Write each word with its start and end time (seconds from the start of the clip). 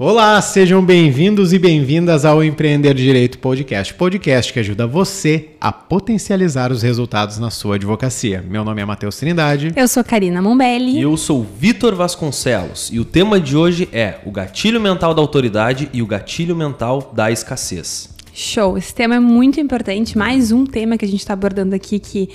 Olá, 0.00 0.40
sejam 0.40 0.80
bem-vindos 0.80 1.52
e 1.52 1.58
bem-vindas 1.58 2.24
ao 2.24 2.44
Empreender 2.44 2.94
Direito 2.94 3.36
Podcast, 3.40 3.92
podcast 3.94 4.52
que 4.52 4.60
ajuda 4.60 4.86
você 4.86 5.48
a 5.60 5.72
potencializar 5.72 6.70
os 6.70 6.82
resultados 6.82 7.36
na 7.38 7.50
sua 7.50 7.74
advocacia. 7.74 8.40
Meu 8.48 8.64
nome 8.64 8.80
é 8.80 8.84
Matheus 8.84 9.16
Trindade. 9.16 9.72
Eu 9.74 9.88
sou 9.88 10.04
Karina 10.04 10.40
Mombelli. 10.40 10.98
E 10.98 11.02
eu 11.02 11.16
sou 11.16 11.42
Vitor 11.42 11.96
Vasconcelos. 11.96 12.90
E 12.92 13.00
o 13.00 13.04
tema 13.04 13.40
de 13.40 13.56
hoje 13.56 13.88
é 13.92 14.20
o 14.24 14.30
gatilho 14.30 14.80
mental 14.80 15.12
da 15.12 15.20
autoridade 15.20 15.90
e 15.92 16.00
o 16.00 16.06
gatilho 16.06 16.54
mental 16.54 17.10
da 17.12 17.32
escassez. 17.32 18.08
Show! 18.32 18.78
Esse 18.78 18.94
tema 18.94 19.16
é 19.16 19.18
muito 19.18 19.58
importante. 19.58 20.16
Mais 20.16 20.52
um 20.52 20.64
tema 20.64 20.96
que 20.96 21.04
a 21.04 21.08
gente 21.08 21.18
está 21.18 21.32
abordando 21.32 21.74
aqui 21.74 21.98
que 21.98 22.28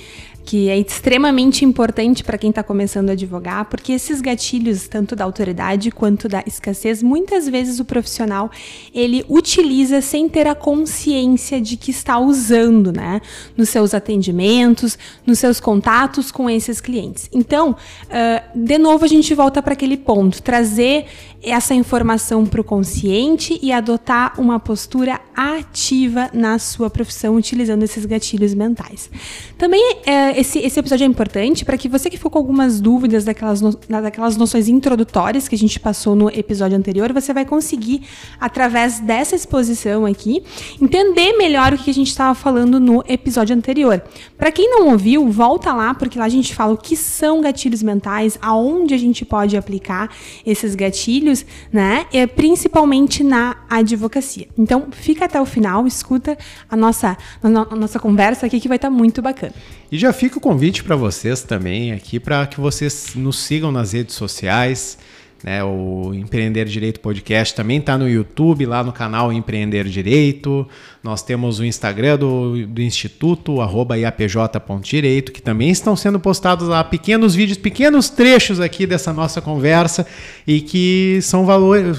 que 0.44 0.68
é 0.68 0.78
extremamente 0.78 1.64
importante 1.64 2.22
para 2.22 2.36
quem 2.36 2.50
está 2.50 2.62
começando 2.62 3.08
a 3.10 3.12
advogar, 3.12 3.64
porque 3.64 3.92
esses 3.92 4.20
gatilhos, 4.20 4.86
tanto 4.86 5.16
da 5.16 5.24
autoridade 5.24 5.90
quanto 5.90 6.28
da 6.28 6.44
escassez, 6.46 7.02
muitas 7.02 7.48
vezes 7.48 7.80
o 7.80 7.84
profissional 7.84 8.50
ele 8.94 9.24
utiliza 9.28 10.00
sem 10.00 10.28
ter 10.28 10.46
a 10.46 10.54
consciência 10.54 11.60
de 11.60 11.76
que 11.76 11.90
está 11.90 12.18
usando, 12.18 12.92
né, 12.92 13.20
nos 13.56 13.70
seus 13.70 13.94
atendimentos, 13.94 14.98
nos 15.26 15.38
seus 15.38 15.60
contatos 15.60 16.30
com 16.30 16.48
esses 16.50 16.80
clientes. 16.80 17.28
Então, 17.32 17.70
uh, 17.72 18.58
de 18.58 18.76
novo 18.76 19.04
a 19.04 19.08
gente 19.08 19.34
volta 19.34 19.62
para 19.62 19.72
aquele 19.72 19.96
ponto, 19.96 20.42
trazer 20.42 21.06
essa 21.44 21.74
informação 21.74 22.46
para 22.46 22.60
o 22.60 22.64
consciente 22.64 23.58
e 23.62 23.72
adotar 23.72 24.40
uma 24.40 24.58
postura 24.58 25.20
ativa 25.36 26.30
na 26.32 26.58
sua 26.58 26.88
profissão 26.88 27.36
utilizando 27.36 27.82
esses 27.82 28.06
gatilhos 28.06 28.54
mentais. 28.54 29.10
Também 29.58 29.94
uh, 29.94 30.38
esse, 30.38 30.58
esse 30.58 30.78
episódio 30.78 31.04
é 31.04 31.06
importante 31.06 31.64
para 31.64 31.76
que 31.76 31.88
você 31.88 32.08
que 32.08 32.16
ficou 32.16 32.30
com 32.30 32.38
algumas 32.38 32.80
dúvidas 32.80 33.24
daquelas, 33.24 33.60
no, 33.60 33.72
daquelas 33.88 34.36
noções 34.36 34.68
introdutórias 34.68 35.48
que 35.48 35.54
a 35.54 35.58
gente 35.58 35.78
passou 35.80 36.14
no 36.14 36.28
episódio 36.28 36.76
anterior, 36.76 37.12
você 37.12 37.32
vai 37.32 37.44
conseguir, 37.44 38.02
através 38.40 39.00
dessa 39.00 39.34
exposição 39.34 40.06
aqui, 40.06 40.42
entender 40.80 41.36
melhor 41.36 41.72
o 41.72 41.78
que 41.78 41.90
a 41.90 41.94
gente 41.94 42.08
estava 42.08 42.34
falando 42.34 42.78
no 42.78 43.02
episódio 43.08 43.56
anterior. 43.56 44.02
Para 44.36 44.52
quem 44.52 44.70
não 44.70 44.88
ouviu, 44.88 45.28
volta 45.30 45.72
lá, 45.72 45.94
porque 45.94 46.18
lá 46.18 46.24
a 46.24 46.28
gente 46.28 46.54
fala 46.54 46.72
o 46.72 46.76
que 46.76 46.96
são 46.96 47.40
gatilhos 47.40 47.82
mentais, 47.82 48.38
aonde 48.40 48.94
a 48.94 48.98
gente 48.98 49.24
pode 49.24 49.56
aplicar 49.56 50.10
esses 50.44 50.74
gatilhos, 50.74 51.33
né? 51.72 52.06
É, 52.12 52.26
principalmente 52.26 53.24
na 53.24 53.56
advocacia. 53.68 54.46
Então, 54.58 54.88
fica 54.92 55.24
até 55.24 55.40
o 55.40 55.46
final, 55.46 55.86
escuta 55.86 56.36
a 56.68 56.76
nossa, 56.76 57.16
a 57.42 57.48
nossa 57.48 57.98
conversa 57.98 58.46
aqui 58.46 58.60
que 58.60 58.68
vai 58.68 58.76
estar 58.76 58.88
tá 58.88 58.94
muito 58.94 59.22
bacana. 59.22 59.54
E 59.90 59.96
já 59.98 60.12
fica 60.12 60.38
o 60.38 60.40
convite 60.40 60.84
para 60.84 60.96
vocês 60.96 61.42
também 61.42 61.92
aqui 61.92 62.20
para 62.20 62.46
que 62.46 62.60
vocês 62.60 63.14
nos 63.14 63.38
sigam 63.38 63.72
nas 63.72 63.92
redes 63.92 64.14
sociais. 64.14 64.98
Né, 65.44 65.62
o 65.62 66.14
Empreender 66.14 66.64
Direito 66.64 67.00
Podcast 67.00 67.54
também 67.54 67.76
está 67.76 67.98
no 67.98 68.08
YouTube, 68.08 68.64
lá 68.64 68.82
no 68.82 68.94
canal 68.94 69.30
Empreender 69.30 69.84
Direito. 69.84 70.66
Nós 71.02 71.22
temos 71.22 71.58
o 71.58 71.64
Instagram 71.66 72.16
do, 72.16 72.66
do 72.66 72.80
Instituto, 72.80 73.56
iapj.direito, 73.94 75.32
que 75.32 75.42
também 75.42 75.68
estão 75.68 75.94
sendo 75.94 76.18
postados 76.18 76.66
lá 76.66 76.82
pequenos 76.82 77.34
vídeos, 77.34 77.58
pequenos 77.58 78.08
trechos 78.08 78.58
aqui 78.58 78.86
dessa 78.86 79.12
nossa 79.12 79.42
conversa 79.42 80.06
e 80.46 80.62
que 80.62 81.18
são, 81.20 81.46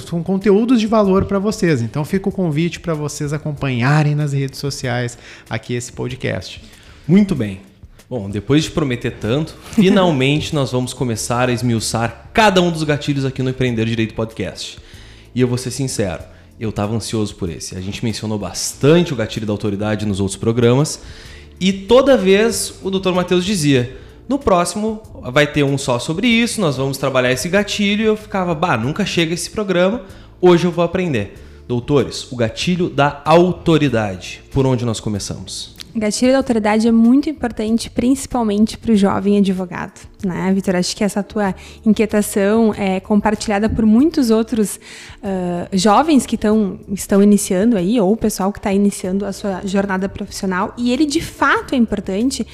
são 0.07 0.23
conteúdos 0.23 0.79
de 0.79 0.87
valor 0.87 1.25
para 1.25 1.37
vocês. 1.37 1.83
Então 1.83 2.03
fica 2.03 2.27
o 2.27 2.31
convite 2.31 2.79
para 2.79 2.95
vocês 2.95 3.31
acompanharem 3.31 4.15
nas 4.15 4.33
redes 4.33 4.57
sociais 4.57 5.19
aqui 5.47 5.75
esse 5.75 5.93
podcast. 5.93 6.63
Muito 7.07 7.35
bem. 7.35 7.74
Bom, 8.07 8.29
depois 8.29 8.63
de 8.63 8.69
prometer 8.69 9.17
tanto, 9.19 9.55
finalmente 9.73 10.53
nós 10.53 10.71
vamos 10.71 10.93
começar 10.93 11.49
a 11.49 11.51
esmiuçar 11.51 12.29
cada 12.31 12.61
um 12.61 12.69
dos 12.69 12.83
gatilhos 12.83 13.25
aqui 13.25 13.41
no 13.41 13.49
Empreender 13.49 13.83
Direito 13.83 14.13
Podcast. 14.13 14.77
E 15.33 15.41
eu 15.41 15.47
vou 15.47 15.57
ser 15.57 15.71
sincero, 15.71 16.21
eu 16.59 16.69
estava 16.69 16.95
ansioso 16.95 17.33
por 17.33 17.49
esse. 17.49 17.75
A 17.75 17.81
gente 17.81 18.05
mencionou 18.05 18.37
bastante 18.37 19.11
o 19.11 19.15
gatilho 19.15 19.47
da 19.47 19.53
autoridade 19.53 20.05
nos 20.05 20.19
outros 20.19 20.37
programas 20.37 21.01
e 21.59 21.73
toda 21.73 22.15
vez 22.15 22.75
o 22.83 22.91
Dr. 22.91 23.11
Matheus 23.11 23.43
dizia: 23.43 23.97
no 24.29 24.37
próximo 24.37 25.01
vai 25.33 25.47
ter 25.47 25.63
um 25.63 25.75
só 25.75 25.97
sobre 25.97 26.27
isso, 26.27 26.61
nós 26.61 26.77
vamos 26.77 26.99
trabalhar 26.99 27.31
esse 27.31 27.49
gatilho. 27.49 28.03
E 28.03 28.05
eu 28.05 28.15
ficava, 28.15 28.53
bah, 28.53 28.77
nunca 28.77 29.03
chega 29.03 29.33
esse 29.33 29.49
programa, 29.49 30.03
hoje 30.39 30.65
eu 30.65 30.71
vou 30.71 30.85
aprender. 30.85 31.44
Doutores, 31.67 32.31
o 32.31 32.35
gatilho 32.35 32.89
da 32.89 33.21
autoridade. 33.25 34.43
Por 34.51 34.65
onde 34.65 34.85
nós 34.85 34.99
começamos? 34.99 35.75
Gatilho 35.97 36.33
da 36.33 36.39
autoridade 36.39 36.89
é 36.89 36.91
muito 36.91 37.29
importante, 37.29 37.89
principalmente 37.89 38.77
para 38.77 38.91
o 38.91 38.95
jovem 38.97 39.37
advogado, 39.37 40.01
né, 40.25 40.51
Vitor? 40.53 40.75
Acho 40.75 40.93
que 40.93 41.05
essa 41.05 41.23
tua 41.23 41.55
inquietação 41.85 42.73
é 42.73 42.99
compartilhada 42.99 43.69
por 43.69 43.85
muitos 43.85 44.29
outros 44.29 44.75
uh, 44.75 45.69
jovens 45.71 46.25
que 46.25 46.37
tão, 46.37 46.77
estão 46.91 47.23
iniciando 47.23 47.77
aí, 47.77 47.97
ou 47.99 48.11
o 48.11 48.17
pessoal 48.17 48.51
que 48.51 48.59
está 48.59 48.73
iniciando 48.73 49.25
a 49.25 49.31
sua 49.31 49.61
jornada 49.63 50.09
profissional, 50.09 50.73
e 50.77 50.91
ele 50.91 51.05
de 51.05 51.21
fato 51.21 51.73
é 51.73 51.77
importante 51.77 52.45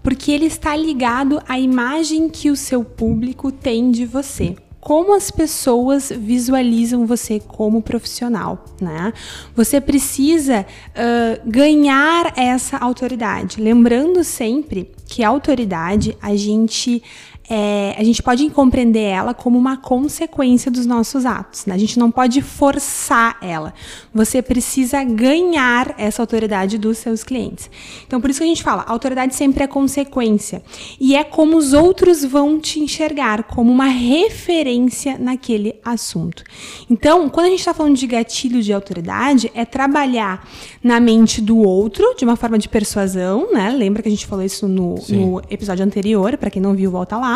porque 0.00 0.30
ele 0.30 0.46
está 0.46 0.76
ligado 0.76 1.42
à 1.48 1.58
imagem 1.58 2.28
que 2.28 2.48
o 2.48 2.54
seu 2.54 2.84
público 2.84 3.50
tem 3.50 3.90
de 3.90 4.06
você 4.06 4.54
como 4.84 5.14
as 5.14 5.30
pessoas 5.30 6.12
visualizam 6.14 7.06
você 7.06 7.40
como 7.40 7.80
profissional, 7.80 8.62
né? 8.78 9.14
Você 9.56 9.80
precisa 9.80 10.60
uh, 10.60 11.50
ganhar 11.50 12.34
essa 12.36 12.76
autoridade, 12.76 13.62
lembrando 13.62 14.22
sempre 14.22 14.90
que 15.06 15.24
a 15.24 15.28
autoridade 15.30 16.14
a 16.20 16.36
gente 16.36 17.02
é, 17.48 17.94
a 17.98 18.02
gente 18.02 18.22
pode 18.22 18.48
compreender 18.50 19.02
ela 19.02 19.34
como 19.34 19.58
uma 19.58 19.76
consequência 19.76 20.70
dos 20.70 20.86
nossos 20.86 21.26
atos. 21.26 21.66
Né? 21.66 21.74
A 21.74 21.78
gente 21.78 21.98
não 21.98 22.10
pode 22.10 22.40
forçar 22.40 23.36
ela. 23.42 23.74
Você 24.14 24.40
precisa 24.40 25.02
ganhar 25.04 25.94
essa 25.98 26.22
autoridade 26.22 26.78
dos 26.78 26.98
seus 26.98 27.22
clientes. 27.22 27.70
Então, 28.06 28.20
por 28.20 28.30
isso 28.30 28.40
que 28.40 28.44
a 28.44 28.48
gente 28.48 28.62
fala, 28.62 28.82
a 28.82 28.92
autoridade 28.92 29.34
sempre 29.34 29.62
é 29.62 29.66
consequência. 29.66 30.62
E 30.98 31.14
é 31.14 31.22
como 31.22 31.56
os 31.56 31.72
outros 31.72 32.24
vão 32.24 32.58
te 32.58 32.80
enxergar, 32.80 33.44
como 33.44 33.70
uma 33.70 33.86
referência 33.86 35.18
naquele 35.18 35.74
assunto. 35.84 36.42
Então, 36.88 37.28
quando 37.28 37.46
a 37.46 37.50
gente 37.50 37.60
está 37.60 37.74
falando 37.74 37.96
de 37.96 38.06
gatilho 38.06 38.62
de 38.62 38.72
autoridade, 38.72 39.50
é 39.54 39.64
trabalhar 39.64 40.48
na 40.82 40.98
mente 40.98 41.40
do 41.40 41.58
outro, 41.58 42.14
de 42.16 42.24
uma 42.24 42.36
forma 42.36 42.58
de 42.58 42.68
persuasão, 42.68 43.52
né? 43.52 43.70
Lembra 43.70 44.02
que 44.02 44.08
a 44.08 44.10
gente 44.10 44.26
falou 44.26 44.44
isso 44.44 44.66
no, 44.66 44.94
no 45.08 45.42
episódio 45.50 45.84
anterior, 45.84 46.36
para 46.36 46.50
quem 46.50 46.62
não 46.62 46.74
viu, 46.74 46.90
volta 46.90 47.16
lá. 47.16 47.33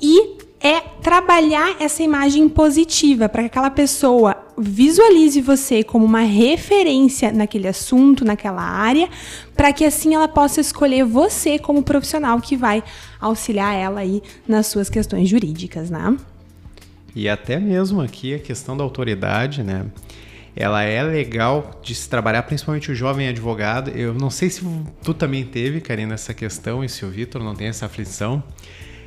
E 0.00 0.38
é 0.60 0.80
trabalhar 0.80 1.76
essa 1.80 2.02
imagem 2.02 2.48
positiva 2.48 3.28
para 3.28 3.42
que 3.42 3.46
aquela 3.46 3.70
pessoa 3.70 4.36
visualize 4.56 5.40
você 5.40 5.84
como 5.84 6.04
uma 6.04 6.22
referência 6.22 7.32
naquele 7.32 7.68
assunto, 7.68 8.24
naquela 8.24 8.62
área, 8.62 9.08
para 9.56 9.72
que 9.72 9.84
assim 9.84 10.14
ela 10.14 10.26
possa 10.26 10.60
escolher 10.60 11.04
você 11.04 11.58
como 11.58 11.82
profissional 11.82 12.40
que 12.40 12.56
vai 12.56 12.82
auxiliar 13.20 13.74
ela 13.74 14.00
aí 14.00 14.20
nas 14.46 14.66
suas 14.66 14.90
questões 14.90 15.28
jurídicas, 15.28 15.90
né? 15.90 16.16
E 17.14 17.28
até 17.28 17.58
mesmo 17.58 18.00
aqui 18.00 18.34
a 18.34 18.38
questão 18.38 18.76
da 18.76 18.82
autoridade, 18.82 19.62
né? 19.62 19.86
Ela 20.56 20.82
é 20.82 21.02
legal 21.04 21.80
de 21.82 21.94
se 21.94 22.08
trabalhar, 22.08 22.42
principalmente 22.42 22.90
o 22.90 22.94
jovem 22.94 23.28
advogado. 23.28 23.90
Eu 23.90 24.12
não 24.12 24.28
sei 24.28 24.50
se 24.50 24.60
tu 25.04 25.14
também 25.14 25.44
teve, 25.44 25.80
Karina, 25.80 26.14
essa 26.14 26.34
questão, 26.34 26.82
e 26.82 26.88
se 26.88 27.04
o 27.04 27.08
Vitor 27.08 27.44
não 27.44 27.54
tem 27.54 27.68
essa 27.68 27.86
aflição. 27.86 28.42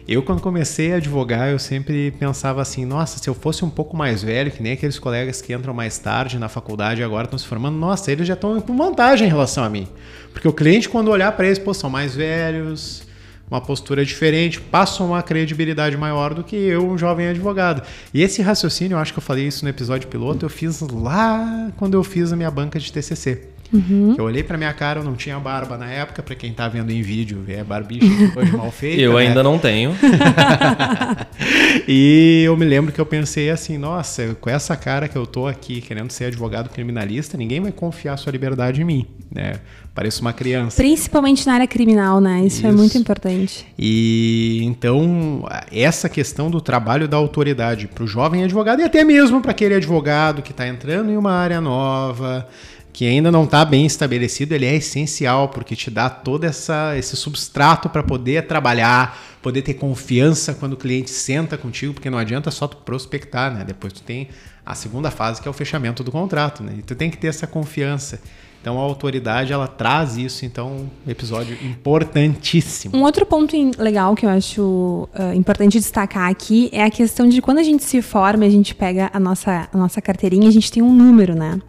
Eu, 0.07 0.23
quando 0.23 0.41
comecei 0.41 0.93
a 0.93 0.97
advogar, 0.97 1.49
eu 1.49 1.59
sempre 1.59 2.11
pensava 2.11 2.61
assim: 2.61 2.85
nossa, 2.85 3.19
se 3.19 3.29
eu 3.29 3.33
fosse 3.33 3.63
um 3.63 3.69
pouco 3.69 3.95
mais 3.95 4.23
velho, 4.23 4.51
que 4.51 4.61
nem 4.61 4.73
aqueles 4.73 4.97
colegas 4.97 5.41
que 5.41 5.53
entram 5.53 5.73
mais 5.73 5.97
tarde 5.97 6.39
na 6.39 6.49
faculdade 6.49 7.01
e 7.01 7.03
agora 7.03 7.25
estão 7.25 7.37
se 7.37 7.45
formando, 7.45 7.77
nossa, 7.77 8.11
eles 8.11 8.27
já 8.27 8.33
estão 8.33 8.59
com 8.59 8.75
vantagem 8.75 9.27
em 9.27 9.29
relação 9.29 9.63
a 9.63 9.69
mim. 9.69 9.87
Porque 10.33 10.47
o 10.47 10.53
cliente, 10.53 10.89
quando 10.89 11.09
olhar 11.09 11.31
para 11.33 11.45
eles, 11.45 11.59
pô, 11.59 11.73
são 11.73 11.89
mais 11.89 12.15
velhos, 12.15 13.03
uma 13.49 13.59
postura 13.61 14.05
diferente, 14.05 14.59
passam 14.61 15.07
uma 15.07 15.21
credibilidade 15.21 15.97
maior 15.97 16.33
do 16.33 16.43
que 16.43 16.55
eu, 16.55 16.87
um 16.87 16.97
jovem 16.97 17.27
advogado. 17.27 17.83
E 18.13 18.23
esse 18.23 18.41
raciocínio, 18.41 18.95
eu 18.95 18.99
acho 18.99 19.11
que 19.11 19.19
eu 19.19 19.23
falei 19.23 19.45
isso 19.45 19.65
no 19.65 19.69
episódio 19.69 20.07
piloto, 20.07 20.45
eu 20.45 20.49
fiz 20.49 20.79
lá 20.79 21.69
quando 21.77 21.95
eu 21.95 22.03
fiz 22.03 22.31
a 22.31 22.35
minha 22.35 22.49
banca 22.49 22.79
de 22.79 22.91
TCC. 22.91 23.50
Uhum. 23.73 24.15
Eu 24.17 24.25
olhei 24.25 24.43
pra 24.43 24.57
minha 24.57 24.73
cara, 24.73 24.99
eu 24.99 25.03
não 25.03 25.15
tinha 25.15 25.39
barba 25.39 25.77
na 25.77 25.89
época, 25.89 26.21
pra 26.21 26.35
quem 26.35 26.51
tá 26.53 26.67
vendo 26.67 26.91
em 26.91 27.01
vídeo, 27.01 27.43
é 27.47 27.63
barbicha 27.63 28.05
hoje 28.35 28.51
mal 28.55 28.69
feita. 28.71 29.01
eu 29.01 29.13
né? 29.13 29.27
ainda 29.27 29.41
não 29.41 29.57
tenho. 29.57 29.95
e 31.87 32.43
eu 32.45 32.55
me 32.57 32.65
lembro 32.65 32.91
que 32.91 32.99
eu 32.99 33.05
pensei 33.05 33.49
assim, 33.49 33.77
nossa, 33.77 34.35
com 34.39 34.49
essa 34.49 34.75
cara 34.75 35.07
que 35.07 35.17
eu 35.17 35.25
tô 35.25 35.47
aqui 35.47 35.81
querendo 35.81 36.11
ser 36.11 36.25
advogado 36.25 36.69
criminalista, 36.69 37.37
ninguém 37.37 37.61
vai 37.61 37.71
confiar 37.71 38.17
sua 38.17 38.31
liberdade 38.31 38.81
em 38.81 38.85
mim, 38.85 39.05
né? 39.33 39.53
Pareço 39.93 40.21
uma 40.21 40.31
criança. 40.31 40.77
Principalmente 40.77 41.45
na 41.45 41.53
área 41.55 41.67
criminal, 41.67 42.21
né? 42.21 42.45
Isso, 42.45 42.59
Isso, 42.59 42.67
é 42.67 42.71
muito 42.71 42.97
importante. 42.97 43.67
E 43.77 44.61
então, 44.63 45.45
essa 45.69 46.07
questão 46.07 46.49
do 46.49 46.61
trabalho 46.61 47.09
da 47.09 47.17
autoridade 47.17 47.87
para 47.87 48.03
o 48.03 48.07
jovem 48.07 48.43
advogado 48.43 48.79
e 48.81 48.83
até 48.83 49.03
mesmo 49.03 49.41
para 49.41 49.51
aquele 49.51 49.75
advogado 49.75 50.41
que 50.41 50.51
está 50.51 50.65
entrando 50.65 51.11
em 51.11 51.17
uma 51.17 51.33
área 51.33 51.59
nova, 51.59 52.47
que 52.93 53.07
ainda 53.07 53.31
não 53.31 53.45
está 53.45 53.63
bem 53.63 53.85
estabelecido, 53.85 54.53
ele 54.53 54.65
é 54.65 54.75
essencial 54.75 55.49
porque 55.49 55.75
te 55.75 55.89
dá 55.89 56.09
todo 56.09 56.43
essa, 56.43 56.97
esse 56.97 57.15
substrato 57.15 57.89
para 57.89 58.03
poder 58.03 58.47
trabalhar, 58.47 59.17
poder 59.41 59.61
ter 59.61 59.75
confiança 59.75 60.53
quando 60.53 60.73
o 60.73 60.77
cliente 60.77 61.09
senta 61.09 61.57
contigo, 61.57 61.93
porque 61.93 62.09
não 62.09 62.17
adianta 62.17 62.51
só 62.51 62.67
tu 62.67 62.77
prospectar, 62.77 63.53
né? 63.53 63.63
Depois 63.63 63.93
tu 63.93 64.01
tem 64.01 64.27
a 64.65 64.75
segunda 64.75 65.09
fase 65.09 65.41
que 65.41 65.47
é 65.47 65.51
o 65.51 65.53
fechamento 65.53 66.03
do 66.03 66.11
contrato, 66.11 66.63
né? 66.63 66.75
E 66.79 66.81
tu 66.81 66.95
tem 66.95 67.09
que 67.09 67.17
ter 67.17 67.27
essa 67.27 67.47
confiança. 67.47 68.21
Então 68.61 68.77
a 68.77 68.81
autoridade 68.83 69.51
ela 69.51 69.67
traz 69.67 70.17
isso, 70.17 70.45
então 70.45 70.89
episódio 71.07 71.57
importantíssimo. 71.63 72.95
Um 72.95 73.01
outro 73.01 73.25
ponto 73.25 73.55
legal 73.79 74.15
que 74.15 74.23
eu 74.23 74.29
acho 74.29 75.09
uh, 75.17 75.33
importante 75.35 75.79
destacar 75.79 76.29
aqui 76.29 76.69
é 76.71 76.83
a 76.83 76.91
questão 76.91 77.27
de 77.27 77.41
quando 77.41 77.57
a 77.57 77.63
gente 77.63 77.83
se 77.83 78.03
forma, 78.03 78.45
a 78.45 78.49
gente 78.49 78.75
pega 78.75 79.09
a 79.11 79.19
nossa, 79.19 79.67
a 79.73 79.77
nossa 79.77 79.99
carteirinha, 79.99 80.47
a 80.47 80.51
gente 80.51 80.71
tem 80.71 80.83
um 80.83 80.93
número, 80.93 81.33
né? 81.33 81.59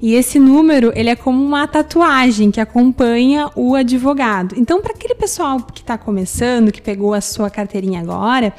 E 0.00 0.14
esse 0.14 0.38
número, 0.38 0.92
ele 0.94 1.08
é 1.08 1.16
como 1.16 1.42
uma 1.42 1.66
tatuagem 1.66 2.50
que 2.50 2.60
acompanha 2.60 3.50
o 3.56 3.74
advogado. 3.74 4.54
Então, 4.58 4.82
para 4.82 4.92
aquele 4.92 5.14
pessoal 5.14 5.58
que 5.60 5.80
está 5.80 5.96
começando, 5.96 6.70
que 6.70 6.82
pegou 6.82 7.14
a 7.14 7.22
sua 7.22 7.48
carteirinha 7.48 8.00
agora, 8.00 8.52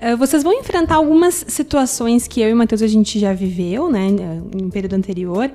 uh, 0.00 0.16
vocês 0.16 0.42
vão 0.42 0.54
enfrentar 0.54 0.94
algumas 0.94 1.44
situações 1.48 2.26
que 2.26 2.40
eu 2.40 2.48
e 2.48 2.52
o 2.54 2.56
Matheus 2.56 2.80
a 2.80 2.86
gente 2.86 3.18
já 3.18 3.34
viveu, 3.34 3.90
né, 3.90 4.08
em 4.08 4.64
um 4.64 4.70
período 4.70 4.94
anterior, 4.94 5.50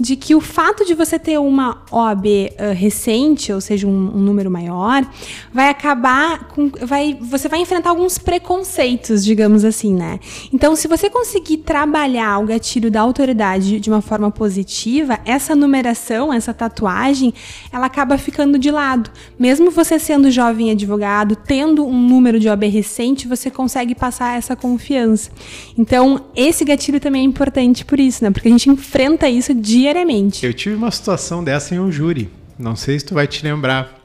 de 0.00 0.16
que 0.16 0.34
o 0.34 0.40
fato 0.40 0.86
de 0.86 0.94
você 0.94 1.17
ter 1.18 1.38
uma 1.38 1.82
OAB 1.90 2.26
uh, 2.26 2.74
recente, 2.74 3.52
ou 3.52 3.60
seja, 3.60 3.86
um, 3.86 3.90
um, 3.90 4.20
número 4.20 4.50
maior, 4.50 5.06
vai 5.52 5.68
acabar 5.68 6.48
com. 6.48 6.70
Vai, 6.82 7.16
você 7.20 7.48
vai 7.48 7.60
enfrentar 7.60 7.90
alguns 7.90 8.18
preconceitos, 8.18 9.24
digamos 9.24 9.64
assim, 9.64 9.94
né? 9.94 10.20
Então, 10.52 10.76
se 10.76 10.86
você 10.88 11.10
conseguir 11.10 11.58
trabalhar 11.58 12.38
o 12.38 12.46
gatilho 12.46 12.90
da 12.90 13.00
autoridade 13.00 13.80
de 13.80 13.90
uma 13.90 14.00
forma 14.00 14.30
positiva, 14.30 15.18
essa 15.24 15.54
numeração, 15.54 16.32
essa 16.32 16.54
tatuagem, 16.54 17.32
ela 17.72 17.86
acaba 17.86 18.18
ficando 18.18 18.58
de 18.58 18.70
lado. 18.70 19.10
Mesmo 19.38 19.70
você 19.70 19.98
sendo 19.98 20.30
jovem 20.30 20.70
advogado, 20.70 21.36
tendo 21.36 21.86
um 21.86 22.00
número 22.00 22.38
de 22.38 22.48
OAB 22.48 22.64
recente, 22.64 23.28
você 23.28 23.50
consegue 23.50 23.94
passar 23.94 24.38
essa 24.38 24.54
confiança. 24.54 25.30
Então, 25.76 26.26
esse 26.34 26.64
gatilho 26.64 27.00
também 27.00 27.22
é 27.22 27.24
importante 27.24 27.84
por 27.84 27.98
isso, 27.98 28.22
né? 28.22 28.30
Porque 28.30 28.48
a 28.48 28.50
gente 28.50 28.70
enfrenta 28.70 29.28
isso 29.28 29.54
diariamente. 29.54 30.44
Eu 30.44 30.54
tive 30.54 30.74
uma 30.76 30.90
situação 31.08 31.42
dessa 31.42 31.74
em 31.74 31.78
um 31.78 31.90
júri. 31.90 32.28
Não 32.58 32.76
sei 32.76 32.98
se 32.98 33.06
tu 33.06 33.14
vai 33.14 33.26
te 33.26 33.42
lembrar. 33.42 33.98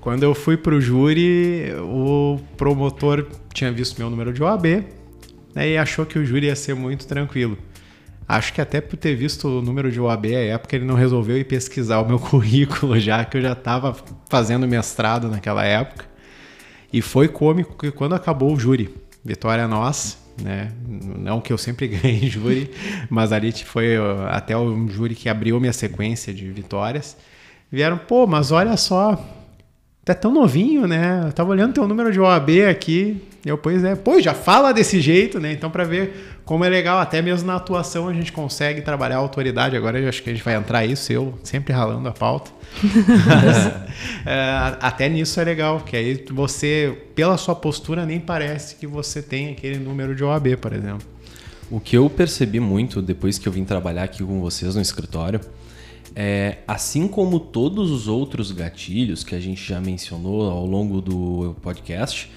Quando 0.00 0.22
eu 0.22 0.36
fui 0.36 0.56
pro 0.56 0.80
júri, 0.80 1.72
o 1.80 2.38
promotor 2.56 3.26
tinha 3.52 3.72
visto 3.72 3.98
meu 3.98 4.08
número 4.08 4.32
de 4.32 4.40
OAB 4.40 4.84
né, 5.52 5.70
e 5.70 5.76
achou 5.76 6.06
que 6.06 6.16
o 6.16 6.24
júri 6.24 6.46
ia 6.46 6.54
ser 6.54 6.74
muito 6.76 7.08
tranquilo. 7.08 7.58
Acho 8.28 8.52
que 8.52 8.60
até 8.60 8.80
por 8.80 8.96
ter 8.96 9.16
visto 9.16 9.48
o 9.48 9.62
número 9.62 9.90
de 9.90 10.00
OAB 10.00 10.26
à 10.26 10.54
época, 10.54 10.76
ele 10.76 10.84
não 10.84 10.94
resolveu 10.94 11.36
ir 11.36 11.44
pesquisar 11.44 12.00
o 12.00 12.06
meu 12.06 12.20
currículo, 12.20 13.00
já 13.00 13.24
que 13.24 13.36
eu 13.36 13.42
já 13.42 13.52
estava 13.52 13.96
fazendo 14.30 14.68
mestrado 14.68 15.28
naquela 15.28 15.64
época. 15.64 16.04
E 16.92 17.02
foi 17.02 17.26
cômico 17.26 17.76
que 17.76 17.90
quando 17.90 18.14
acabou 18.14 18.54
o 18.54 18.60
júri, 18.60 18.94
vitória 19.24 19.66
nossa, 19.66 20.18
né? 20.42 20.72
Não 20.86 21.40
que 21.40 21.52
eu 21.52 21.58
sempre 21.58 21.88
ganhe 21.88 22.28
júri, 22.28 22.70
mas 23.08 23.32
ali 23.32 23.52
foi 23.52 23.96
até 24.28 24.56
o 24.56 24.88
júri 24.88 25.14
que 25.14 25.28
abriu 25.28 25.60
minha 25.60 25.72
sequência 25.72 26.32
de 26.32 26.50
vitórias. 26.50 27.16
Vieram, 27.70 27.98
pô, 27.98 28.26
mas 28.26 28.50
olha 28.50 28.76
só, 28.76 29.22
tá 30.04 30.14
tão 30.14 30.32
novinho, 30.32 30.86
né? 30.86 31.24
Eu 31.26 31.32
tava 31.32 31.50
olhando 31.50 31.74
teu 31.74 31.88
número 31.88 32.12
de 32.12 32.20
OAB 32.20 32.50
aqui. 32.70 33.20
Eu, 33.44 33.58
pois 33.58 33.84
é, 33.84 33.94
pô, 33.94 34.20
já 34.20 34.32
fala 34.32 34.72
desse 34.72 35.00
jeito, 35.00 35.38
né? 35.38 35.52
Então, 35.52 35.70
para 35.70 35.84
ver 35.84 36.38
como 36.44 36.64
é 36.64 36.68
legal, 36.68 36.98
até 36.98 37.20
mesmo 37.20 37.46
na 37.46 37.56
atuação 37.56 38.08
a 38.08 38.12
gente 38.12 38.32
consegue 38.32 38.80
trabalhar 38.80 39.16
a 39.16 39.18
autoridade. 39.18 39.76
Agora 39.76 39.98
eu 39.98 40.08
acho 40.08 40.22
que 40.22 40.30
a 40.30 40.32
gente 40.32 40.42
vai 40.42 40.54
entrar 40.54 40.86
isso, 40.86 41.12
eu 41.12 41.38
sempre 41.42 41.72
ralando 41.72 42.08
a 42.08 42.12
pauta. 42.12 42.50
é, 44.24 44.76
até 44.80 45.08
nisso 45.08 45.38
é 45.40 45.44
legal, 45.44 45.80
que 45.80 45.96
aí 45.96 46.24
você, 46.32 46.96
pela 47.14 47.36
sua 47.36 47.54
postura, 47.54 48.06
nem 48.06 48.18
parece 48.18 48.76
que 48.76 48.86
você 48.86 49.20
tem 49.20 49.52
aquele 49.52 49.78
número 49.78 50.14
de 50.14 50.24
OAB, 50.24 50.56
por 50.56 50.72
exemplo. 50.72 51.06
O 51.70 51.80
que 51.80 51.96
eu 51.96 52.08
percebi 52.08 52.60
muito 52.60 53.02
depois 53.02 53.38
que 53.38 53.46
eu 53.46 53.52
vim 53.52 53.64
trabalhar 53.64 54.04
aqui 54.04 54.24
com 54.24 54.40
vocês 54.40 54.74
no 54.74 54.80
escritório 54.80 55.40
é, 56.14 56.58
assim 56.66 57.08
como 57.08 57.40
todos 57.40 57.90
os 57.90 58.06
outros 58.06 58.52
gatilhos 58.52 59.24
que 59.24 59.34
a 59.34 59.40
gente 59.40 59.66
já 59.66 59.80
mencionou 59.80 60.48
ao 60.48 60.64
longo 60.64 61.00
do 61.00 61.56
podcast, 61.60 62.30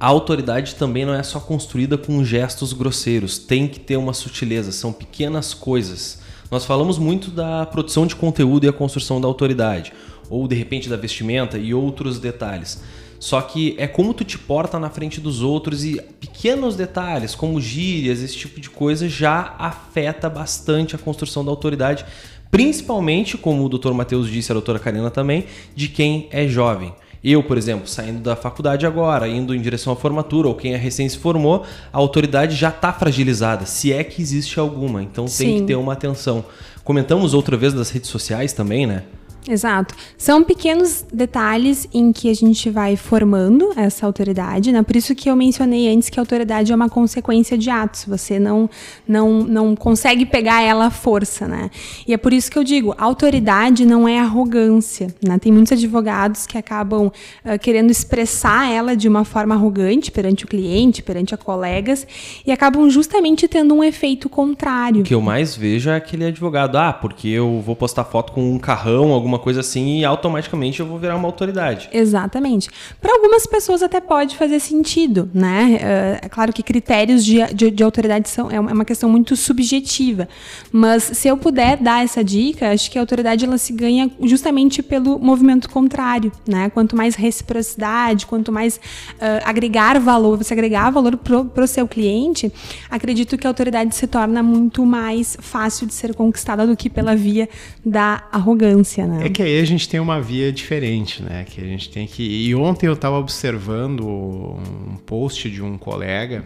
a 0.00 0.06
autoridade 0.06 0.76
também 0.76 1.04
não 1.04 1.14
é 1.14 1.22
só 1.22 1.40
construída 1.40 1.98
com 1.98 2.24
gestos 2.24 2.72
grosseiros, 2.72 3.36
tem 3.36 3.66
que 3.66 3.80
ter 3.80 3.96
uma 3.96 4.12
sutileza, 4.12 4.70
são 4.70 4.92
pequenas 4.92 5.52
coisas. 5.52 6.20
Nós 6.50 6.64
falamos 6.64 6.98
muito 6.98 7.30
da 7.30 7.66
produção 7.66 8.06
de 8.06 8.14
conteúdo 8.14 8.64
e 8.64 8.68
a 8.68 8.72
construção 8.72 9.20
da 9.20 9.26
autoridade, 9.26 9.92
ou 10.30 10.46
de 10.46 10.54
repente 10.54 10.88
da 10.88 10.96
vestimenta 10.96 11.58
e 11.58 11.74
outros 11.74 12.20
detalhes. 12.20 12.80
Só 13.18 13.40
que 13.40 13.74
é 13.76 13.88
como 13.88 14.14
tu 14.14 14.22
te 14.22 14.38
porta 14.38 14.78
na 14.78 14.88
frente 14.88 15.20
dos 15.20 15.42
outros 15.42 15.84
e 15.84 16.00
pequenos 16.20 16.76
detalhes, 16.76 17.34
como 17.34 17.60
gírias, 17.60 18.22
esse 18.22 18.36
tipo 18.36 18.60
de 18.60 18.70
coisa, 18.70 19.08
já 19.08 19.56
afeta 19.58 20.30
bastante 20.30 20.94
a 20.94 20.98
construção 20.98 21.44
da 21.44 21.50
autoridade, 21.50 22.04
principalmente, 22.52 23.36
como 23.36 23.64
o 23.64 23.68
Dr. 23.68 23.92
Matheus 23.92 24.30
disse, 24.30 24.52
a 24.52 24.54
doutora 24.54 24.78
Karina 24.78 25.10
também, 25.10 25.46
de 25.74 25.88
quem 25.88 26.28
é 26.30 26.46
jovem. 26.46 26.94
Eu, 27.22 27.42
por 27.42 27.58
exemplo, 27.58 27.88
saindo 27.88 28.20
da 28.20 28.36
faculdade 28.36 28.86
agora, 28.86 29.26
indo 29.26 29.54
em 29.54 29.60
direção 29.60 29.92
à 29.92 29.96
formatura, 29.96 30.48
ou 30.48 30.54
quem 30.54 30.74
é 30.74 30.76
recém 30.76 31.08
se 31.08 31.18
formou, 31.18 31.64
a 31.92 31.98
autoridade 31.98 32.54
já 32.54 32.68
está 32.68 32.92
fragilizada, 32.92 33.66
se 33.66 33.92
é 33.92 34.04
que 34.04 34.22
existe 34.22 34.58
alguma. 34.60 35.02
Então 35.02 35.26
Sim. 35.26 35.44
tem 35.44 35.60
que 35.60 35.66
ter 35.66 35.74
uma 35.74 35.92
atenção. 35.92 36.44
Comentamos 36.84 37.34
outra 37.34 37.56
vez 37.56 37.74
das 37.74 37.90
redes 37.90 38.08
sociais 38.08 38.52
também, 38.52 38.86
né? 38.86 39.02
Exato. 39.46 39.94
São 40.16 40.42
pequenos 40.44 41.04
detalhes 41.12 41.88
em 41.92 42.12
que 42.12 42.30
a 42.30 42.34
gente 42.34 42.68
vai 42.68 42.96
formando 42.96 43.72
essa 43.76 44.06
autoridade, 44.06 44.72
né? 44.72 44.82
Por 44.82 44.96
isso 44.96 45.14
que 45.14 45.30
eu 45.30 45.36
mencionei 45.36 45.88
antes 45.88 46.08
que 46.08 46.18
a 46.18 46.22
autoridade 46.22 46.72
é 46.72 46.74
uma 46.74 46.88
consequência 46.88 47.56
de 47.56 47.70
atos. 47.70 48.04
Você 48.06 48.38
não 48.38 48.68
não 49.06 49.40
não 49.44 49.76
consegue 49.76 50.26
pegar 50.26 50.62
ela 50.62 50.86
à 50.86 50.90
força, 50.90 51.46
né? 51.46 51.70
E 52.06 52.12
é 52.12 52.16
por 52.16 52.32
isso 52.32 52.50
que 52.50 52.58
eu 52.58 52.64
digo, 52.64 52.94
autoridade 52.98 53.86
não 53.86 54.08
é 54.08 54.18
arrogância, 54.18 55.08
né? 55.22 55.38
Tem 55.38 55.50
muitos 55.50 55.72
advogados 55.72 56.46
que 56.46 56.58
acabam 56.58 57.06
uh, 57.06 57.58
querendo 57.60 57.90
expressar 57.90 58.70
ela 58.70 58.96
de 58.96 59.08
uma 59.08 59.24
forma 59.24 59.54
arrogante 59.54 60.10
perante 60.10 60.44
o 60.44 60.48
cliente, 60.48 61.02
perante 61.02 61.34
a 61.34 61.38
colegas 61.38 62.06
e 62.46 62.52
acabam 62.52 62.88
justamente 62.90 63.48
tendo 63.48 63.74
um 63.74 63.82
efeito 63.82 64.28
contrário. 64.28 65.00
O 65.00 65.04
que 65.04 65.14
eu 65.14 65.20
mais 65.20 65.56
vejo 65.56 65.90
é 65.90 65.96
aquele 65.96 66.26
advogado, 66.26 66.76
ah, 66.76 66.92
porque 66.92 67.28
eu 67.28 67.62
vou 67.64 67.76
postar 67.76 68.04
foto 68.04 68.32
com 68.32 68.52
um 68.52 68.58
carrão, 68.58 69.12
alguma 69.12 69.27
alguma 69.28 69.38
coisa 69.38 69.60
assim 69.60 69.98
e 69.98 70.04
automaticamente 70.04 70.80
eu 70.80 70.86
vou 70.86 70.98
virar 70.98 71.14
uma 71.16 71.28
autoridade. 71.28 71.88
Exatamente. 71.92 72.70
Para 73.00 73.12
algumas 73.12 73.46
pessoas 73.46 73.82
até 73.82 74.00
pode 74.00 74.36
fazer 74.36 74.58
sentido, 74.58 75.30
né? 75.34 75.78
É, 75.80 76.20
é 76.22 76.28
claro 76.28 76.52
que 76.52 76.62
critérios 76.62 77.24
de, 77.24 77.44
de, 77.54 77.70
de, 77.70 77.82
autoridade 77.82 78.28
são, 78.28 78.50
é 78.50 78.58
uma 78.58 78.84
questão 78.84 79.10
muito 79.10 79.36
subjetiva, 79.36 80.28
mas 80.72 81.02
se 81.02 81.28
eu 81.28 81.36
puder 81.36 81.76
dar 81.76 82.02
essa 82.02 82.24
dica, 82.24 82.72
acho 82.72 82.90
que 82.90 82.98
a 82.98 83.02
autoridade 83.02 83.44
ela 83.44 83.58
se 83.58 83.72
ganha 83.72 84.10
justamente 84.22 84.82
pelo 84.82 85.18
movimento 85.18 85.68
contrário, 85.68 86.32
né? 86.46 86.70
Quanto 86.70 86.96
mais 86.96 87.14
reciprocidade, 87.14 88.26
quanto 88.26 88.50
mais 88.50 88.76
uh, 88.76 89.44
agregar 89.44 90.00
valor, 90.00 90.38
você 90.38 90.54
agregar 90.54 90.90
valor 90.90 91.16
para 91.16 91.64
o 91.64 91.66
seu 91.66 91.86
cliente, 91.86 92.50
acredito 92.90 93.36
que 93.36 93.46
a 93.46 93.50
autoridade 93.50 93.94
se 93.94 94.06
torna 94.06 94.42
muito 94.42 94.86
mais 94.86 95.36
fácil 95.40 95.86
de 95.86 95.92
ser 95.92 96.14
conquistada 96.14 96.66
do 96.66 96.76
que 96.76 96.88
pela 96.88 97.14
via 97.14 97.48
da 97.84 98.24
arrogância, 98.32 99.06
né? 99.06 99.17
É 99.20 99.28
que 99.28 99.42
aí 99.42 99.60
a 99.60 99.64
gente 99.64 99.88
tem 99.88 100.00
uma 100.00 100.20
via 100.20 100.52
diferente, 100.52 101.22
né? 101.22 101.44
Que 101.44 101.60
a 101.60 101.64
gente 101.64 101.90
tem 101.90 102.06
que. 102.06 102.22
E 102.22 102.54
ontem 102.54 102.86
eu 102.86 102.92
estava 102.92 103.18
observando 103.18 104.06
um 104.06 104.96
post 105.06 105.50
de 105.50 105.62
um 105.62 105.76
colega, 105.76 106.44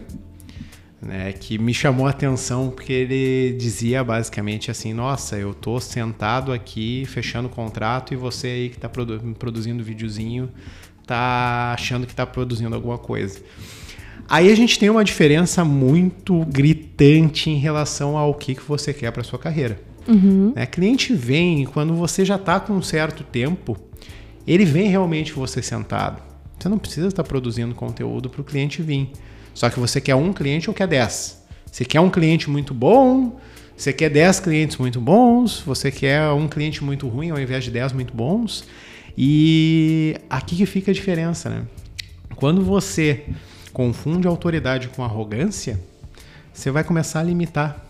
né? 1.01 1.33
Que 1.33 1.57
me 1.57 1.73
chamou 1.73 2.07
a 2.07 2.09
atenção 2.09 2.69
porque 2.69 2.93
ele 2.93 3.55
dizia 3.57 4.03
basicamente 4.03 4.71
assim: 4.71 4.93
Nossa, 4.93 5.37
eu 5.37 5.53
tô 5.53 5.79
sentado 5.79 6.51
aqui 6.51 7.05
fechando 7.05 7.47
o 7.47 7.51
contrato 7.51 8.13
e 8.13 8.17
você 8.17 8.47
aí 8.47 8.69
que 8.69 8.75
está 8.75 8.89
produ 8.89 9.19
produzindo 9.37 9.83
videozinho 9.83 10.49
tá 11.05 11.73
achando 11.73 12.05
que 12.05 12.13
está 12.13 12.25
produzindo 12.25 12.75
alguma 12.75 12.97
coisa. 12.97 13.39
Aí 14.27 14.51
a 14.51 14.55
gente 14.55 14.79
tem 14.79 14.89
uma 14.89 15.03
diferença 15.03 15.65
muito 15.65 16.45
gritante 16.45 17.49
em 17.49 17.57
relação 17.57 18.17
ao 18.17 18.33
que, 18.33 18.55
que 18.55 18.63
você 18.63 18.93
quer 18.93 19.11
para 19.11 19.23
sua 19.23 19.37
carreira. 19.37 19.79
Uhum. 20.07 20.53
Né? 20.55 20.65
Cliente 20.65 21.13
vem 21.13 21.65
quando 21.65 21.93
você 21.93 22.25
já 22.25 22.35
está 22.35 22.59
com 22.59 22.73
um 22.73 22.81
certo 22.81 23.23
tempo, 23.23 23.77
ele 24.45 24.65
vem 24.65 24.89
realmente 24.89 25.33
você 25.33 25.61
sentado. 25.61 26.21
Você 26.59 26.69
não 26.69 26.77
precisa 26.77 27.07
estar 27.07 27.23
produzindo 27.23 27.73
conteúdo 27.75 28.29
para 28.29 28.41
o 28.41 28.43
cliente 28.43 28.81
vir. 28.81 29.11
Só 29.53 29.69
que 29.69 29.79
você 29.79 29.99
quer 30.01 30.15
um 30.15 30.33
cliente 30.33 30.69
ou 30.69 30.73
quer 30.73 30.87
dez. 30.87 31.43
Você 31.71 31.83
quer 31.83 31.99
um 31.99 32.09
cliente 32.09 32.49
muito 32.49 32.73
bom, 32.73 33.39
você 33.75 33.91
quer 33.91 34.09
dez 34.09 34.39
clientes 34.39 34.77
muito 34.77 35.01
bons, 35.01 35.61
você 35.61 35.91
quer 35.91 36.29
um 36.29 36.47
cliente 36.47 36.83
muito 36.83 37.07
ruim 37.07 37.31
ao 37.31 37.39
invés 37.39 37.63
de 37.63 37.71
dez 37.71 37.91
muito 37.91 38.13
bons. 38.13 38.63
E 39.17 40.15
aqui 40.29 40.55
que 40.55 40.65
fica 40.65 40.91
a 40.91 40.93
diferença, 40.93 41.49
né? 41.49 41.63
Quando 42.35 42.63
você 42.63 43.25
confunde 43.71 44.27
autoridade 44.27 44.87
com 44.89 45.03
arrogância, 45.03 45.79
você 46.53 46.69
vai 46.71 46.83
começar 46.83 47.19
a 47.19 47.23
limitar 47.23 47.83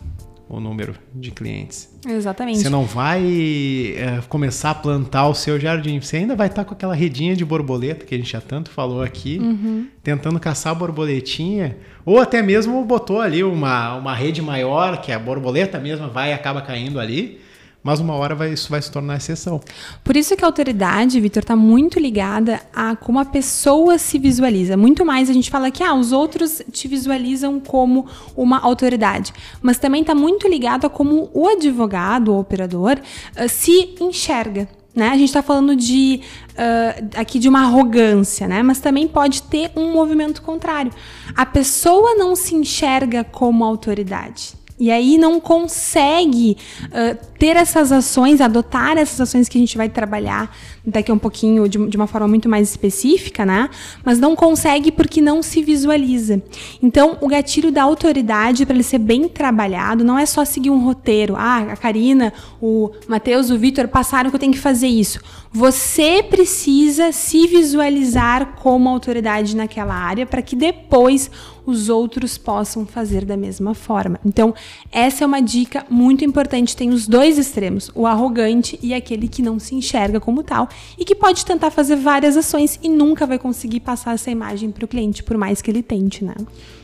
o 0.49 0.59
número 0.59 0.95
de 1.13 1.31
clientes. 1.31 1.89
Exatamente. 2.07 2.59
Você 2.59 2.69
não 2.69 2.85
vai 2.85 3.95
é, 3.97 4.21
começar 4.27 4.71
a 4.71 4.75
plantar 4.75 5.27
o 5.27 5.33
seu 5.33 5.59
jardim. 5.59 5.99
Você 5.99 6.17
ainda 6.17 6.35
vai 6.35 6.47
estar 6.47 6.65
com 6.65 6.73
aquela 6.73 6.93
redinha 6.93 7.35
de 7.35 7.43
borboleta 7.43 8.05
que 8.05 8.13
a 8.13 8.17
gente 8.17 8.31
já 8.31 8.41
tanto 8.41 8.69
falou 8.69 9.01
aqui, 9.01 9.39
uhum. 9.39 9.87
tentando 10.03 10.39
caçar 10.39 10.73
a 10.73 10.75
borboletinha. 10.75 11.77
Ou 12.05 12.19
até 12.19 12.41
mesmo 12.41 12.83
botou 12.83 13.21
ali 13.21 13.43
uma, 13.43 13.95
uma 13.95 14.13
rede 14.13 14.41
maior, 14.41 15.01
que 15.01 15.11
a 15.11 15.19
borboleta 15.19 15.79
mesmo 15.79 16.09
vai 16.09 16.31
e 16.31 16.33
acaba 16.33 16.61
caindo 16.61 16.99
ali 16.99 17.42
mas 17.83 17.99
uma 17.99 18.13
hora 18.13 18.33
vai, 18.33 18.53
isso 18.53 18.69
vai 18.69 18.81
se 18.81 18.89
tornar 18.89 19.17
exceção. 19.17 19.59
Por 20.03 20.15
isso 20.15 20.35
que 20.37 20.43
a 20.43 20.47
autoridade, 20.47 21.19
Vitor, 21.19 21.43
está 21.43 21.55
muito 21.55 21.99
ligada 21.99 22.61
a 22.73 22.95
como 22.95 23.19
a 23.19 23.25
pessoa 23.25 23.97
se 23.97 24.17
visualiza. 24.17 24.77
Muito 24.77 25.05
mais 25.05 25.29
a 25.29 25.33
gente 25.33 25.51
fala 25.51 25.69
que 25.69 25.83
ah, 25.83 25.93
os 25.93 26.13
outros 26.13 26.61
te 26.71 26.87
visualizam 26.87 27.59
como 27.59 28.07
uma 28.37 28.59
autoridade, 28.59 29.33
mas 29.61 29.77
também 29.77 30.01
está 30.01 30.15
muito 30.15 30.47
ligado 30.47 30.85
a 30.85 30.89
como 30.89 31.29
o 31.33 31.47
advogado, 31.47 32.31
o 32.33 32.39
operador, 32.39 32.97
uh, 32.99 33.49
se 33.49 33.93
enxerga. 33.99 34.69
Né? 34.95 35.09
A 35.09 35.17
gente 35.17 35.29
está 35.29 35.41
falando 35.41 35.75
de 35.75 36.21
uh, 36.51 37.09
aqui 37.17 37.39
de 37.39 37.49
uma 37.49 37.63
arrogância, 37.63 38.47
né? 38.47 38.61
Mas 38.61 38.79
também 38.79 39.07
pode 39.07 39.41
ter 39.41 39.71
um 39.75 39.91
movimento 39.91 40.41
contrário. 40.41 40.91
A 41.35 41.45
pessoa 41.47 42.13
não 42.13 42.35
se 42.35 42.53
enxerga 42.53 43.23
como 43.23 43.65
autoridade. 43.65 44.53
E 44.83 44.91
aí 44.91 45.17
não 45.17 45.39
consegue 45.39 46.57
uh, 46.87 47.17
ter 47.39 47.55
essas 47.55 47.89
ações, 47.89 48.41
adotar 48.41 48.97
essas 48.97 49.21
ações 49.21 49.47
que 49.47 49.57
a 49.57 49.61
gente 49.61 49.77
vai 49.77 49.87
trabalhar 49.87 50.53
daqui 50.85 51.09
a 51.09 51.13
um 51.13 51.17
pouquinho 51.17 51.69
de, 51.69 51.87
de 51.87 51.95
uma 51.95 52.05
forma 52.05 52.27
muito 52.27 52.49
mais 52.49 52.69
específica, 52.69 53.45
né? 53.45 53.69
Mas 54.03 54.19
não 54.19 54.35
consegue 54.35 54.91
porque 54.91 55.21
não 55.21 55.41
se 55.41 55.63
visualiza. 55.63 56.43
Então, 56.81 57.17
o 57.21 57.29
gatilho 57.29 57.71
da 57.71 57.81
autoridade, 57.81 58.65
para 58.65 58.75
ele 58.75 58.83
ser 58.83 58.97
bem 58.97 59.29
trabalhado, 59.29 60.03
não 60.03 60.19
é 60.19 60.25
só 60.25 60.43
seguir 60.43 60.69
um 60.69 60.83
roteiro. 60.83 61.37
Ah, 61.37 61.59
a 61.59 61.77
Karina, 61.77 62.33
o 62.61 62.91
Matheus, 63.07 63.49
o 63.49 63.57
Vitor 63.57 63.87
passaram 63.87 64.29
que 64.29 64.35
eu 64.35 64.39
tenho 64.39 64.51
que 64.51 64.59
fazer 64.59 64.87
isso. 64.87 65.21
Você 65.55 66.23
precisa 66.23 67.11
se 67.11 67.45
visualizar 67.45 68.55
como 68.55 68.89
autoridade 68.89 69.55
naquela 69.55 69.93
área 69.93 70.25
para 70.25 70.41
que 70.41 70.55
depois 70.55 71.29
os 71.63 71.89
outros 71.89 72.39
possam 72.39 72.87
fazer 72.87 73.23
da 73.23 73.37
mesma 73.37 73.75
forma. 73.75 74.19
Então, 74.25 74.51
essa 74.91 75.23
é 75.23 75.27
uma 75.27 75.41
dica 75.41 75.85
muito 75.91 76.25
importante. 76.25 76.75
Tem 76.75 76.89
os 76.89 77.07
dois 77.07 77.37
extremos, 77.37 77.91
o 77.93 78.07
arrogante 78.07 78.79
e 78.81 78.95
aquele 78.95 79.27
que 79.27 79.43
não 79.43 79.59
se 79.59 79.75
enxerga 79.75 80.19
como 80.19 80.41
tal 80.41 80.67
e 80.97 81.05
que 81.05 81.13
pode 81.13 81.45
tentar 81.45 81.69
fazer 81.69 81.97
várias 81.97 82.35
ações 82.35 82.79
e 82.81 82.89
nunca 82.89 83.27
vai 83.27 83.37
conseguir 83.37 83.81
passar 83.81 84.15
essa 84.15 84.31
imagem 84.31 84.71
para 84.71 84.85
o 84.85 84.87
cliente, 84.87 85.21
por 85.21 85.37
mais 85.37 85.61
que 85.61 85.69
ele 85.69 85.83
tente, 85.83 86.25
né? 86.25 86.33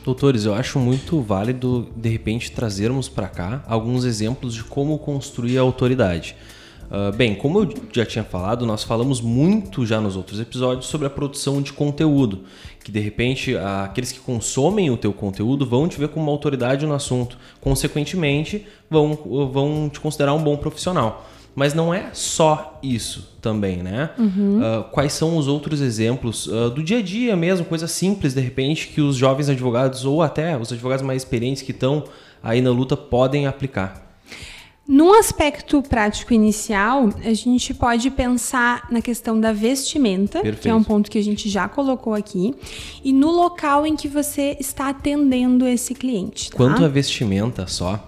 Doutores, 0.05 0.45
eu 0.45 0.53
acho 0.53 0.77
muito 0.77 1.19
válido, 1.21 1.87
de 1.95 2.07
repente, 2.07 2.51
trazermos 2.51 3.09
para 3.09 3.27
cá 3.27 3.63
alguns 3.67 4.05
exemplos 4.05 4.53
de 4.53 4.63
como 4.63 4.99
construir 4.99 5.57
a 5.57 5.61
autoridade. 5.61 6.35
Uh, 6.89 7.15
bem, 7.15 7.35
como 7.35 7.59
eu 7.59 7.69
já 7.93 8.03
tinha 8.03 8.23
falado, 8.23 8.65
nós 8.65 8.83
falamos 8.83 9.21
muito 9.21 9.85
já 9.85 10.01
nos 10.01 10.15
outros 10.15 10.39
episódios 10.39 10.87
sobre 10.87 11.05
a 11.05 11.09
produção 11.09 11.61
de 11.61 11.71
conteúdo, 11.71 12.45
que 12.83 12.91
de 12.91 12.99
repente 12.99 13.55
aqueles 13.55 14.11
que 14.11 14.19
consomem 14.19 14.89
o 14.89 14.97
teu 14.97 15.13
conteúdo 15.13 15.67
vão 15.67 15.87
te 15.87 15.99
ver 15.99 16.07
como 16.07 16.25
uma 16.25 16.31
autoridade 16.31 16.87
no 16.87 16.93
assunto, 16.95 17.37
consequentemente 17.61 18.65
vão, 18.89 19.13
vão 19.51 19.87
te 19.87 19.99
considerar 19.99 20.33
um 20.33 20.41
bom 20.41 20.57
profissional. 20.57 21.29
Mas 21.55 21.73
não 21.73 21.93
é 21.93 22.09
só 22.13 22.79
isso 22.81 23.37
também, 23.41 23.83
né? 23.83 24.11
Uhum. 24.17 24.59
Uh, 24.59 24.83
quais 24.91 25.13
são 25.13 25.37
os 25.37 25.47
outros 25.47 25.81
exemplos 25.81 26.47
uh, 26.47 26.69
do 26.69 26.81
dia 26.81 26.99
a 26.99 27.01
dia 27.01 27.35
mesmo, 27.35 27.65
coisa 27.65 27.87
simples 27.87 28.33
de 28.33 28.41
repente 28.41 28.87
que 28.87 29.01
os 29.01 29.15
jovens 29.15 29.49
advogados 29.49 30.05
ou 30.05 30.23
até 30.23 30.57
os 30.57 30.71
advogados 30.71 31.05
mais 31.05 31.21
experientes 31.21 31.61
que 31.61 31.71
estão 31.71 32.03
aí 32.41 32.61
na 32.61 32.71
luta 32.71 32.95
podem 32.97 33.45
aplicar? 33.45 34.08
No 34.91 35.13
aspecto 35.13 35.83
prático 35.83 36.33
inicial, 36.33 37.09
a 37.23 37.31
gente 37.31 37.75
pode 37.75 38.09
pensar 38.09 38.87
na 38.89 39.03
questão 39.03 39.39
da 39.39 39.53
vestimenta, 39.53 40.41
Perfeito. 40.41 40.63
que 40.63 40.67
é 40.67 40.73
um 40.73 40.83
ponto 40.83 41.11
que 41.11 41.19
a 41.19 41.23
gente 41.23 41.47
já 41.47 41.69
colocou 41.69 42.15
aqui, 42.15 42.55
e 43.03 43.13
no 43.13 43.29
local 43.29 43.85
em 43.85 43.95
que 43.95 44.07
você 44.07 44.57
está 44.59 44.89
atendendo 44.89 45.67
esse 45.67 45.93
cliente. 45.93 46.49
Tá? 46.49 46.57
Quanto 46.57 46.83
a 46.83 46.87
vestimenta 46.87 47.67
só, 47.67 48.03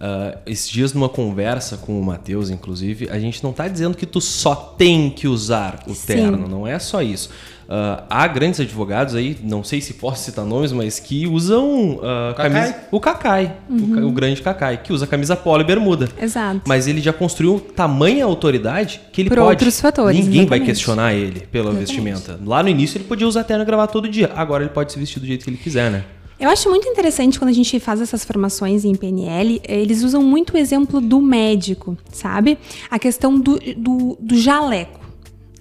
uh, 0.00 0.38
esses 0.46 0.68
dias 0.68 0.92
numa 0.92 1.08
conversa 1.08 1.76
com 1.76 2.00
o 2.00 2.04
Matheus, 2.04 2.50
inclusive, 2.50 3.08
a 3.10 3.18
gente 3.18 3.42
não 3.42 3.50
está 3.50 3.68
dizendo 3.68 3.96
que 3.96 4.06
tu 4.06 4.20
só 4.20 4.54
tem 4.54 5.10
que 5.10 5.28
usar 5.28 5.80
o 5.86 5.94
Sim. 5.94 6.06
terno, 6.06 6.48
não 6.48 6.66
é 6.66 6.78
só 6.78 7.02
isso. 7.02 7.30
Uh, 7.70 8.02
há 8.10 8.26
grandes 8.26 8.58
advogados 8.58 9.14
aí, 9.14 9.38
não 9.44 9.62
sei 9.62 9.80
se 9.80 9.94
posso 9.94 10.24
citar 10.24 10.44
nomes, 10.44 10.72
mas 10.72 10.98
que 10.98 11.28
usam 11.28 11.92
uh, 11.98 12.34
camisa, 12.36 12.74
o 12.90 12.98
Cacai, 12.98 13.56
uhum. 13.68 14.06
o, 14.06 14.08
o, 14.08 14.10
grande 14.10 14.42
Cacai, 14.42 14.78
que 14.78 14.92
usa 14.92 15.06
camisa 15.06 15.36
polo 15.36 15.60
e 15.60 15.64
bermuda. 15.64 16.08
Exato. 16.20 16.62
Mas 16.66 16.88
ele 16.88 17.00
já 17.00 17.12
construiu 17.12 17.60
tamanha 17.60 18.24
autoridade 18.24 19.00
que 19.12 19.22
ele 19.22 19.28
Por 19.28 19.38
pode. 19.38 19.50
outros 19.50 19.80
fatores. 19.80 20.18
Ninguém 20.18 20.40
exatamente. 20.40 20.48
vai 20.48 20.66
questionar 20.66 21.14
ele 21.14 21.40
pela 21.46 21.70
exatamente. 21.70 21.86
vestimenta. 21.86 22.40
Lá 22.44 22.60
no 22.60 22.68
início 22.68 22.98
ele 22.98 23.04
podia 23.04 23.28
usar 23.28 23.44
terno 23.44 23.62
e 23.62 23.66
gravar 23.66 23.86
todo 23.86 24.08
dia. 24.08 24.32
Agora 24.34 24.64
ele 24.64 24.72
pode 24.72 24.90
se 24.90 24.98
vestir 24.98 25.20
do 25.20 25.26
jeito 25.26 25.44
que 25.44 25.50
ele 25.50 25.56
quiser, 25.56 25.92
né? 25.92 26.04
Eu 26.40 26.48
acho 26.48 26.70
muito 26.70 26.88
interessante 26.88 27.38
quando 27.38 27.50
a 27.50 27.52
gente 27.52 27.78
faz 27.78 28.00
essas 28.00 28.24
formações 28.24 28.86
em 28.86 28.94
PNL, 28.94 29.60
eles 29.68 30.02
usam 30.02 30.22
muito 30.22 30.54
o 30.54 30.56
exemplo 30.56 30.98
do 30.98 31.20
médico, 31.20 31.98
sabe? 32.10 32.58
A 32.90 32.98
questão 32.98 33.38
do, 33.38 33.60
do, 33.76 34.16
do 34.18 34.36
jaleco. 34.38 35.00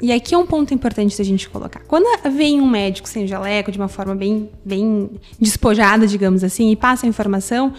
E 0.02 0.14
aqui 0.14 0.34
é 0.34 0.38
um 0.38 0.46
ponto 0.46 0.74
importante 0.74 1.18
da 1.18 1.24
gente 1.26 1.50
colocar. 1.50 1.82
Quando 1.82 2.06
vem 2.32 2.62
um 2.62 2.68
médico 2.68 3.10
sem 3.10 3.28
jaleco, 3.28 3.74
de 3.74 3.78
uma 3.78 3.90
forma 3.90 4.16
bem, 4.16 4.50
bem 4.64 5.10
despojada, 5.38 6.08
digamos 6.08 6.46
assim, 6.46 6.72
e 6.72 6.78
passa 6.78 7.06
a 7.06 7.10
informação, 7.10 7.74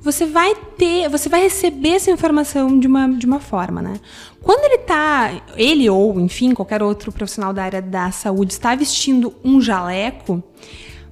você 0.00 0.24
vai 0.24 0.54
ter, 0.78 1.08
você 1.08 1.28
vai 1.28 1.42
receber 1.42 1.94
essa 1.94 2.12
informação 2.12 2.78
de 2.78 2.86
uma, 2.86 3.08
de 3.08 3.26
uma 3.26 3.40
forma, 3.40 3.82
né? 3.82 3.98
Quando 4.40 4.64
ele 4.66 4.78
tá, 4.78 5.32
ele 5.56 5.90
ou, 5.90 6.20
enfim, 6.20 6.54
qualquer 6.54 6.80
outro 6.80 7.10
profissional 7.10 7.52
da 7.52 7.64
área 7.64 7.82
da 7.82 8.12
saúde 8.12 8.52
está 8.52 8.72
vestindo 8.76 9.34
um 9.42 9.60
jaleco, 9.60 10.40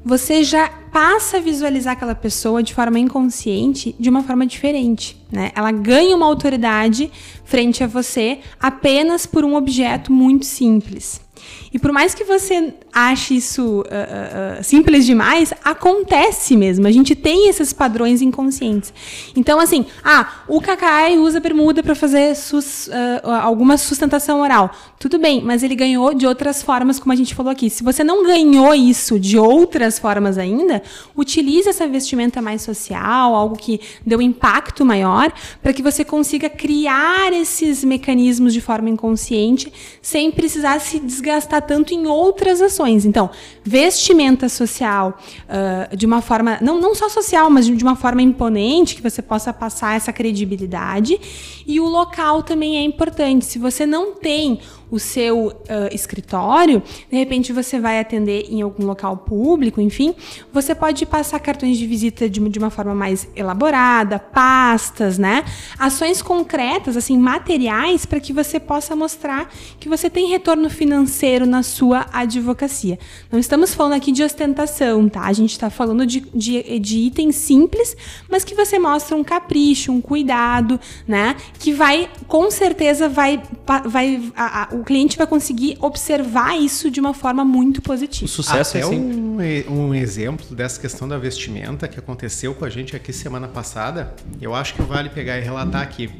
você 0.05 0.45
já 0.45 0.69
passa 0.69 1.39
a 1.39 1.41
visualizar 1.41 1.95
aquela 1.95 2.15
pessoa 2.15 2.63
de 2.63 2.75
forma 2.75 2.99
inconsciente 2.99 3.97
de 3.99 4.11
uma 4.11 4.23
forma 4.23 4.47
diferente, 4.47 5.17
né? 5.33 5.51
Ela 5.55 5.73
ganha 5.73 6.15
uma 6.15 6.27
autoridade 6.27 7.11
frente 7.45 7.83
a 7.83 7.87
você 7.87 8.41
apenas 8.61 9.25
por 9.25 9.45
um 9.45 9.55
objeto 9.55 10.13
muito 10.13 10.45
simples. 10.45 11.24
E 11.73 11.79
por 11.79 11.91
mais 11.91 12.15
que 12.15 12.23
você 12.23 12.73
ache 12.93 13.37
isso 13.37 13.81
uh, 13.81 14.61
uh, 14.61 14.65
simples 14.65 15.05
demais, 15.05 15.53
acontece 15.65 16.57
mesmo. 16.57 16.87
A 16.87 16.93
gente 16.93 17.17
tem 17.17 17.49
esses 17.49 17.73
padrões 17.73 18.23
inconscientes. 18.23 18.95
Então, 19.35 19.59
assim, 19.59 19.85
ah, 20.05 20.45
o 20.47 20.61
Kakai 20.61 21.19
usa 21.19 21.41
bermuda 21.41 21.83
para 21.83 21.95
fazer 21.97 22.37
sus, 22.37 22.87
uh, 22.87 23.29
alguma 23.43 23.77
sustentação 23.77 24.41
oral. 24.41 24.71
Tudo 25.01 25.19
bem, 25.19 25.43
mas 25.43 25.63
ele 25.63 25.75
ganhou 25.75 26.15
de 26.15 26.27
outras 26.27 26.63
formas, 26.63 26.99
como 26.99 27.13
a 27.13 27.17
gente 27.17 27.35
falou 27.35 27.51
aqui. 27.51 27.69
Se 27.69 27.83
você 27.83 28.05
não 28.05 28.25
ganhou 28.25 28.73
isso 28.73 29.19
de 29.19 29.37
outras 29.37 29.99
formas 29.99 30.39
ainda, 30.39 30.83
utilize 31.17 31.69
essa 31.69 31.89
vestimenta 31.89 32.41
mais 32.41 32.63
social, 32.63 33.35
algo 33.35 33.57
que 33.57 33.81
deu 34.07 34.23
impacto 34.23 34.85
maior, 34.85 35.33
para 35.61 35.73
que 35.73 35.83
você 35.83 36.05
consiga 36.05 36.49
criar 36.49 37.33
esses 37.33 37.83
mecanismos 37.83 38.53
de 38.53 38.61
forma 38.61 38.89
inconsciente, 38.89 39.73
sem 40.01 40.31
precisar 40.31 40.81
se 40.81 41.01
desgastar 41.01 41.24
tanto 41.67 41.95
em 41.95 42.07
outras 42.07 42.61
ações. 42.61 43.05
Então, 43.05 43.31
vestimenta 43.63 44.49
social 44.49 45.19
uh, 45.49 45.97
de 45.97 46.07
uma 46.07 46.21
forma, 46.21 46.59
não, 46.61 46.81
não 46.81 46.95
só 46.95 47.09
social, 47.09 47.51
mas 47.51 47.67
de 47.67 47.83
uma 47.83 47.97
forma 47.97 48.23
imponente, 48.23 48.95
que 48.95 49.03
você 49.03 49.23
possa 49.23 49.53
passar 49.53 49.97
essa 49.97 50.13
credibilidade. 50.13 51.21
E 51.67 51.81
o 51.81 51.87
local 51.87 52.43
também 52.43 52.77
é 52.77 52.83
importante. 52.83 53.45
Se 53.45 53.59
você 53.59 53.87
não 53.87 54.15
tem 54.15 54.61
o 54.91 54.99
seu 54.99 55.49
uh, 55.49 55.55
escritório, 55.93 56.83
de 57.11 57.17
repente 57.17 57.53
você 57.53 57.81
vai 57.81 57.99
atender 57.99 58.47
em 58.49 58.63
algum 58.63 58.85
local 58.85 59.17
público, 59.17 59.81
enfim, 59.81 60.15
você 60.53 60.75
pode 60.75 61.05
passar 61.07 61.39
cartões 61.41 61.77
de 61.77 61.87
visita 61.87 62.29
de, 62.29 62.41
de 62.49 62.59
uma 62.59 62.71
forma 62.71 62.95
mais 62.95 63.29
elaborada, 63.35 64.19
pastas, 64.19 65.19
né? 65.19 65.45
Ações 65.79 66.23
concretas, 66.23 66.97
assim, 66.97 67.19
materiais, 67.19 68.07
para 68.07 68.21
que 68.21 68.33
você 68.33 68.61
possa 68.61 68.95
mostrar 68.95 69.51
que 69.79 69.89
você 69.89 70.09
tem 70.09 70.29
retorno 70.29 70.69
financeiro 70.71 71.47
na 71.47 71.63
sua 71.63 72.07
advocacia. 72.13 72.99
Não 73.31 73.39
estamos 73.39 73.75
falando 73.75 73.95
aqui 73.95 74.13
de 74.13 74.23
ostentação, 74.23 75.09
tá? 75.09 75.23
A 75.23 75.33
gente 75.33 75.53
está 75.53 75.71
falando 75.71 76.07
de, 76.07 76.21
de, 76.35 76.79
de 76.79 76.99
itens 76.99 77.37
simples, 77.37 77.97
mas 78.29 78.45
que 78.45 78.55
você 78.55 78.79
mostra 78.79 79.17
um 79.17 79.25
capricho, 79.25 79.93
um 79.93 80.01
cuidado, 80.01 80.79
né? 81.07 81.37
Que 81.59 81.73
vai, 81.73 82.09
com 82.27 82.51
certeza, 82.51 83.09
vai, 83.09 83.43
vai 83.85 84.23
a, 84.37 84.63
a, 84.63 84.74
o 84.75 84.85
cliente 84.85 85.17
vai 85.17 85.27
conseguir 85.27 85.77
observar 85.81 86.57
isso 86.57 86.91
de 86.91 87.01
uma 87.01 87.15
forma 87.15 87.45
muito 87.45 87.81
positiva. 87.81 88.25
O 88.25 88.29
sucesso 88.29 88.77
Até 88.77 88.87
é 88.87 88.89
um, 88.89 89.39
um 89.69 89.95
exemplo 89.95 90.55
dessa 90.55 90.81
questão 90.81 91.09
da 91.09 91.19
vestimenta 91.19 91.89
que 91.89 91.99
aconteceu 91.99 92.55
com 92.55 92.65
a 92.65 92.71
gente 92.71 92.95
aqui 92.97 93.13
semana 93.13 93.49
passada. 93.49 94.15
Eu 94.41 94.55
acho 94.55 94.75
que 94.75 94.83
vale 94.83 95.09
pegar 95.09 95.39
e 95.39 95.41
relatar 95.43 95.83
aqui. 95.83 96.11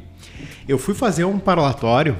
Eu 0.67 0.77
fui 0.77 0.93
fazer 0.93 1.25
um 1.25 1.37
parlatório 1.37 2.17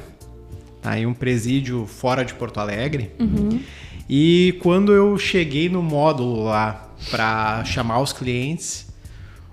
tá, 0.82 0.98
em 0.98 1.06
um 1.06 1.14
presídio 1.14 1.88
fora 1.88 2.24
de 2.24 2.34
Porto 2.34 2.60
Alegre. 2.60 3.12
Uhum. 3.20 3.60
E 4.08 4.60
quando 4.62 4.94
eu 4.94 5.18
cheguei 5.18 5.68
no 5.68 5.82
módulo 5.82 6.44
lá 6.44 6.92
para 7.10 7.64
chamar 7.66 8.00
os 8.02 8.14
clientes, 8.14 8.88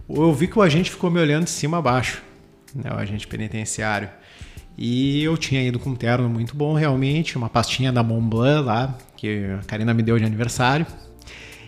eu 0.08 0.32
vi 0.32 0.46
que 0.46 0.58
o 0.58 0.62
agente 0.62 0.90
ficou 0.90 1.10
me 1.10 1.18
olhando 1.18 1.44
de 1.44 1.50
cima 1.50 1.78
a 1.78 1.82
baixo, 1.82 2.22
né, 2.74 2.90
o 2.92 2.98
agente 2.98 3.26
penitenciário. 3.26 4.10
E 4.76 5.22
eu 5.22 5.36
tinha 5.36 5.62
ido 5.62 5.78
com 5.78 5.90
um 5.90 5.94
terno 5.94 6.28
muito 6.28 6.56
bom, 6.56 6.74
realmente, 6.74 7.36
uma 7.36 7.48
pastinha 7.48 7.92
da 7.92 8.02
Montblanc 8.02 8.64
lá, 8.64 8.98
que 9.16 9.46
a 9.60 9.64
Karina 9.66 9.92
me 9.92 10.02
deu 10.02 10.18
de 10.18 10.24
aniversário. 10.24 10.86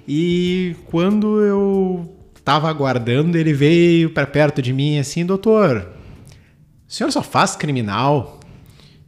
E 0.07 0.77
quando 0.87 1.41
eu 1.41 2.17
estava 2.37 2.69
aguardando, 2.69 3.39
ele 3.39 3.53
veio 3.53 4.11
para 4.11 4.27
perto 4.27 4.61
de 4.61 4.73
mim 4.73 4.99
assim, 4.99 5.25
doutor, 5.25 5.89
o 6.87 6.93
senhor 6.93 7.11
só 7.11 7.23
faz 7.23 7.57
criminal? 7.57 8.41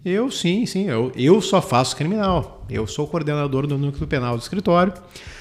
Eu, 0.05 0.31
sim, 0.31 0.65
sim, 0.67 0.85
eu, 0.89 1.11
eu 1.17 1.41
só 1.41 1.61
faço 1.61 1.97
criminal. 1.97 2.65
Eu 2.71 2.87
sou 2.87 3.07
coordenador 3.07 3.67
do 3.67 3.77
núcleo 3.77 4.07
penal 4.07 4.37
do 4.37 4.43
escritório. 4.43 4.93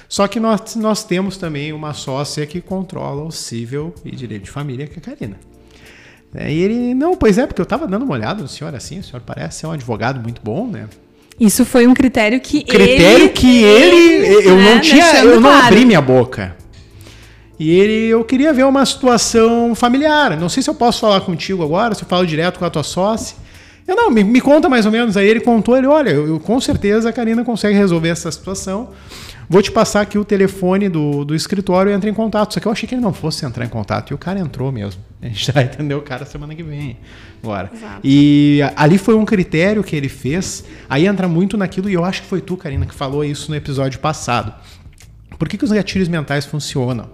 Só 0.09 0.27
que 0.27 0.39
nós, 0.39 0.75
nós 0.75 1.03
temos 1.03 1.37
também 1.37 1.71
uma 1.71 1.93
sócia 1.93 2.45
que 2.45 2.61
controla 2.61 3.23
o 3.23 3.31
civil 3.31 3.93
e 4.03 4.15
direito 4.15 4.43
de 4.43 4.51
família, 4.51 4.87
que 4.87 4.95
é 4.95 4.97
a 4.97 5.01
Karina. 5.01 5.39
É, 6.35 6.51
e 6.51 6.61
ele, 6.61 6.93
não, 6.93 7.15
pois 7.15 7.37
é, 7.37 7.47
porque 7.47 7.61
eu 7.61 7.63
estava 7.63 7.87
dando 7.87 8.03
uma 8.03 8.13
olhada 8.13 8.41
no 8.41 8.47
senhor 8.47 8.73
assim, 8.75 8.99
o 8.99 9.03
senhor 9.03 9.21
parece 9.21 9.59
ser 9.59 9.67
um 9.67 9.71
advogado 9.71 10.19
muito 10.21 10.41
bom, 10.43 10.67
né? 10.67 10.87
Isso 11.39 11.65
foi 11.65 11.87
um 11.87 11.93
critério 11.93 12.39
que 12.39 12.63
critério 12.63 13.25
ele... 13.25 13.29
que 13.29 13.63
ele, 13.63 14.47
eu 14.47 14.55
né, 14.55 14.75
não 14.75 14.81
tinha, 14.81 15.23
eu 15.23 15.39
não 15.39 15.49
claro. 15.49 15.67
abri 15.67 15.85
minha 15.85 16.01
boca. 16.01 16.55
E 17.57 17.69
ele, 17.69 18.07
eu 18.07 18.23
queria 18.23 18.51
ver 18.53 18.65
uma 18.65 18.85
situação 18.85 19.73
familiar. 19.75 20.37
Não 20.37 20.49
sei 20.49 20.61
se 20.61 20.69
eu 20.69 20.75
posso 20.75 20.99
falar 20.99 21.21
contigo 21.21 21.63
agora, 21.63 21.95
se 21.95 22.03
eu 22.03 22.07
falo 22.07 22.25
direto 22.25 22.59
com 22.59 22.65
a 22.65 22.69
tua 22.69 22.83
sócia. 22.83 23.37
Eu 23.87 23.95
não, 23.95 24.09
me, 24.09 24.23
me 24.23 24.41
conta 24.41 24.67
mais 24.67 24.85
ou 24.85 24.91
menos. 24.91 25.15
Aí 25.15 25.27
ele 25.27 25.39
contou, 25.39 25.77
ele, 25.77 25.87
olha, 25.87 26.09
eu, 26.09 26.27
eu, 26.27 26.39
com 26.39 26.59
certeza 26.59 27.09
a 27.09 27.13
Karina 27.13 27.43
consegue 27.43 27.77
resolver 27.77 28.09
essa 28.09 28.31
situação. 28.31 28.89
Vou 29.47 29.61
te 29.61 29.71
passar 29.71 30.01
aqui 30.01 30.17
o 30.17 30.25
telefone 30.25 30.89
do, 30.89 31.23
do 31.23 31.35
escritório 31.35 31.91
e 31.91 31.95
entra 31.95 32.09
em 32.09 32.13
contato. 32.13 32.53
Só 32.53 32.59
que 32.59 32.67
eu 32.67 32.71
achei 32.71 32.87
que 32.87 32.95
ele 32.95 33.01
não 33.01 33.13
fosse 33.13 33.45
entrar 33.45 33.65
em 33.65 33.69
contato. 33.69 34.11
E 34.11 34.13
o 34.13 34.17
cara 34.17 34.39
entrou 34.39 34.71
mesmo. 34.71 35.01
A 35.21 35.27
gente 35.27 35.51
vai 35.51 35.63
entender 35.63 35.93
o 35.93 36.01
cara 36.01 36.25
semana 36.25 36.55
que 36.55 36.63
vem. 36.63 36.97
Agora. 37.43 37.71
Exato. 37.73 38.01
E 38.03 38.59
ali 38.75 38.97
foi 38.97 39.15
um 39.15 39.25
critério 39.25 39.83
que 39.83 39.95
ele 39.95 40.09
fez. 40.09 40.65
Aí 40.89 41.05
entra 41.05 41.27
muito 41.27 41.57
naquilo, 41.57 41.89
e 41.89 41.93
eu 41.93 42.03
acho 42.03 42.23
que 42.23 42.27
foi 42.27 42.41
tu, 42.41 42.57
Karina, 42.57 42.85
que 42.85 42.93
falou 42.93 43.23
isso 43.23 43.49
no 43.49 43.57
episódio 43.57 43.99
passado. 43.99 44.53
Por 45.37 45.47
que, 45.47 45.57
que 45.57 45.65
os 45.65 45.71
gatilhos 45.71 46.07
mentais 46.07 46.45
funcionam? 46.45 47.09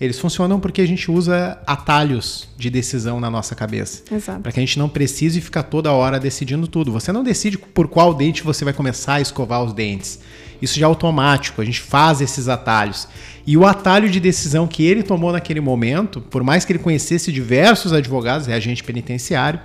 Eles 0.00 0.18
funcionam 0.18 0.58
porque 0.58 0.80
a 0.80 0.86
gente 0.86 1.10
usa 1.10 1.58
atalhos 1.66 2.48
de 2.56 2.70
decisão 2.70 3.20
na 3.20 3.28
nossa 3.28 3.54
cabeça. 3.54 4.02
Exato. 4.10 4.40
Para 4.40 4.50
que 4.50 4.58
a 4.58 4.62
gente 4.62 4.78
não 4.78 4.88
precise 4.88 5.40
ficar 5.40 5.64
toda 5.64 5.92
hora 5.92 6.18
decidindo 6.18 6.66
tudo. 6.66 6.90
Você 6.90 7.12
não 7.12 7.22
decide 7.22 7.58
por 7.58 7.86
qual 7.86 8.14
dente 8.14 8.42
você 8.42 8.64
vai 8.64 8.72
começar 8.72 9.14
a 9.14 9.20
escovar 9.20 9.62
os 9.62 9.74
dentes. 9.74 10.20
Isso 10.62 10.78
já 10.78 10.86
é 10.86 10.88
automático, 10.88 11.60
a 11.60 11.64
gente 11.64 11.80
faz 11.80 12.20
esses 12.20 12.48
atalhos. 12.48 13.08
E 13.46 13.56
o 13.56 13.66
atalho 13.66 14.08
de 14.08 14.20
decisão 14.20 14.66
que 14.66 14.84
ele 14.84 15.02
tomou 15.02 15.32
naquele 15.32 15.60
momento, 15.60 16.20
por 16.20 16.42
mais 16.42 16.64
que 16.64 16.72
ele 16.72 16.78
conhecesse 16.78 17.32
diversos 17.32 17.92
advogados, 17.92 18.48
é 18.48 18.54
agente 18.54 18.84
penitenciário, 18.84 19.60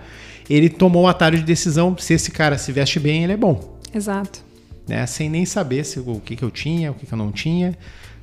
ele 0.49 0.69
tomou 0.69 1.03
o 1.03 1.07
atalho 1.07 1.37
de 1.37 1.43
decisão, 1.43 1.97
se 1.97 2.13
esse 2.13 2.31
cara 2.31 2.57
se 2.57 2.71
veste 2.71 2.99
bem, 2.99 3.23
ele 3.23 3.33
é 3.33 3.37
bom. 3.37 3.77
Exato. 3.93 4.43
Né? 4.87 5.05
Sem 5.05 5.29
nem 5.29 5.45
saber 5.45 5.83
se, 5.83 5.99
o 5.99 6.21
que, 6.23 6.35
que 6.35 6.43
eu 6.43 6.51
tinha, 6.51 6.91
o 6.91 6.93
que, 6.93 7.05
que 7.05 7.13
eu 7.13 7.17
não 7.17 7.31
tinha. 7.31 7.77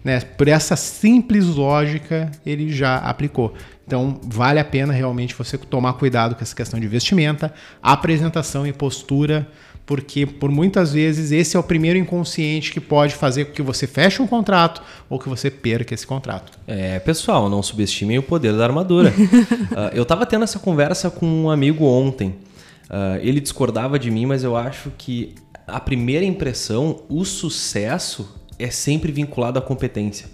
Né? 0.04 0.20
Por 0.20 0.48
essa 0.48 0.74
simples 0.76 1.46
lógica, 1.46 2.30
ele 2.44 2.72
já 2.72 2.96
aplicou. 2.96 3.54
Então, 3.86 4.20
vale 4.24 4.58
a 4.58 4.64
pena 4.64 4.92
realmente 4.92 5.34
você 5.34 5.58
tomar 5.58 5.94
cuidado 5.94 6.34
com 6.34 6.42
essa 6.42 6.54
questão 6.54 6.80
de 6.80 6.86
vestimenta, 6.86 7.52
apresentação 7.82 8.66
e 8.66 8.72
postura, 8.72 9.46
porque 9.84 10.24
por 10.24 10.50
muitas 10.50 10.92
vezes 10.92 11.32
esse 11.32 11.56
é 11.56 11.60
o 11.60 11.62
primeiro 11.62 11.98
inconsciente 11.98 12.72
que 12.72 12.80
pode 12.80 13.14
fazer 13.14 13.46
com 13.46 13.52
que 13.52 13.62
você 13.62 13.86
feche 13.86 14.22
um 14.22 14.26
contrato 14.26 14.82
ou 15.10 15.18
que 15.18 15.28
você 15.28 15.50
perca 15.50 15.92
esse 15.92 16.06
contrato. 16.06 16.58
É, 16.66 16.98
pessoal, 17.00 17.48
não 17.48 17.62
subestimem 17.62 18.18
o 18.18 18.22
poder 18.22 18.56
da 18.56 18.64
armadura. 18.64 19.10
uh, 19.10 19.92
eu 19.94 20.04
estava 20.04 20.24
tendo 20.24 20.44
essa 20.44 20.58
conversa 20.58 21.10
com 21.10 21.26
um 21.26 21.50
amigo 21.50 21.84
ontem. 21.84 22.28
Uh, 22.88 23.18
ele 23.20 23.40
discordava 23.40 23.98
de 23.98 24.10
mim, 24.10 24.26
mas 24.26 24.44
eu 24.44 24.56
acho 24.56 24.92
que 24.96 25.34
a 25.66 25.80
primeira 25.80 26.24
impressão, 26.24 27.02
o 27.08 27.24
sucesso, 27.24 28.41
é 28.64 28.70
sempre 28.70 29.12
vinculado 29.12 29.58
à 29.58 29.62
competência. 29.62 30.26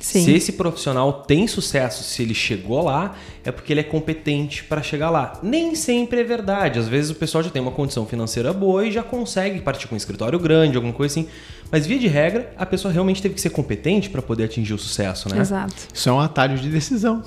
Sim. 0.00 0.24
Se 0.24 0.32
esse 0.32 0.52
profissional 0.52 1.12
tem 1.22 1.46
sucesso, 1.46 2.04
se 2.04 2.22
ele 2.22 2.34
chegou 2.34 2.84
lá, 2.84 3.16
é 3.44 3.50
porque 3.50 3.72
ele 3.72 3.80
é 3.80 3.82
competente 3.82 4.62
para 4.64 4.82
chegar 4.82 5.10
lá. 5.10 5.38
Nem 5.42 5.74
sempre 5.74 6.20
é 6.20 6.24
verdade. 6.24 6.78
Às 6.78 6.86
vezes 6.86 7.10
o 7.10 7.14
pessoal 7.14 7.42
já 7.42 7.50
tem 7.50 7.62
uma 7.62 7.70
condição 7.70 8.06
financeira 8.06 8.52
boa 8.52 8.86
e 8.86 8.92
já 8.92 9.02
consegue 9.02 9.60
partir 9.60 9.88
com 9.88 9.94
um 9.94 9.98
escritório 9.98 10.38
grande, 10.38 10.76
alguma 10.76 10.92
coisa 10.92 11.12
assim. 11.12 11.28
Mas 11.70 11.86
via 11.86 11.98
de 11.98 12.06
regra, 12.06 12.52
a 12.56 12.66
pessoa 12.66 12.92
realmente 12.92 13.22
teve 13.22 13.34
que 13.34 13.40
ser 13.40 13.50
competente 13.50 14.10
para 14.10 14.20
poder 14.20 14.44
atingir 14.44 14.74
o 14.74 14.78
sucesso, 14.78 15.28
né? 15.28 15.40
Exato. 15.40 15.74
Isso 15.92 16.08
é 16.08 16.12
um 16.12 16.20
atalho 16.20 16.58
de 16.58 16.68
decisão. 16.68 17.22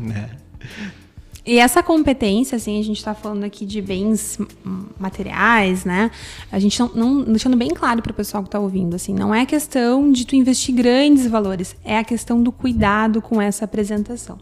Né? 0.00 0.30
E 1.46 1.58
essa 1.60 1.80
competência, 1.80 2.56
assim, 2.56 2.80
a 2.80 2.82
gente 2.82 2.96
está 2.96 3.14
falando 3.14 3.44
aqui 3.44 3.64
de 3.64 3.80
bens 3.80 4.36
materiais, 4.98 5.84
né? 5.84 6.10
A 6.50 6.58
gente 6.58 6.80
não, 6.80 6.88
não 6.88 7.22
deixando 7.22 7.56
bem 7.56 7.68
claro 7.68 8.02
para 8.02 8.10
o 8.10 8.14
pessoal 8.14 8.42
que 8.42 8.48
está 8.48 8.58
ouvindo, 8.58 8.96
assim, 8.96 9.14
não 9.14 9.32
é 9.32 9.46
questão 9.46 10.10
de 10.10 10.26
tu 10.26 10.34
investir 10.34 10.74
grandes 10.74 11.28
valores, 11.28 11.76
é 11.84 11.98
a 11.98 12.04
questão 12.04 12.42
do 12.42 12.50
cuidado 12.50 13.22
com 13.22 13.40
essa 13.40 13.64
apresentação. 13.64 14.38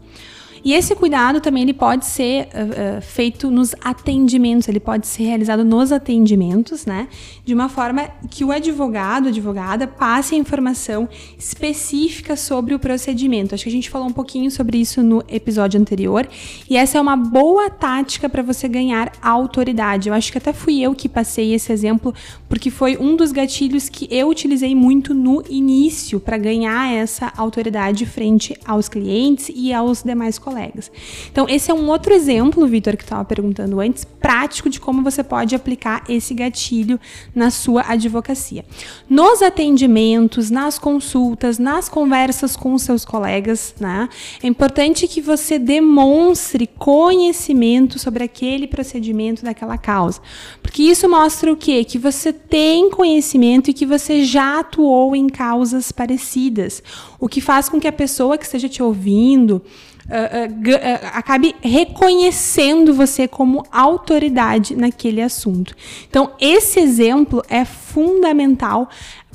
E 0.65 0.73
esse 0.73 0.95
cuidado 0.95 1.39
também 1.39 1.61
ele 1.61 1.75
pode 1.75 2.07
ser 2.07 2.47
uh, 2.47 2.97
uh, 2.97 3.01
feito 3.01 3.51
nos 3.51 3.75
atendimentos, 3.83 4.67
ele 4.67 4.79
pode 4.79 5.05
ser 5.05 5.21
realizado 5.21 5.63
nos 5.63 5.91
atendimentos, 5.91 6.87
né? 6.87 7.07
De 7.45 7.53
uma 7.53 7.69
forma 7.69 8.09
que 8.31 8.43
o 8.43 8.51
advogado, 8.51 9.27
advogada, 9.27 9.85
passe 9.85 10.33
a 10.33 10.37
informação 10.39 11.07
específica 11.37 12.35
sobre 12.35 12.73
o 12.73 12.79
procedimento. 12.79 13.53
Acho 13.53 13.65
que 13.65 13.69
a 13.69 13.73
gente 13.73 13.91
falou 13.91 14.07
um 14.07 14.11
pouquinho 14.11 14.49
sobre 14.49 14.79
isso 14.79 15.03
no 15.03 15.23
episódio 15.29 15.79
anterior. 15.79 16.27
E 16.67 16.75
essa 16.75 16.97
é 16.97 17.01
uma 17.01 17.15
boa 17.15 17.69
tática 17.69 18.27
para 18.27 18.41
você 18.41 18.67
ganhar 18.67 19.11
autoridade. 19.21 20.09
Eu 20.09 20.15
acho 20.15 20.31
que 20.31 20.39
até 20.39 20.51
fui 20.51 20.81
eu 20.81 20.95
que 20.95 21.07
passei 21.07 21.53
esse 21.53 21.71
exemplo, 21.71 22.11
porque 22.49 22.71
foi 22.71 22.97
um 22.97 23.15
dos 23.15 23.31
gatilhos 23.31 23.87
que 23.87 24.07
eu 24.09 24.29
utilizei 24.29 24.73
muito 24.73 25.13
no 25.13 25.43
início 25.47 26.19
para 26.19 26.39
ganhar 26.39 26.91
essa 26.91 27.31
autoridade 27.37 28.03
frente 28.07 28.57
aos 28.65 28.89
clientes 28.89 29.51
e 29.53 29.71
aos 29.71 30.01
demais 30.01 30.39
colegas 30.39 30.54
colegas. 30.55 30.89
Então, 31.29 31.45
esse 31.49 31.69
é 31.69 31.73
um 31.73 31.89
outro 31.89 32.13
exemplo, 32.13 32.65
Vitor, 32.65 32.95
que 32.95 33.03
estava 33.03 33.25
perguntando 33.25 33.79
antes, 33.81 34.05
prático 34.05 34.69
de 34.69 34.79
como 34.79 35.03
você 35.03 35.21
pode 35.21 35.53
aplicar 35.53 36.03
esse 36.07 36.33
gatilho 36.33 36.97
na 37.33 37.51
sua 37.51 37.83
advocacia. 37.87 38.63
Nos 39.09 39.41
atendimentos, 39.41 40.49
nas 40.49 40.79
consultas, 40.79 41.59
nas 41.59 41.89
conversas 41.89 42.55
com 42.55 42.77
seus 42.77 43.03
colegas, 43.03 43.75
né? 43.79 44.07
É 44.41 44.47
importante 44.47 45.07
que 45.07 45.19
você 45.19 45.59
demonstre 45.59 46.67
conhecimento 46.67 47.99
sobre 47.99 48.23
aquele 48.23 48.67
procedimento 48.67 49.43
daquela 49.43 49.77
causa. 49.77 50.21
Porque 50.61 50.83
isso 50.83 51.09
mostra 51.09 51.51
o 51.51 51.57
quê? 51.57 51.83
Que 51.83 51.97
você 51.97 52.31
tem 52.31 52.89
conhecimento 52.89 53.69
e 53.69 53.73
que 53.73 53.85
você 53.85 54.23
já 54.23 54.59
atuou 54.59 55.15
em 55.15 55.27
causas 55.27 55.91
parecidas. 55.91 56.81
O 57.19 57.27
que 57.27 57.41
faz 57.41 57.67
com 57.67 57.79
que 57.79 57.87
a 57.87 57.91
pessoa 57.91 58.37
que 58.37 58.45
esteja 58.45 58.69
te 58.69 58.81
ouvindo 58.81 59.61
Uh, 60.07 60.13
uh, 60.13 60.75
uh, 60.75 61.09
acabe 61.13 61.55
reconhecendo 61.61 62.93
você 62.93 63.27
como 63.27 63.65
autoridade 63.71 64.75
naquele 64.75 65.19
assunto. 65.19 65.75
Então, 66.07 66.33
esse 66.39 66.79
exemplo 66.79 67.41
é 67.49 67.65
fundamental 67.65 68.87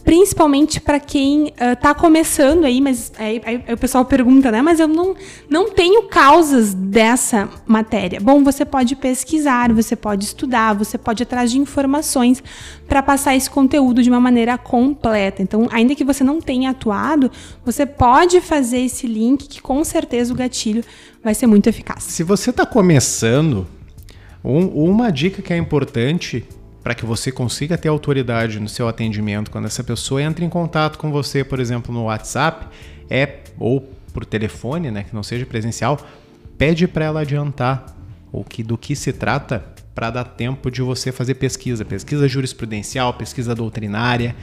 principalmente 0.04 0.80
para 0.80 0.98
quem 0.98 1.52
está 1.58 1.94
começando 1.94 2.64
aí, 2.64 2.80
mas 2.80 3.12
aí, 3.18 3.40
aí, 3.44 3.64
o 3.72 3.76
pessoal 3.76 4.04
pergunta, 4.04 4.50
né? 4.50 4.62
Mas 4.62 4.80
eu 4.80 4.88
não, 4.88 5.14
não 5.48 5.70
tenho 5.70 6.04
causas 6.04 6.74
dessa 6.74 7.48
matéria. 7.66 8.20
Bom, 8.20 8.42
você 8.42 8.64
pode 8.64 8.96
pesquisar, 8.96 9.72
você 9.72 9.94
pode 9.94 10.24
estudar, 10.24 10.74
você 10.74 10.98
pode 10.98 11.22
ir 11.22 11.24
atrás 11.24 11.50
de 11.50 11.58
informações 11.58 12.42
para 12.88 13.02
passar 13.02 13.36
esse 13.36 13.48
conteúdo 13.48 14.02
de 14.02 14.10
uma 14.10 14.20
maneira 14.20 14.56
completa. 14.58 15.42
Então, 15.42 15.68
ainda 15.70 15.94
que 15.94 16.04
você 16.04 16.24
não 16.24 16.40
tenha 16.40 16.70
atuado, 16.70 17.30
você 17.64 17.86
pode 17.86 18.40
fazer 18.40 18.78
esse 18.78 19.06
link 19.06 19.48
que 19.48 19.60
com 19.60 19.84
certeza 19.84 20.32
o 20.32 20.36
gatilho 20.36 20.82
vai 21.22 21.34
ser 21.34 21.46
muito 21.46 21.68
eficaz. 21.68 22.04
Se 22.04 22.22
você 22.22 22.50
está 22.50 22.66
começando, 22.66 23.66
um, 24.44 24.66
uma 24.66 25.10
dica 25.10 25.42
que 25.42 25.52
é 25.52 25.56
importante 25.56 26.44
para 26.82 26.94
que 26.94 27.04
você 27.04 27.30
consiga 27.30 27.76
ter 27.76 27.88
autoridade 27.88 28.58
no 28.58 28.68
seu 28.68 28.88
atendimento 28.88 29.50
quando 29.50 29.66
essa 29.66 29.84
pessoa 29.84 30.22
entra 30.22 30.44
em 30.44 30.48
contato 30.48 30.98
com 30.98 31.10
você, 31.10 31.44
por 31.44 31.60
exemplo, 31.60 31.92
no 31.94 32.04
WhatsApp, 32.04 32.66
é 33.08 33.40
ou 33.58 33.88
por 34.12 34.24
telefone, 34.24 34.90
né, 34.90 35.04
que 35.04 35.14
não 35.14 35.22
seja 35.22 35.44
presencial, 35.46 36.00
pede 36.56 36.88
para 36.88 37.04
ela 37.04 37.20
adiantar 37.20 37.94
o 38.32 38.44
que 38.44 38.62
do 38.62 38.78
que 38.78 38.96
se 38.96 39.12
trata 39.12 39.64
para 39.94 40.10
dar 40.10 40.24
tempo 40.24 40.70
de 40.70 40.82
você 40.82 41.12
fazer 41.12 41.34
pesquisa, 41.34 41.84
pesquisa 41.84 42.28
jurisprudencial, 42.28 43.12
pesquisa 43.14 43.54
doutrinária. 43.54 44.34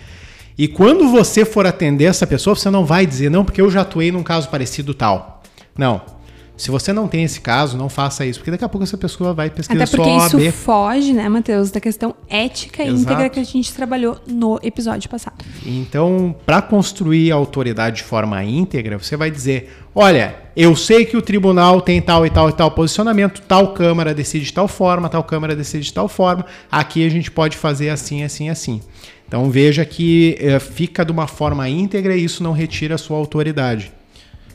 E 0.57 0.67
quando 0.67 1.09
você 1.09 1.45
for 1.45 1.65
atender 1.65 2.05
essa 2.05 2.27
pessoa, 2.27 2.55
você 2.55 2.69
não 2.69 2.85
vai 2.85 3.05
dizer 3.05 3.29
não, 3.29 3.45
porque 3.45 3.61
eu 3.61 3.71
já 3.71 3.81
atuei 3.81 4.11
num 4.11 4.23
caso 4.23 4.49
parecido 4.49 4.93
tal. 4.93 5.41
Não. 5.77 6.16
Se 6.57 6.71
você 6.71 6.91
não 6.91 7.07
tem 7.07 7.23
esse 7.23 7.39
caso, 7.39 7.77
não 7.77 7.87
faça 7.87 8.25
isso, 8.25 8.39
porque 8.39 8.49
daqui 8.49 8.65
a 8.65 8.69
pouco 8.69 8.83
essa 8.83 8.97
pessoa 8.97 9.31
vai 9.31 9.47
pesquisar 9.47 9.83
Até 9.83 9.95
porque 9.95 10.09
OAB. 10.09 10.41
isso 10.41 10.51
foge, 10.53 11.13
né, 11.13 11.29
Matheus, 11.29 11.69
da 11.69 11.79
questão 11.79 12.15
ética 12.27 12.83
e 12.83 12.89
íntegra 12.89 13.29
que 13.29 13.39
a 13.39 13.43
gente 13.43 13.71
trabalhou 13.71 14.17
no 14.25 14.59
episódio 14.63 15.07
passado. 15.07 15.35
Então, 15.63 16.35
para 16.45 16.59
construir 16.61 17.31
a 17.31 17.35
autoridade 17.35 17.97
de 17.97 18.03
forma 18.03 18.43
íntegra, 18.43 18.97
você 18.97 19.15
vai 19.15 19.29
dizer: 19.29 19.71
olha, 19.93 20.35
eu 20.55 20.75
sei 20.75 21.05
que 21.05 21.15
o 21.15 21.21
tribunal 21.21 21.79
tem 21.79 22.01
tal 22.01 22.25
e 22.25 22.29
tal 22.31 22.49
e 22.49 22.53
tal 22.53 22.71
posicionamento, 22.71 23.39
tal 23.47 23.73
Câmara 23.73 24.11
decide 24.15 24.45
de 24.45 24.53
tal 24.53 24.67
forma, 24.67 25.09
tal 25.09 25.23
Câmara 25.23 25.55
decide 25.55 25.85
de 25.85 25.93
tal 25.93 26.07
forma, 26.07 26.43
aqui 26.71 27.05
a 27.05 27.09
gente 27.09 27.29
pode 27.29 27.55
fazer 27.55 27.89
assim, 27.89 28.23
assim, 28.23 28.49
assim. 28.49 28.81
Então 29.27 29.49
veja 29.51 29.85
que 29.85 30.37
eh, 30.39 30.57
fica 30.57 31.05
de 31.05 31.11
uma 31.11 31.27
forma 31.27 31.69
íntegra 31.69 32.15
e 32.15 32.23
isso 32.23 32.41
não 32.41 32.53
retira 32.53 32.95
a 32.95 32.97
sua 32.97 33.17
autoridade. 33.17 33.91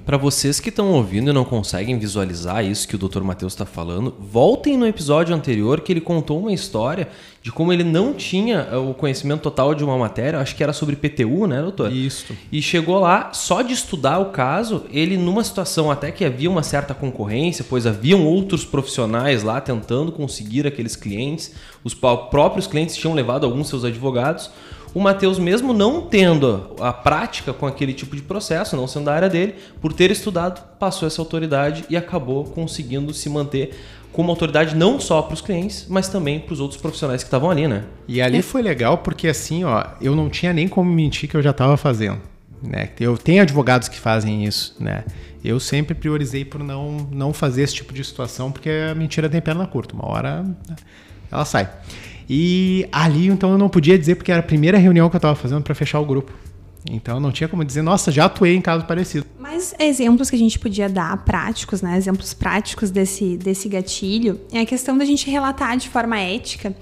Para 0.04 0.16
vocês 0.16 0.58
que 0.58 0.68
estão 0.68 0.90
ouvindo 0.90 1.30
e 1.30 1.32
não 1.32 1.44
conseguem 1.44 1.96
visualizar 1.96 2.64
isso 2.64 2.88
que 2.88 2.96
o 2.96 2.98
Dr. 2.98 3.22
Matheus 3.22 3.52
está 3.52 3.64
falando, 3.64 4.12
voltem 4.18 4.76
no 4.76 4.84
episódio 4.84 5.32
anterior 5.32 5.80
que 5.80 5.92
ele 5.92 6.00
contou 6.00 6.40
uma 6.40 6.52
história 6.52 7.08
de 7.40 7.52
como 7.52 7.72
ele 7.72 7.84
não 7.84 8.12
tinha 8.12 8.68
eh, 8.70 8.76
o 8.76 8.94
conhecimento 8.94 9.42
total 9.42 9.74
de 9.74 9.84
uma 9.84 9.96
matéria, 9.96 10.40
acho 10.40 10.56
que 10.56 10.62
era 10.62 10.72
sobre 10.72 10.96
PTU, 10.96 11.46
né, 11.46 11.60
doutor? 11.62 11.92
Isso. 11.92 12.36
E 12.50 12.60
chegou 12.60 12.98
lá, 12.98 13.32
só 13.32 13.62
de 13.62 13.72
estudar 13.72 14.18
o 14.18 14.26
caso, 14.26 14.84
ele 14.90 15.16
numa 15.16 15.44
situação 15.44 15.88
até 15.88 16.10
que 16.10 16.24
havia 16.24 16.50
uma 16.50 16.64
certa 16.64 16.94
concorrência, 16.94 17.64
pois 17.68 17.86
haviam 17.86 18.24
outros 18.24 18.64
profissionais 18.64 19.44
lá 19.44 19.60
tentando 19.60 20.10
conseguir 20.10 20.66
aqueles 20.66 20.96
clientes, 20.96 21.52
os 21.84 21.94
próprios 21.94 22.66
clientes 22.66 22.96
tinham 22.96 23.14
levado 23.14 23.44
alguns 23.44 23.68
seus 23.68 23.84
advogados. 23.84 24.50
O 24.94 25.00
Matheus, 25.00 25.38
mesmo 25.38 25.72
não 25.72 26.02
tendo 26.02 26.74
a 26.78 26.92
prática 26.92 27.52
com 27.52 27.66
aquele 27.66 27.94
tipo 27.94 28.14
de 28.14 28.22
processo, 28.22 28.76
não 28.76 28.86
sendo 28.86 29.06
da 29.06 29.14
área 29.14 29.28
dele, 29.28 29.54
por 29.80 29.92
ter 29.92 30.10
estudado, 30.10 30.62
passou 30.78 31.06
essa 31.06 31.20
autoridade 31.20 31.84
e 31.88 31.96
acabou 31.96 32.44
conseguindo 32.44 33.14
se 33.14 33.30
manter 33.30 33.74
como 34.12 34.30
autoridade 34.30 34.76
não 34.76 35.00
só 35.00 35.22
para 35.22 35.34
os 35.34 35.40
clientes, 35.40 35.86
mas 35.88 36.08
também 36.08 36.38
para 36.38 36.52
os 36.52 36.60
outros 36.60 36.78
profissionais 36.78 37.22
que 37.22 37.28
estavam 37.28 37.50
ali, 37.50 37.66
né? 37.66 37.84
E 38.06 38.20
ali 38.20 38.42
foi 38.42 38.60
legal 38.60 38.98
porque 38.98 39.26
assim, 39.26 39.64
ó, 39.64 39.84
eu 40.00 40.14
não 40.14 40.28
tinha 40.28 40.52
nem 40.52 40.68
como 40.68 40.92
mentir 40.92 41.28
que 41.28 41.36
eu 41.36 41.42
já 41.42 41.50
estava 41.50 41.78
fazendo, 41.78 42.20
né? 42.62 42.90
Eu 43.00 43.16
tenho 43.16 43.40
advogados 43.40 43.88
que 43.88 43.98
fazem 43.98 44.44
isso, 44.44 44.76
né? 44.78 45.04
Eu 45.42 45.58
sempre 45.58 45.94
priorizei 45.94 46.44
por 46.44 46.62
não 46.62 47.08
não 47.10 47.32
fazer 47.32 47.62
esse 47.62 47.74
tipo 47.74 47.94
de 47.94 48.04
situação 48.04 48.52
porque 48.52 48.68
a 48.90 48.94
mentira 48.94 49.30
tem 49.30 49.40
perna 49.40 49.66
curta, 49.66 49.94
uma 49.94 50.06
hora 50.06 50.44
ela 51.30 51.46
sai. 51.46 51.70
E 52.28 52.86
ali 52.92 53.26
então 53.26 53.52
eu 53.52 53.58
não 53.58 53.68
podia 53.68 53.98
dizer 53.98 54.16
porque 54.16 54.30
era 54.30 54.40
a 54.40 54.44
primeira 54.44 54.78
reunião 54.78 55.08
que 55.08 55.16
eu 55.16 55.18
estava 55.18 55.34
fazendo 55.34 55.62
para 55.62 55.74
fechar 55.74 56.00
o 56.00 56.04
grupo. 56.04 56.32
Então 56.90 57.20
não 57.20 57.30
tinha 57.30 57.48
como 57.48 57.64
dizer, 57.64 57.82
nossa, 57.82 58.10
já 58.10 58.24
atuei 58.24 58.56
em 58.56 58.60
caso 58.60 58.84
parecido. 58.84 59.24
Mas 59.38 59.74
exemplos 59.78 60.28
que 60.28 60.36
a 60.36 60.38
gente 60.38 60.58
podia 60.58 60.88
dar 60.88 61.16
práticos, 61.24 61.80
né? 61.80 61.96
Exemplos 61.96 62.34
práticos 62.34 62.90
desse, 62.90 63.36
desse 63.36 63.68
gatilho 63.68 64.40
é 64.52 64.60
a 64.60 64.66
questão 64.66 64.98
da 64.98 65.04
gente 65.04 65.30
relatar 65.30 65.76
de 65.76 65.88
forma 65.88 66.18
ética 66.18 66.74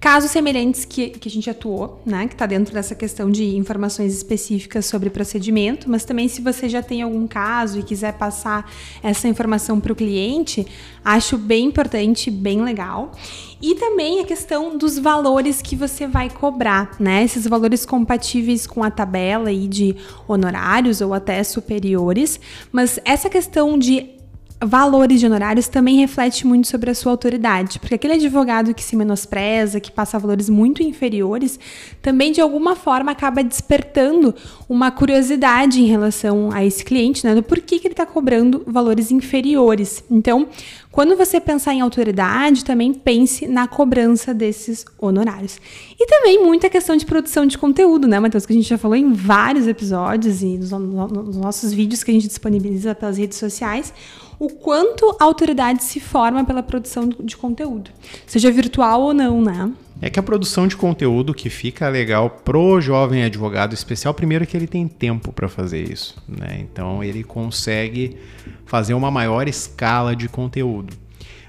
casos 0.00 0.30
semelhantes 0.30 0.86
que, 0.86 1.10
que 1.10 1.28
a 1.28 1.30
gente 1.30 1.50
atuou, 1.50 2.00
né? 2.06 2.26
Que 2.26 2.32
está 2.32 2.46
dentro 2.46 2.72
dessa 2.72 2.94
questão 2.94 3.30
de 3.30 3.54
informações 3.54 4.14
específicas 4.14 4.86
sobre 4.86 5.10
procedimento, 5.10 5.90
mas 5.90 6.06
também 6.06 6.26
se 6.26 6.40
você 6.40 6.70
já 6.70 6.82
tem 6.82 7.02
algum 7.02 7.26
caso 7.26 7.78
e 7.78 7.82
quiser 7.82 8.14
passar 8.14 8.72
essa 9.02 9.28
informação 9.28 9.78
para 9.78 9.92
o 9.92 9.94
cliente, 9.94 10.66
acho 11.04 11.36
bem 11.36 11.66
importante, 11.66 12.30
bem 12.30 12.62
legal. 12.62 13.12
E 13.60 13.74
também 13.74 14.20
a 14.20 14.24
questão 14.24 14.78
dos 14.78 14.98
valores 14.98 15.60
que 15.60 15.76
você 15.76 16.06
vai 16.06 16.30
cobrar, 16.30 16.96
né? 16.98 17.22
Esses 17.22 17.46
valores 17.46 17.84
compatíveis 17.84 18.66
com 18.66 18.82
a 18.82 18.90
tabela 18.90 19.50
aí 19.50 19.68
de 19.68 19.94
honorários 20.26 21.02
ou 21.02 21.12
até 21.12 21.44
superiores, 21.44 22.40
mas 22.72 22.98
essa 23.04 23.28
questão 23.28 23.78
de 23.78 24.19
valores 24.62 25.20
de 25.20 25.26
honorários 25.26 25.68
também 25.68 25.96
reflete 25.96 26.46
muito 26.46 26.68
sobre 26.68 26.90
a 26.90 26.94
sua 26.94 27.12
autoridade, 27.12 27.78
porque 27.78 27.94
aquele 27.94 28.14
advogado 28.14 28.74
que 28.74 28.84
se 28.84 28.94
menospreza, 28.94 29.80
que 29.80 29.90
passa 29.90 30.18
valores 30.18 30.50
muito 30.50 30.82
inferiores, 30.82 31.58
também 32.02 32.30
de 32.30 32.40
alguma 32.40 32.76
forma 32.76 33.10
acaba 33.10 33.42
despertando 33.42 34.34
uma 34.68 34.90
curiosidade 34.90 35.80
em 35.80 35.86
relação 35.86 36.50
a 36.52 36.64
esse 36.64 36.84
cliente, 36.84 37.24
né, 37.24 37.34
do 37.34 37.42
porquê 37.42 37.78
que 37.78 37.86
ele 37.86 37.94
está 37.94 38.04
cobrando 38.04 38.62
valores 38.66 39.10
inferiores. 39.10 40.04
Então, 40.10 40.46
quando 40.92 41.16
você 41.16 41.40
pensar 41.40 41.72
em 41.72 41.80
autoridade, 41.80 42.64
também 42.64 42.92
pense 42.92 43.46
na 43.46 43.66
cobrança 43.66 44.34
desses 44.34 44.84
honorários. 44.98 45.58
E 45.98 46.06
também 46.06 46.44
muita 46.44 46.68
questão 46.68 46.96
de 46.96 47.06
produção 47.06 47.46
de 47.46 47.56
conteúdo, 47.56 48.06
né, 48.06 48.18
Matheus? 48.20 48.44
Que 48.44 48.52
a 48.52 48.56
gente 48.56 48.68
já 48.68 48.76
falou 48.76 48.96
em 48.96 49.12
vários 49.12 49.66
episódios 49.66 50.42
e 50.42 50.58
nos, 50.58 50.70
nos 50.70 51.36
nossos 51.36 51.72
vídeos 51.72 52.02
que 52.02 52.10
a 52.10 52.14
gente 52.14 52.26
disponibiliza 52.26 52.94
pelas 52.94 53.16
redes 53.16 53.38
sociais 53.38 53.94
o 54.40 54.48
quanto 54.48 55.14
a 55.20 55.24
autoridade 55.24 55.84
se 55.84 56.00
forma 56.00 56.42
pela 56.42 56.62
produção 56.62 57.10
de 57.10 57.36
conteúdo, 57.36 57.90
seja 58.26 58.50
virtual 58.50 59.02
ou 59.02 59.12
não, 59.12 59.42
né? 59.42 59.70
É 60.00 60.08
que 60.08 60.18
a 60.18 60.22
produção 60.22 60.66
de 60.66 60.78
conteúdo 60.78 61.34
que 61.34 61.50
fica 61.50 61.86
legal 61.90 62.30
pro 62.30 62.80
jovem 62.80 63.22
advogado 63.22 63.74
especial, 63.74 64.14
primeiro 64.14 64.44
é 64.44 64.46
que 64.46 64.56
ele 64.56 64.66
tem 64.66 64.88
tempo 64.88 65.30
para 65.30 65.46
fazer 65.46 65.92
isso, 65.92 66.16
né? 66.26 66.58
Então 66.58 67.04
ele 67.04 67.22
consegue 67.22 68.16
fazer 68.64 68.94
uma 68.94 69.10
maior 69.10 69.46
escala 69.46 70.16
de 70.16 70.26
conteúdo. 70.26 70.94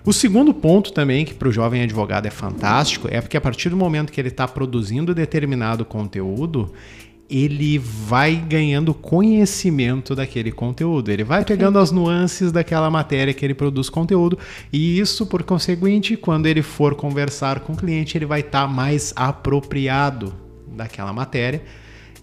O 0.03 0.11
segundo 0.11 0.53
ponto 0.53 0.91
também 0.91 1.23
que 1.23 1.33
para 1.33 1.47
o 1.47 1.51
jovem 1.51 1.83
advogado 1.83 2.25
é 2.25 2.31
fantástico 2.31 3.07
é 3.09 3.21
porque 3.21 3.37
a 3.37 3.41
partir 3.41 3.69
do 3.69 3.77
momento 3.77 4.11
que 4.11 4.19
ele 4.19 4.27
está 4.27 4.45
produzindo 4.47 5.15
determinado 5.15 5.85
conteúdo, 5.85 6.73
ele 7.31 7.77
vai 7.77 8.35
ganhando 8.35 8.93
conhecimento 8.93 10.13
daquele 10.13 10.51
conteúdo. 10.51 11.09
Ele 11.09 11.23
vai 11.23 11.45
pegando 11.45 11.79
as 11.79 11.89
nuances 11.89 12.51
daquela 12.51 12.89
matéria 12.89 13.33
que 13.33 13.45
ele 13.45 13.53
produz 13.53 13.89
conteúdo. 13.89 14.37
E 14.71 14.99
isso, 14.99 15.25
por 15.25 15.41
conseguinte, 15.41 16.17
quando 16.17 16.45
ele 16.45 16.61
for 16.61 16.93
conversar 16.93 17.61
com 17.61 17.71
o 17.71 17.77
cliente, 17.77 18.17
ele 18.17 18.25
vai 18.25 18.41
estar 18.41 18.63
tá 18.63 18.67
mais 18.67 19.13
apropriado 19.15 20.33
daquela 20.67 21.13
matéria. 21.13 21.63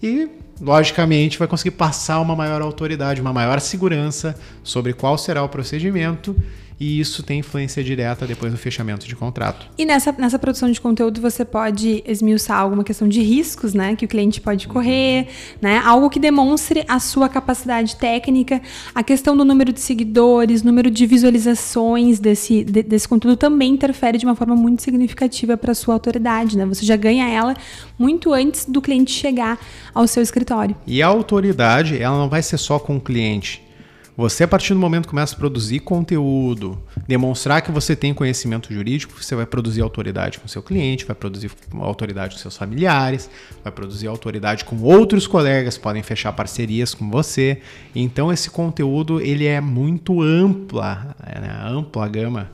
E 0.01 0.29
logicamente 0.61 1.39
vai 1.39 1.47
conseguir 1.47 1.71
passar 1.71 2.19
uma 2.19 2.35
maior 2.35 2.61
autoridade, 2.61 3.19
uma 3.19 3.33
maior 3.33 3.59
segurança 3.59 4.37
sobre 4.63 4.93
qual 4.93 5.17
será 5.17 5.41
o 5.41 5.49
procedimento 5.49 6.35
e 6.79 6.99
isso 6.99 7.21
tem 7.21 7.39
influência 7.39 7.83
direta 7.83 8.25
depois 8.25 8.51
no 8.51 8.57
fechamento 8.57 9.05
de 9.05 9.15
contrato. 9.15 9.67
E 9.77 9.85
nessa, 9.85 10.11
nessa 10.13 10.39
produção 10.39 10.71
de 10.71 10.79
conteúdo 10.79 11.19
você 11.19 11.43
pode 11.43 12.01
esmiuçar 12.07 12.57
alguma 12.59 12.83
questão 12.83 13.07
de 13.07 13.21
riscos, 13.21 13.73
né, 13.73 13.95
que 13.95 14.05
o 14.05 14.07
cliente 14.07 14.39
pode 14.39 14.67
correr, 14.67 15.27
né, 15.61 15.81
algo 15.85 16.09
que 16.09 16.19
demonstre 16.19 16.85
a 16.87 16.99
sua 16.99 17.27
capacidade 17.27 17.97
técnica, 17.97 18.61
a 18.95 19.03
questão 19.03 19.35
do 19.35 19.43
número 19.43 19.73
de 19.73 19.81
seguidores, 19.81 20.63
número 20.63 20.89
de 20.89 21.05
visualizações 21.05 22.19
desse, 22.19 22.63
de, 22.63 22.81
desse 22.81 23.07
conteúdo 23.07 23.35
também 23.35 23.73
interfere 23.73 24.17
de 24.17 24.25
uma 24.25 24.35
forma 24.35 24.55
muito 24.55 24.81
significativa 24.81 25.57
para 25.57 25.73
a 25.73 25.75
sua 25.75 25.95
autoridade, 25.95 26.57
né, 26.57 26.65
você 26.65 26.85
já 26.85 26.95
ganha 26.95 27.27
ela 27.27 27.55
muito 27.97 28.33
antes 28.33 28.65
do 28.65 28.81
cliente 28.81 29.11
chegar 29.11 29.59
ao 29.93 30.07
seu 30.07 30.23
escritório. 30.23 30.75
E 30.87 31.01
a 31.01 31.07
autoridade, 31.07 32.01
ela 32.01 32.17
não 32.17 32.29
vai 32.29 32.41
ser 32.41 32.57
só 32.57 32.79
com 32.79 32.95
o 32.95 33.01
cliente. 33.01 33.68
Você, 34.19 34.43
a 34.43 34.47
partir 34.49 34.73
do 34.73 34.79
momento 34.81 35.03
que 35.03 35.11
começa 35.11 35.33
a 35.33 35.37
produzir 35.37 35.79
conteúdo, 35.79 36.77
demonstrar 37.07 37.61
que 37.61 37.71
você 37.71 37.95
tem 37.95 38.13
conhecimento 38.13 38.73
jurídico, 38.73 39.13
você 39.23 39.33
vai 39.33 39.45
produzir 39.45 39.79
autoridade 39.79 40.39
com 40.39 40.45
seu 40.45 40.61
cliente, 40.61 41.05
vai 41.05 41.15
produzir 41.15 41.49
autoridade 41.79 42.35
com 42.35 42.41
seus 42.41 42.57
familiares, 42.57 43.29
vai 43.63 43.71
produzir 43.71 44.07
autoridade 44.07 44.65
com 44.65 44.77
outros 44.81 45.25
colegas, 45.25 45.77
podem 45.77 46.03
fechar 46.03 46.33
parcerias 46.33 46.93
com 46.93 47.09
você. 47.09 47.61
Então, 47.95 48.29
esse 48.29 48.49
conteúdo 48.49 49.21
ele 49.21 49.45
é 49.45 49.61
muito 49.61 50.21
ampla, 50.21 51.15
né? 51.25 51.57
ampla 51.63 52.05
gama 52.09 52.51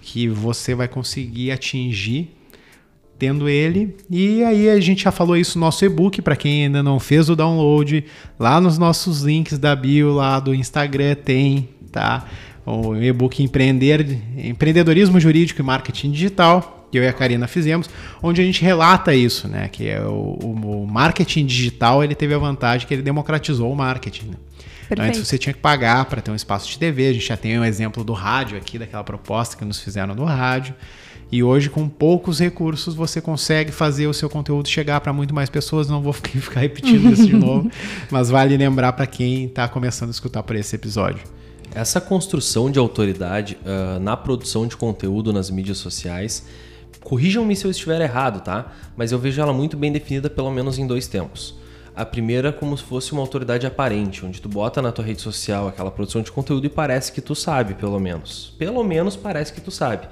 que 0.00 0.28
você 0.28 0.76
vai 0.76 0.86
conseguir 0.86 1.50
atingir 1.50 2.39
tendo 3.20 3.50
ele. 3.50 3.94
E 4.08 4.42
aí 4.42 4.70
a 4.70 4.80
gente 4.80 5.04
já 5.04 5.12
falou 5.12 5.36
isso 5.36 5.58
no 5.58 5.66
nosso 5.66 5.84
e-book, 5.84 6.22
para 6.22 6.34
quem 6.34 6.64
ainda 6.64 6.82
não 6.82 6.98
fez 6.98 7.28
o 7.28 7.36
download, 7.36 8.02
lá 8.38 8.58
nos 8.58 8.78
nossos 8.78 9.20
links 9.20 9.58
da 9.58 9.76
bio 9.76 10.14
lá 10.14 10.40
do 10.40 10.54
Instagram 10.54 11.14
tem, 11.14 11.68
tá? 11.92 12.24
O 12.64 12.96
e-book 12.96 13.42
Empreender, 13.42 14.18
Empreendedorismo 14.38 15.20
Jurídico 15.20 15.60
e 15.60 15.64
Marketing 15.64 16.10
Digital, 16.10 16.88
que 16.90 16.98
eu 16.98 17.02
e 17.02 17.08
a 17.08 17.12
Karina 17.12 17.46
fizemos, 17.46 17.90
onde 18.22 18.40
a 18.40 18.44
gente 18.44 18.62
relata 18.62 19.14
isso, 19.14 19.46
né? 19.46 19.68
Que 19.68 19.88
é 19.88 20.00
o, 20.00 20.38
o 20.42 20.86
marketing 20.90 21.44
digital, 21.44 22.02
ele 22.02 22.14
teve 22.14 22.34
a 22.34 22.38
vantagem 22.38 22.86
que 22.88 22.94
ele 22.94 23.02
democratizou 23.02 23.70
o 23.70 23.76
marketing, 23.76 24.28
né? 24.28 24.36
Então, 24.90 25.04
antes 25.04 25.20
você 25.20 25.38
tinha 25.38 25.52
que 25.52 25.60
pagar 25.60 26.06
para 26.06 26.20
ter 26.20 26.32
um 26.32 26.34
espaço 26.34 26.68
de 26.68 26.76
TV. 26.76 27.08
A 27.08 27.12
gente 27.12 27.24
já 27.24 27.36
tem 27.36 27.56
um 27.60 27.64
exemplo 27.64 28.02
do 28.02 28.12
rádio 28.12 28.58
aqui, 28.58 28.76
daquela 28.76 29.04
proposta 29.04 29.56
que 29.56 29.64
nos 29.64 29.78
fizeram 29.78 30.16
no 30.16 30.24
rádio. 30.24 30.74
E 31.32 31.44
hoje, 31.44 31.70
com 31.70 31.88
poucos 31.88 32.40
recursos, 32.40 32.94
você 32.94 33.20
consegue 33.20 33.70
fazer 33.70 34.08
o 34.08 34.14
seu 34.14 34.28
conteúdo 34.28 34.68
chegar 34.68 35.00
para 35.00 35.12
muito 35.12 35.32
mais 35.32 35.48
pessoas. 35.48 35.88
Não 35.88 36.02
vou 36.02 36.12
ficar 36.12 36.60
repetindo 36.60 37.12
isso 37.12 37.26
de 37.26 37.36
novo, 37.36 37.70
mas 38.10 38.30
vale 38.30 38.56
lembrar 38.56 38.92
para 38.94 39.06
quem 39.06 39.44
está 39.44 39.68
começando 39.68 40.08
a 40.08 40.12
escutar 40.12 40.42
por 40.42 40.56
esse 40.56 40.74
episódio. 40.74 41.22
Essa 41.72 42.00
construção 42.00 42.68
de 42.68 42.80
autoridade 42.80 43.56
uh, 43.62 44.00
na 44.00 44.16
produção 44.16 44.66
de 44.66 44.76
conteúdo 44.76 45.32
nas 45.32 45.50
mídias 45.50 45.78
sociais, 45.78 46.46
corrijam-me 47.00 47.54
se 47.54 47.64
eu 47.64 47.70
estiver 47.70 48.00
errado, 48.00 48.42
tá? 48.42 48.72
Mas 48.96 49.12
eu 49.12 49.18
vejo 49.18 49.40
ela 49.40 49.52
muito 49.52 49.76
bem 49.76 49.92
definida, 49.92 50.28
pelo 50.28 50.50
menos 50.50 50.80
em 50.80 50.86
dois 50.86 51.06
tempos. 51.06 51.54
A 51.94 52.04
primeira 52.04 52.52
como 52.52 52.76
se 52.76 52.82
fosse 52.82 53.12
uma 53.12 53.20
autoridade 53.20 53.68
aparente, 53.68 54.26
onde 54.26 54.40
tu 54.40 54.48
bota 54.48 54.82
na 54.82 54.90
tua 54.90 55.04
rede 55.04 55.20
social 55.20 55.68
aquela 55.68 55.92
produção 55.92 56.22
de 56.22 56.32
conteúdo 56.32 56.66
e 56.66 56.68
parece 56.68 57.12
que 57.12 57.20
tu 57.20 57.36
sabe, 57.36 57.74
pelo 57.74 58.00
menos. 58.00 58.52
Pelo 58.58 58.82
menos 58.82 59.14
parece 59.14 59.52
que 59.52 59.60
tu 59.60 59.70
sabe. 59.70 60.08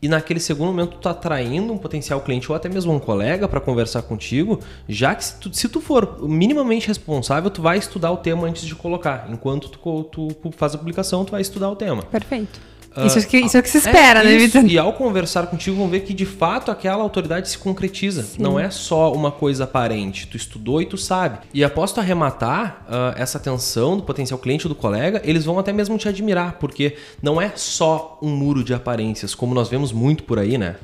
E 0.00 0.08
naquele 0.08 0.38
segundo 0.38 0.68
momento 0.68 0.92
tu 0.92 0.98
tá 0.98 1.10
atraindo 1.10 1.72
um 1.72 1.78
potencial 1.78 2.20
cliente 2.20 2.50
ou 2.50 2.56
até 2.56 2.68
mesmo 2.68 2.92
um 2.92 2.98
colega 2.98 3.48
para 3.48 3.60
conversar 3.60 4.02
contigo, 4.02 4.60
já 4.88 5.14
que 5.14 5.24
se 5.24 5.40
tu, 5.40 5.54
se 5.54 5.68
tu, 5.68 5.80
for 5.80 6.28
minimamente 6.28 6.86
responsável, 6.86 7.50
tu 7.50 7.62
vai 7.62 7.78
estudar 7.78 8.12
o 8.12 8.18
tema 8.18 8.46
antes 8.46 8.64
de 8.64 8.74
colocar. 8.74 9.26
Enquanto 9.30 9.70
tu, 9.70 10.04
tu 10.04 10.50
faz 10.52 10.74
a 10.74 10.78
publicação, 10.78 11.24
tu 11.24 11.32
vai 11.32 11.40
estudar 11.40 11.70
o 11.70 11.76
tema. 11.76 12.02
Perfeito. 12.02 12.75
Isso, 13.04 13.18
é 13.18 13.22
que, 13.22 13.38
isso 13.38 13.56
é 13.56 13.60
o 13.60 13.62
que 13.62 13.68
se 13.68 13.78
espera, 13.78 14.20
é 14.20 14.24
né, 14.24 14.38
Vitor? 14.38 14.64
E 14.64 14.78
ao 14.78 14.92
conversar 14.92 15.46
contigo, 15.48 15.76
vão 15.76 15.88
ver 15.88 16.00
que 16.00 16.14
de 16.14 16.24
fato 16.24 16.70
aquela 16.70 17.02
autoridade 17.02 17.48
se 17.48 17.58
concretiza. 17.58 18.22
Sim. 18.22 18.42
Não 18.42 18.58
é 18.58 18.70
só 18.70 19.12
uma 19.12 19.30
coisa 19.30 19.64
aparente. 19.64 20.26
Tu 20.26 20.36
estudou 20.36 20.80
e 20.80 20.86
tu 20.86 20.96
sabe. 20.96 21.38
E 21.52 21.62
após 21.62 21.92
tu 21.92 22.00
arrematar 22.00 22.86
uh, 22.88 23.20
essa 23.20 23.38
atenção 23.38 23.96
do 23.96 24.02
potencial 24.02 24.38
cliente 24.38 24.66
ou 24.66 24.72
do 24.72 24.74
colega, 24.74 25.20
eles 25.24 25.44
vão 25.44 25.58
até 25.58 25.72
mesmo 25.72 25.98
te 25.98 26.08
admirar, 26.08 26.56
porque 26.58 26.96
não 27.22 27.40
é 27.40 27.52
só 27.54 28.18
um 28.22 28.30
muro 28.30 28.64
de 28.64 28.72
aparências, 28.72 29.34
como 29.34 29.54
nós 29.54 29.68
vemos 29.68 29.92
muito 29.92 30.22
por 30.24 30.38
aí, 30.38 30.56
né? 30.56 30.76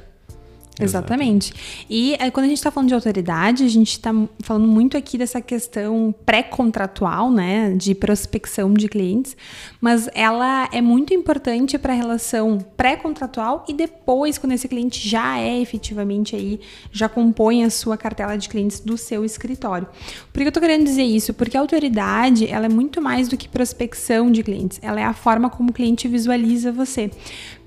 Exatamente. 0.81 1.53
E 1.89 2.15
é, 2.19 2.31
quando 2.31 2.47
a 2.47 2.49
gente 2.49 2.59
está 2.59 2.71
falando 2.71 2.89
de 2.89 2.95
autoridade, 2.95 3.65
a 3.65 3.69
gente 3.69 3.93
está 3.93 4.11
falando 4.41 4.67
muito 4.67 4.97
aqui 4.97 5.19
dessa 5.19 5.41
questão 5.41 6.15
pré-contratual, 6.25 7.31
né, 7.31 7.75
de 7.75 7.95
prospecção 7.95 8.73
de 8.73 8.89
clientes, 8.89 9.37
mas 9.81 10.09
ela 10.15 10.69
é 10.73 10.81
muito 10.81 11.13
importante 11.13 11.79
para 11.79 11.93
a 11.93 11.97
relação 11.97 12.59
pré-contratual 12.77 13.65
e 13.69 13.75
depois, 13.75 14.39
quando 14.39 14.53
esse 14.53 14.67
cliente 14.67 15.07
já 15.07 15.39
é 15.39 15.61
efetivamente 15.61 16.35
aí, 16.35 16.59
já 16.91 17.09
compõe 17.09 17.65
a 17.65 17.71
sua 17.71 17.97
cartela 17.99 18.37
de 18.37 18.49
clientes 18.49 18.81
do 18.81 18.97
seu 18.97 19.25
escritório. 19.25 19.87
Por 20.33 20.39
que 20.39 20.45
eu 20.45 20.49
estou 20.49 20.61
querendo 20.61 20.85
dizer 20.85 21.05
isso? 21.05 21.35
Porque 21.35 21.57
a 21.57 21.61
autoridade, 21.61 22.47
ela 22.47 22.67
é 22.67 22.71
muito 22.71 23.03
mais 23.03 23.29
do 23.29 23.37
que 23.37 23.49
prospecção 23.49 24.31
de 24.33 24.43
clientes, 24.43 24.79
ela 24.83 25.01
é 25.01 25.05
a 25.05 25.13
forma 25.13 25.51
como 25.51 25.71
o 25.71 25.73
cliente 25.73 26.09
visualiza 26.09 26.73
você 26.73 27.11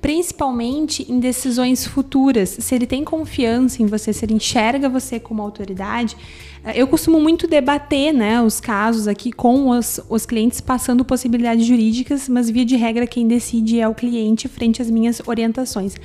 principalmente 0.05 1.11
em 1.11 1.19
decisões 1.19 1.87
futuras. 1.87 2.49
Se 2.59 2.75
ele 2.75 2.85
tem 2.85 3.03
confiança 3.03 3.81
em 3.81 3.87
você, 3.87 4.13
se 4.13 4.23
ele 4.23 4.35
enxerga 4.35 4.87
você 4.87 5.19
como 5.19 5.41
autoridade, 5.41 6.15
eu 6.73 6.87
costumo 6.87 7.19
muito 7.19 7.47
debater 7.47 8.11
né, 8.11 8.41
os 8.41 8.59
casos 8.59 9.07
aqui 9.07 9.31
com 9.31 9.69
os, 9.69 9.99
os 10.09 10.25
clientes 10.25 10.59
passando 10.59 11.05
possibilidades 11.05 11.63
jurídicas, 11.63 12.27
mas 12.27 12.49
via 12.49 12.65
de 12.65 12.75
regra 12.75 13.05
quem 13.05 13.27
decide 13.27 13.79
é 13.79 13.87
o 13.87 13.93
cliente 13.93 14.47
frente 14.47 14.81
às 14.81 14.89
minhas 14.89 15.21
orientações. 15.27 15.95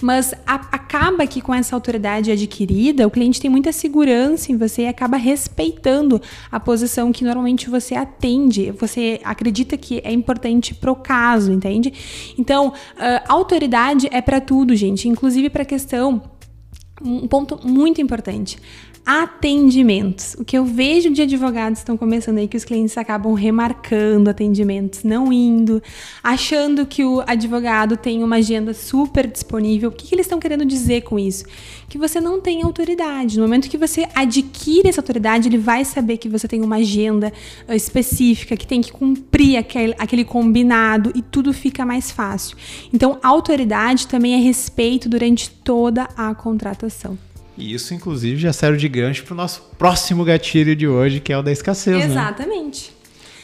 Mas 0.00 0.32
a, 0.46 0.54
acaba 0.54 1.26
que 1.26 1.40
com 1.40 1.52
essa 1.52 1.74
autoridade 1.74 2.30
adquirida, 2.30 3.06
o 3.06 3.10
cliente 3.10 3.40
tem 3.40 3.50
muita 3.50 3.72
segurança 3.72 4.52
em 4.52 4.56
você 4.56 4.82
e 4.82 4.86
acaba 4.86 5.16
respeitando 5.16 6.22
a 6.50 6.60
posição 6.60 7.10
que 7.10 7.24
normalmente 7.24 7.68
você 7.68 7.96
atende, 7.96 8.70
você 8.70 9.20
acredita 9.24 9.76
que 9.76 10.00
é 10.04 10.12
importante 10.12 10.74
pro 10.74 10.94
caso, 10.94 11.50
entende? 11.50 11.92
Então, 12.38 12.72
autoridade 13.26 14.08
é 14.12 14.20
para 14.20 14.40
tudo, 14.40 14.76
gente, 14.76 15.08
inclusive 15.08 15.50
para 15.50 15.64
questão 15.64 16.22
um 17.02 17.26
ponto 17.26 17.58
muito 17.66 18.00
importante 18.00 18.56
atendimentos. 19.04 20.34
O 20.38 20.44
que 20.44 20.56
eu 20.56 20.64
vejo 20.64 21.10
de 21.10 21.22
advogados 21.22 21.80
estão 21.80 21.96
começando 21.96 22.38
aí 22.38 22.48
que 22.48 22.56
os 22.56 22.64
clientes 22.64 22.96
acabam 22.96 23.34
remarcando 23.34 24.30
atendimentos, 24.30 25.04
não 25.04 25.32
indo, 25.32 25.82
achando 26.22 26.86
que 26.86 27.04
o 27.04 27.22
advogado 27.26 27.96
tem 27.96 28.24
uma 28.24 28.36
agenda 28.36 28.72
super 28.72 29.26
disponível. 29.26 29.90
O 29.90 29.92
que, 29.92 30.06
que 30.06 30.14
eles 30.14 30.24
estão 30.24 30.40
querendo 30.40 30.64
dizer 30.64 31.02
com 31.02 31.18
isso? 31.18 31.44
Que 31.88 31.98
você 31.98 32.18
não 32.18 32.40
tem 32.40 32.62
autoridade. 32.62 33.36
No 33.36 33.44
momento 33.44 33.68
que 33.68 33.76
você 33.76 34.08
adquire 34.14 34.88
essa 34.88 35.00
autoridade, 35.00 35.48
ele 35.48 35.58
vai 35.58 35.84
saber 35.84 36.16
que 36.16 36.28
você 36.28 36.48
tem 36.48 36.62
uma 36.62 36.76
agenda 36.76 37.30
uh, 37.68 37.74
específica, 37.74 38.56
que 38.56 38.66
tem 38.66 38.80
que 38.80 38.90
cumprir 38.90 39.58
aquele, 39.58 39.94
aquele 39.98 40.24
combinado 40.24 41.12
e 41.14 41.20
tudo 41.20 41.52
fica 41.52 41.84
mais 41.84 42.10
fácil. 42.10 42.56
Então, 42.92 43.18
autoridade 43.22 44.06
também 44.06 44.34
é 44.34 44.38
respeito 44.38 45.08
durante 45.08 45.50
toda 45.50 46.08
a 46.16 46.34
contratação. 46.34 47.18
E 47.56 47.72
isso, 47.72 47.94
inclusive, 47.94 48.36
já 48.36 48.52
serve 48.52 48.78
de 48.78 48.88
gancho 48.88 49.24
para 49.24 49.34
o 49.34 49.36
nosso 49.36 49.62
próximo 49.78 50.24
gatilho 50.24 50.74
de 50.74 50.88
hoje, 50.88 51.20
que 51.20 51.32
é 51.32 51.38
o 51.38 51.42
da 51.42 51.52
escassez. 51.52 51.96
Né? 51.96 52.04
Exatamente. 52.06 52.90
Né? 52.90 52.94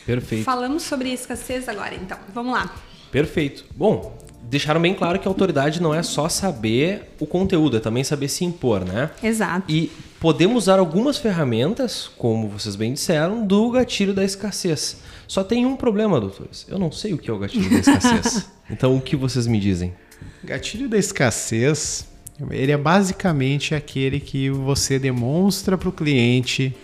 Perfeito. 0.07 0.45
Falamos 0.45 0.83
sobre 0.83 1.13
escassez 1.13 1.69
agora, 1.69 1.95
então. 1.95 2.19
Vamos 2.35 2.53
lá. 2.53 2.75
Perfeito. 3.13 3.65
Bom, 3.75 4.17
deixaram 4.43 4.81
bem 4.81 4.95
claro 4.95 5.19
que 5.19 5.29
a 5.29 5.31
autoridade 5.31 5.81
não 5.81 5.95
é 5.95 6.03
só 6.03 6.29
saber 6.29 7.15
o 7.21 7.27
conteúdo, 7.27 7.77
é 7.77 7.81
também 7.81 8.03
saber 8.03 8.29
se 8.29 8.45
impor, 8.45 8.85
né? 8.85 9.11
Exato. 9.23 9.71
E 9.71 9.93
podemos 10.19 10.65
usar 10.65 10.81
algumas 10.81 11.19
ferramentas, 11.19 12.11
como 12.19 12.49
vocês 12.49 12.75
bem 12.75 12.93
disseram, 12.93 13.47
do 13.47 13.71
gatilho 13.71 14.13
da 14.13 14.25
escassez. 14.25 14.99
Só 15.29 15.45
tem 15.45 15.65
um 15.65 15.77
problema, 15.77 16.21
doutores. 16.21 16.67
Eu 16.69 16.79
não 16.79 16.91
sei 16.91 17.13
o 17.13 17.19
que 17.19 17.31
é 17.31 17.33
o 17.33 17.39
gatilho 17.39 17.71
da 17.71 17.79
escassez. 17.79 18.49
então, 18.69 18.97
o 18.97 19.01
que 19.01 19.15
vocês 19.15 19.47
me 19.47 19.61
dizem? 19.61 19.95
Gatilho 20.43 20.89
da 20.89 20.99
escassez 20.99 22.10
ele 22.51 22.73
é 22.73 22.77
basicamente 22.77 23.75
aquele 23.75 24.19
que 24.19 24.49
você 24.49 24.99
demonstra 24.99 25.77
para 25.77 25.89
o 25.89 25.93
cliente 25.93 26.75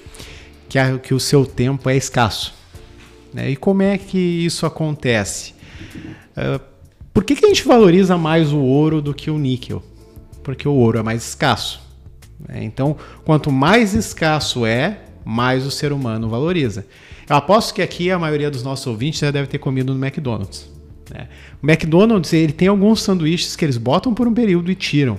que, 0.68 0.78
a, 0.78 0.98
que 0.98 1.14
o 1.14 1.20
seu 1.20 1.46
tempo 1.46 1.88
é 1.88 1.96
escasso. 1.96 2.54
Né? 3.32 3.50
E 3.50 3.56
como 3.56 3.82
é 3.82 3.96
que 3.96 4.18
isso 4.18 4.66
acontece? 4.66 5.54
Uh, 6.36 6.60
por 7.12 7.24
que, 7.24 7.34
que 7.34 7.44
a 7.46 7.48
gente 7.48 7.66
valoriza 7.66 8.18
mais 8.18 8.52
o 8.52 8.58
ouro 8.58 9.00
do 9.00 9.14
que 9.14 9.30
o 9.30 9.38
níquel? 9.38 9.82
Porque 10.42 10.68
o 10.68 10.72
ouro 10.72 10.98
é 10.98 11.02
mais 11.02 11.26
escasso. 11.26 11.80
Né? 12.46 12.62
Então, 12.64 12.96
quanto 13.24 13.50
mais 13.50 13.94
escasso 13.94 14.66
é, 14.66 15.00
mais 15.24 15.66
o 15.66 15.70
ser 15.70 15.92
humano 15.92 16.28
valoriza. 16.28 16.86
Eu 17.28 17.36
aposto 17.36 17.74
que 17.74 17.82
aqui 17.82 18.10
a 18.10 18.18
maioria 18.18 18.50
dos 18.50 18.62
nossos 18.62 18.86
ouvintes 18.86 19.20
já 19.20 19.30
deve 19.30 19.48
ter 19.48 19.58
comido 19.58 19.92
no 19.92 20.04
McDonald's. 20.04 20.70
Né? 21.10 21.28
O 21.62 21.68
McDonald's 21.68 22.32
ele 22.32 22.52
tem 22.52 22.68
alguns 22.68 23.02
sanduíches 23.02 23.56
que 23.56 23.64
eles 23.64 23.76
botam 23.76 24.14
por 24.14 24.28
um 24.28 24.34
período 24.34 24.70
e 24.70 24.74
tiram. 24.74 25.18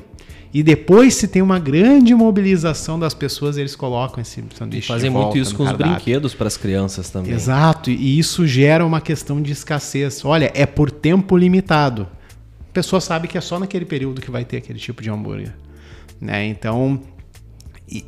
E 0.57 0.63
depois, 0.63 1.13
se 1.13 1.27
tem 1.27 1.39
uma 1.39 1.59
grande 1.59 2.15
mobilização 2.15 2.97
das 2.97 3.13
pessoas, 3.13 3.57
eles 3.57 3.75
colocam 3.75 4.19
esse 4.19 4.43
sanduíche. 4.57 4.85
E 4.85 4.87
fazem 4.87 5.07
muito 5.07 5.37
isso 5.37 5.53
com 5.53 5.61
os 5.61 5.71
brinquedos 5.71 6.33
para 6.33 6.47
as 6.47 6.57
crianças 6.57 7.11
também. 7.11 7.31
Exato, 7.31 7.91
e 7.91 8.17
isso 8.17 8.47
gera 8.47 8.83
uma 8.83 8.99
questão 8.99 9.39
de 9.39 9.51
escassez. 9.51 10.25
Olha, 10.25 10.51
é 10.55 10.65
por 10.65 10.89
tempo 10.89 11.37
limitado. 11.37 12.07
A 12.71 12.73
pessoa 12.73 12.99
sabe 12.99 13.27
que 13.27 13.37
é 13.37 13.41
só 13.41 13.59
naquele 13.59 13.85
período 13.85 14.19
que 14.19 14.31
vai 14.31 14.43
ter 14.43 14.57
aquele 14.57 14.79
tipo 14.79 14.99
de 14.99 15.11
hambúrguer. 15.11 15.53
Né? 16.19 16.47
Então, 16.47 17.01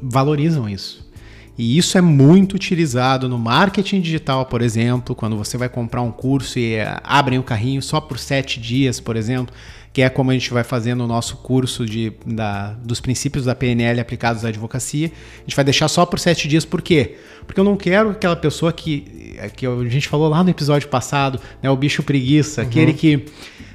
valorizam 0.01 0.67
isso. 0.67 1.07
E 1.55 1.77
isso 1.77 1.99
é 1.99 2.01
muito 2.01 2.55
utilizado 2.55 3.29
no 3.29 3.37
marketing 3.37 4.01
digital, 4.01 4.47
por 4.47 4.63
exemplo, 4.63 5.13
quando 5.13 5.37
você 5.37 5.55
vai 5.55 5.69
comprar 5.69 6.01
um 6.01 6.11
curso 6.11 6.57
e 6.57 6.75
eh, 6.75 6.99
abrem 7.03 7.37
o 7.37 7.43
carrinho 7.43 7.81
só 7.81 8.01
por 8.01 8.17
sete 8.17 8.59
dias, 8.59 8.99
por 8.99 9.15
exemplo 9.15 9.53
que 9.91 10.01
é 10.01 10.09
como 10.09 10.31
a 10.31 10.33
gente 10.33 10.51
vai 10.53 10.63
fazer 10.63 10.93
no 10.93 11.07
nosso 11.07 11.37
curso 11.37 11.85
de, 11.85 12.13
da, 12.25 12.73
dos 12.73 13.01
princípios 13.01 13.45
da 13.45 13.55
PNL 13.55 13.99
aplicados 13.99 14.45
à 14.45 14.49
advocacia. 14.49 15.11
A 15.37 15.41
gente 15.41 15.55
vai 15.55 15.65
deixar 15.65 15.87
só 15.87 16.05
por 16.05 16.19
sete 16.19 16.47
dias, 16.47 16.63
por 16.63 16.81
quê? 16.81 17.15
Porque 17.45 17.59
eu 17.59 17.63
não 17.63 17.75
quero 17.75 18.11
aquela 18.11 18.35
pessoa 18.35 18.71
que, 18.71 19.35
que 19.55 19.65
a 19.65 19.89
gente 19.89 20.07
falou 20.07 20.29
lá 20.29 20.43
no 20.43 20.49
episódio 20.49 20.87
passado, 20.89 21.39
né, 21.61 21.69
o 21.69 21.75
bicho 21.75 22.03
preguiça, 22.03 22.61
uhum. 22.61 22.67
aquele 22.67 22.93
que 22.93 23.25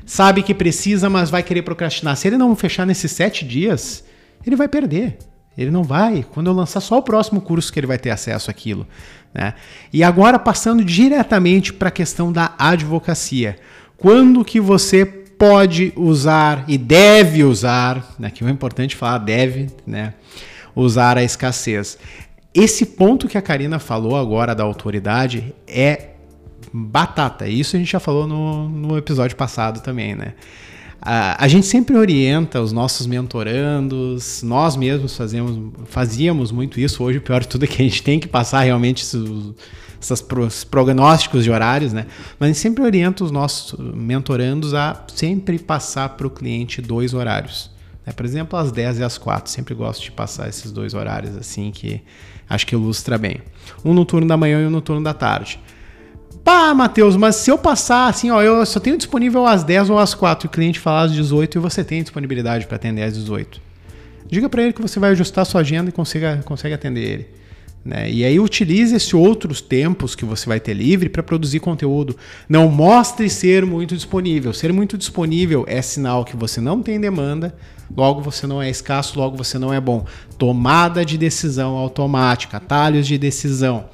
sabe 0.06 0.42
que 0.42 0.54
precisa, 0.54 1.10
mas 1.10 1.30
vai 1.30 1.42
querer 1.42 1.62
procrastinar. 1.62 2.16
Se 2.16 2.28
ele 2.28 2.36
não 2.36 2.54
fechar 2.54 2.86
nesses 2.86 3.10
sete 3.10 3.44
dias, 3.44 4.04
ele 4.46 4.54
vai 4.54 4.68
perder. 4.68 5.18
Ele 5.56 5.70
não 5.70 5.82
vai. 5.82 6.24
Quando 6.32 6.48
eu 6.48 6.52
lançar 6.52 6.80
só 6.80 6.98
o 6.98 7.02
próximo 7.02 7.40
curso 7.40 7.72
que 7.72 7.78
ele 7.78 7.86
vai 7.86 7.98
ter 7.98 8.10
acesso 8.10 8.50
àquilo. 8.50 8.86
Né? 9.32 9.54
E 9.92 10.02
agora 10.02 10.38
passando 10.38 10.84
diretamente 10.84 11.72
para 11.72 11.88
a 11.88 11.92
questão 11.92 12.32
da 12.32 12.54
advocacia. 12.58 13.56
Quando 13.96 14.44
que 14.44 14.60
você 14.60 15.23
pode 15.48 15.92
usar 15.94 16.64
e 16.66 16.78
deve 16.78 17.44
usar, 17.44 18.16
aqui 18.22 18.42
né, 18.42 18.50
é 18.50 18.52
importante 18.52 18.96
falar 18.96 19.18
deve, 19.18 19.68
né, 19.86 20.14
usar 20.74 21.18
a 21.18 21.22
escassez. 21.22 21.98
Esse 22.54 22.86
ponto 22.86 23.28
que 23.28 23.36
a 23.36 23.42
Karina 23.42 23.78
falou 23.78 24.16
agora 24.16 24.54
da 24.54 24.64
autoridade 24.64 25.54
é 25.66 26.10
batata. 26.72 27.46
Isso 27.46 27.76
a 27.76 27.78
gente 27.78 27.90
já 27.92 28.00
falou 28.00 28.26
no, 28.26 28.68
no 28.68 28.96
episódio 28.96 29.36
passado 29.36 29.80
também, 29.80 30.14
né? 30.14 30.32
A, 31.06 31.46
gente 31.48 31.66
sempre 31.66 31.94
orienta 31.98 32.62
os 32.62 32.72
nossos 32.72 33.06
mentorandos, 33.06 34.42
nós 34.42 34.74
mesmos 34.74 35.14
fazemos, 35.14 35.72
fazíamos 35.84 36.50
muito 36.50 36.80
isso. 36.80 37.04
Hoje 37.04 37.18
o 37.18 37.20
pior 37.20 37.42
de 37.42 37.48
tudo 37.48 37.64
é 37.64 37.68
que 37.68 37.82
a 37.82 37.84
gente 37.84 38.02
tem 38.02 38.18
que 38.18 38.26
passar 38.26 38.62
realmente 38.62 39.02
isso, 39.02 39.54
esses 40.12 40.64
prognósticos 40.64 41.44
de 41.44 41.50
horários, 41.50 41.92
né? 41.92 42.06
Mas 42.38 42.46
a 42.46 42.52
gente 42.52 42.60
sempre 42.60 42.84
orienta 42.84 43.24
os 43.24 43.30
nossos 43.30 43.78
mentorandos 43.78 44.74
a 44.74 45.04
sempre 45.08 45.58
passar 45.58 46.10
para 46.10 46.26
o 46.26 46.30
cliente 46.30 46.82
dois 46.82 47.14
horários. 47.14 47.70
Né? 48.06 48.12
Por 48.12 48.24
exemplo, 48.24 48.58
às 48.58 48.70
10 48.70 48.98
e 48.98 49.04
às 49.04 49.18
4. 49.18 49.50
Sempre 49.50 49.74
gosto 49.74 50.02
de 50.02 50.12
passar 50.12 50.48
esses 50.48 50.70
dois 50.70 50.94
horários 50.94 51.36
assim 51.36 51.70
que 51.70 52.02
acho 52.48 52.66
que 52.66 52.74
ilustra 52.74 53.16
bem. 53.16 53.40
Um 53.84 53.94
no 53.94 54.04
turno 54.04 54.26
da 54.26 54.36
manhã 54.36 54.62
e 54.62 54.66
um 54.66 54.70
no 54.70 54.80
turno 54.80 55.02
da 55.02 55.14
tarde. 55.14 55.60
Pá, 56.44 56.74
Matheus, 56.74 57.16
mas 57.16 57.36
se 57.36 57.50
eu 57.50 57.56
passar 57.56 58.08
assim, 58.08 58.30
ó, 58.30 58.42
eu 58.42 58.66
só 58.66 58.78
tenho 58.78 58.98
disponível 58.98 59.46
às 59.46 59.64
10 59.64 59.88
ou 59.88 59.98
às 59.98 60.12
4 60.12 60.46
e 60.46 60.48
o 60.48 60.50
cliente 60.50 60.78
falar 60.78 61.04
às 61.04 61.12
18 61.12 61.56
e 61.56 61.60
você 61.60 61.82
tem 61.82 62.02
disponibilidade 62.02 62.66
para 62.66 62.76
atender 62.76 63.02
às 63.02 63.14
18. 63.14 63.60
Diga 64.26 64.48
para 64.50 64.62
ele 64.62 64.74
que 64.74 64.82
você 64.82 65.00
vai 65.00 65.10
ajustar 65.12 65.46
sua 65.46 65.62
agenda 65.62 65.88
e 65.88 65.92
consiga, 65.92 66.42
consegue 66.44 66.74
atender 66.74 67.00
ele. 67.00 67.28
Né? 67.84 68.10
E 68.10 68.24
aí 68.24 68.40
utilize 68.40 68.94
esses 68.94 69.12
outros 69.12 69.60
tempos 69.60 70.14
que 70.14 70.24
você 70.24 70.46
vai 70.46 70.58
ter 70.58 70.72
livre 70.72 71.08
para 71.08 71.22
produzir 71.22 71.60
conteúdo. 71.60 72.16
Não 72.48 72.68
mostre 72.68 73.28
ser 73.28 73.66
muito 73.66 73.94
disponível. 73.94 74.52
Ser 74.54 74.72
muito 74.72 74.96
disponível 74.96 75.64
é 75.68 75.82
sinal 75.82 76.24
que 76.24 76.36
você 76.36 76.60
não 76.60 76.82
tem 76.82 76.98
demanda, 76.98 77.54
logo 77.94 78.22
você 78.22 78.46
não 78.46 78.62
é 78.62 78.70
escasso, 78.70 79.18
logo 79.18 79.36
você 79.36 79.58
não 79.58 79.72
é 79.72 79.80
bom. 79.80 80.06
Tomada 80.38 81.04
de 81.04 81.18
decisão 81.18 81.76
automática, 81.76 82.56
atalhos 82.56 83.06
de 83.06 83.18
decisão. 83.18 83.84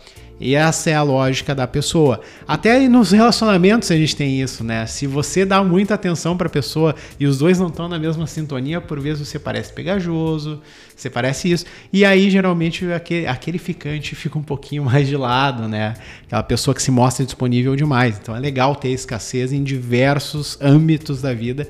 E 0.40 0.54
essa 0.54 0.88
é 0.88 0.94
a 0.94 1.02
lógica 1.02 1.54
da 1.54 1.66
pessoa. 1.66 2.20
Até 2.48 2.88
nos 2.88 3.10
relacionamentos 3.10 3.90
a 3.90 3.96
gente 3.96 4.16
tem 4.16 4.40
isso, 4.40 4.64
né? 4.64 4.86
Se 4.86 5.06
você 5.06 5.44
dá 5.44 5.62
muita 5.62 5.94
atenção 5.94 6.34
para 6.34 6.46
a 6.46 6.50
pessoa 6.50 6.94
e 7.18 7.26
os 7.26 7.38
dois 7.38 7.58
não 7.58 7.68
estão 7.68 7.86
na 7.86 7.98
mesma 7.98 8.26
sintonia, 8.26 8.80
por 8.80 8.98
vezes 8.98 9.28
você 9.28 9.38
parece 9.38 9.70
pegajoso, 9.70 10.62
você 10.96 11.10
parece 11.10 11.52
isso. 11.52 11.66
E 11.92 12.06
aí, 12.06 12.30
geralmente, 12.30 12.90
aquele, 12.90 13.26
aquele 13.26 13.58
ficante 13.58 14.14
fica 14.14 14.38
um 14.38 14.42
pouquinho 14.42 14.82
mais 14.86 15.06
de 15.06 15.16
lado, 15.16 15.68
né? 15.68 15.94
Aquela 16.26 16.42
pessoa 16.42 16.74
que 16.74 16.82
se 16.82 16.90
mostra 16.90 17.22
disponível 17.24 17.76
demais. 17.76 18.18
Então 18.18 18.34
é 18.34 18.40
legal 18.40 18.74
ter 18.74 18.88
escassez 18.88 19.52
em 19.52 19.62
diversos 19.62 20.56
âmbitos 20.58 21.20
da 21.20 21.34
vida 21.34 21.68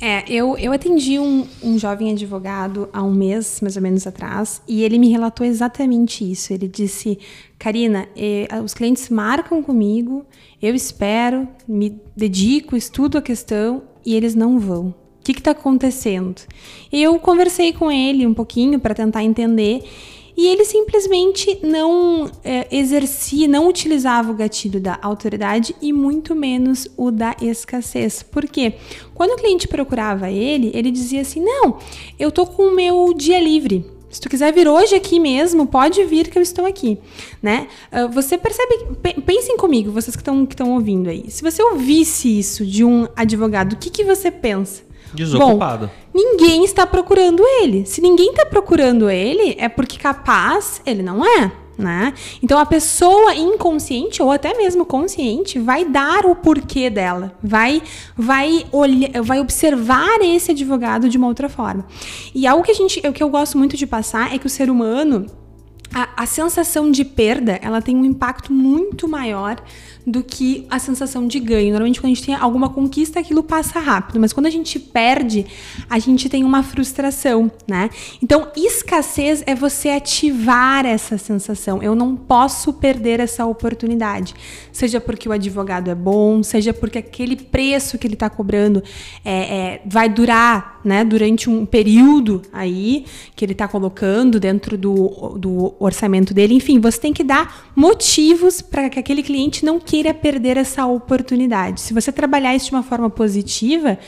é, 0.00 0.24
eu, 0.30 0.58
eu 0.58 0.72
atendi 0.72 1.18
um, 1.18 1.46
um 1.62 1.78
jovem 1.78 2.10
advogado 2.12 2.88
há 2.92 3.02
um 3.02 3.12
mês, 3.12 3.60
mais 3.62 3.76
ou 3.76 3.82
menos 3.82 4.06
atrás, 4.06 4.60
e 4.68 4.82
ele 4.82 4.98
me 4.98 5.08
relatou 5.08 5.46
exatamente 5.46 6.30
isso. 6.30 6.52
Ele 6.52 6.68
disse: 6.68 7.18
Karina, 7.58 8.06
eh, 8.14 8.46
os 8.62 8.74
clientes 8.74 9.08
marcam 9.08 9.62
comigo, 9.62 10.26
eu 10.60 10.74
espero, 10.74 11.48
me 11.66 11.98
dedico, 12.14 12.76
estudo 12.76 13.16
a 13.16 13.22
questão 13.22 13.82
e 14.04 14.14
eles 14.14 14.34
não 14.34 14.58
vão. 14.58 14.94
O 15.20 15.24
que 15.24 15.32
está 15.32 15.50
acontecendo? 15.52 16.42
Eu 16.92 17.18
conversei 17.18 17.72
com 17.72 17.90
ele 17.90 18.26
um 18.26 18.34
pouquinho 18.34 18.78
para 18.78 18.94
tentar 18.94 19.24
entender 19.24 19.82
e 20.36 20.46
ele 20.46 20.64
simplesmente 20.64 21.58
não 21.62 22.30
é, 22.44 22.66
exercia, 22.70 23.48
não 23.48 23.68
utilizava 23.68 24.30
o 24.30 24.34
gatilho 24.34 24.80
da 24.80 24.98
autoridade 25.00 25.74
e 25.80 25.92
muito 25.92 26.34
menos 26.34 26.86
o 26.96 27.10
da 27.10 27.34
escassez. 27.40 28.22
Por 28.22 28.46
quê? 28.46 28.74
Quando 29.14 29.32
o 29.32 29.36
cliente 29.36 29.66
procurava 29.66 30.30
ele, 30.30 30.70
ele 30.74 30.90
dizia 30.90 31.22
assim: 31.22 31.40
Não, 31.40 31.78
eu 32.18 32.30
tô 32.30 32.46
com 32.46 32.64
o 32.64 32.74
meu 32.74 33.14
dia 33.14 33.40
livre. 33.40 33.96
Se 34.10 34.20
tu 34.20 34.30
quiser 34.30 34.52
vir 34.52 34.68
hoje 34.68 34.94
aqui 34.94 35.18
mesmo, 35.18 35.66
pode 35.66 36.02
vir 36.04 36.30
que 36.30 36.38
eu 36.38 36.42
estou 36.42 36.64
aqui, 36.64 36.96
né? 37.42 37.66
Uh, 37.92 38.08
você 38.10 38.38
percebe, 38.38 38.96
pensem 39.26 39.56
comigo, 39.56 39.90
vocês 39.90 40.14
que 40.16 40.22
estão 40.22 40.46
que 40.46 40.62
ouvindo 40.62 41.10
aí. 41.10 41.24
Se 41.28 41.42
você 41.42 41.62
ouvisse 41.62 42.38
isso 42.38 42.64
de 42.64 42.84
um 42.84 43.06
advogado, 43.16 43.72
o 43.72 43.76
que, 43.76 43.90
que 43.90 44.04
você 44.04 44.30
pensa? 44.30 44.85
Desocupado. 45.16 45.86
Bom, 45.86 45.92
ninguém 46.14 46.64
está 46.64 46.86
procurando 46.86 47.42
ele. 47.62 47.84
Se 47.86 48.00
ninguém 48.00 48.30
está 48.30 48.46
procurando 48.46 49.10
ele, 49.10 49.56
é 49.58 49.68
porque 49.68 49.98
capaz 49.98 50.80
ele 50.86 51.02
não 51.02 51.24
é. 51.24 51.50
Né? 51.78 52.14
Então 52.42 52.58
a 52.58 52.64
pessoa 52.64 53.34
inconsciente 53.34 54.22
ou 54.22 54.32
até 54.32 54.54
mesmo 54.54 54.86
consciente 54.86 55.58
vai 55.58 55.84
dar 55.84 56.24
o 56.24 56.34
porquê 56.34 56.88
dela, 56.88 57.36
vai 57.42 57.82
vai 58.16 58.64
olhar, 58.72 59.22
vai 59.22 59.40
observar 59.40 60.22
esse 60.22 60.52
advogado 60.52 61.06
de 61.06 61.18
uma 61.18 61.26
outra 61.26 61.50
forma. 61.50 61.84
E 62.34 62.46
algo 62.46 62.64
que 62.64 62.70
a 62.70 62.74
gente, 62.74 63.06
o 63.06 63.12
que 63.12 63.22
eu 63.22 63.28
gosto 63.28 63.58
muito 63.58 63.76
de 63.76 63.86
passar 63.86 64.34
é 64.34 64.38
que 64.38 64.46
o 64.46 64.50
ser 64.50 64.70
humano 64.70 65.26
a, 65.94 66.22
a 66.22 66.26
sensação 66.26 66.90
de 66.90 67.04
perda, 67.04 67.58
ela 67.62 67.80
tem 67.80 67.96
um 67.96 68.04
impacto 68.04 68.52
muito 68.52 69.08
maior 69.08 69.56
do 70.06 70.22
que 70.22 70.64
a 70.70 70.78
sensação 70.78 71.26
de 71.26 71.40
ganho. 71.40 71.70
Normalmente, 71.70 72.00
quando 72.00 72.12
a 72.12 72.14
gente 72.14 72.26
tem 72.26 72.34
alguma 72.36 72.68
conquista, 72.68 73.18
aquilo 73.18 73.42
passa 73.42 73.80
rápido, 73.80 74.20
mas 74.20 74.32
quando 74.32 74.46
a 74.46 74.50
gente 74.50 74.78
perde, 74.78 75.44
a 75.90 75.98
gente 75.98 76.28
tem 76.28 76.44
uma 76.44 76.62
frustração, 76.62 77.50
né? 77.66 77.90
Então, 78.22 78.46
escassez 78.56 79.42
é 79.46 79.54
você 79.54 79.88
ativar 79.88 80.86
essa 80.86 81.18
sensação. 81.18 81.82
Eu 81.82 81.96
não 81.96 82.14
posso 82.14 82.72
perder 82.72 83.18
essa 83.18 83.44
oportunidade, 83.44 84.32
seja 84.70 85.00
porque 85.00 85.28
o 85.28 85.32
advogado 85.32 85.90
é 85.90 85.94
bom, 85.94 86.40
seja 86.40 86.72
porque 86.72 86.98
aquele 86.98 87.34
preço 87.34 87.98
que 87.98 88.06
ele 88.06 88.14
está 88.14 88.30
cobrando 88.30 88.82
é, 89.24 89.32
é, 89.32 89.82
vai 89.84 90.08
durar, 90.08 90.80
né? 90.84 91.02
Durante 91.02 91.50
um 91.50 91.66
período 91.66 92.42
aí 92.52 93.04
que 93.34 93.44
ele 93.44 93.52
está 93.52 93.66
colocando 93.66 94.38
dentro 94.38 94.78
do, 94.78 95.36
do 95.36 95.74
orçamento 95.80 96.32
dele. 96.32 96.54
Enfim, 96.54 96.78
você 96.78 97.00
tem 97.00 97.12
que 97.12 97.24
dar 97.24 97.72
motivos 97.74 98.60
para 98.60 98.88
que 98.88 99.00
aquele 99.00 99.22
cliente 99.22 99.64
não 99.64 99.80
queira 99.80 99.95
queira 99.96 100.12
perder 100.12 100.58
essa 100.58 100.84
oportunidade. 100.84 101.80
Se 101.80 101.94
você 101.94 102.12
trabalhar 102.12 102.54
isso 102.54 102.66
de 102.66 102.72
uma 102.72 102.82
forma 102.82 103.08
positiva, 103.08 103.98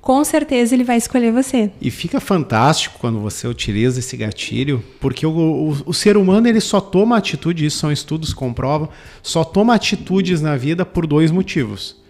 com 0.00 0.24
certeza 0.24 0.74
ele 0.74 0.84
vai 0.84 0.96
escolher 0.96 1.30
você. 1.32 1.70
E 1.82 1.90
fica 1.90 2.18
fantástico 2.18 2.98
quando 2.98 3.20
você 3.20 3.46
utiliza 3.46 3.98
esse 3.98 4.16
gatilho, 4.16 4.82
porque 4.98 5.26
o, 5.26 5.30
o, 5.30 5.76
o, 5.84 5.92
ser 5.92 6.16
humano 6.16 6.48
ele 6.48 6.60
só 6.60 6.80
toma 6.80 7.18
atitude, 7.18 7.66
isso 7.66 7.76
são 7.76 7.92
estudos 7.92 8.32
comprovam, 8.32 8.88
só 9.22 9.44
toma 9.44 9.74
atitudes 9.74 10.40
na 10.40 10.56
vida 10.56 10.86
por 10.86 11.06
dois 11.06 11.30
motivos: 11.30 12.02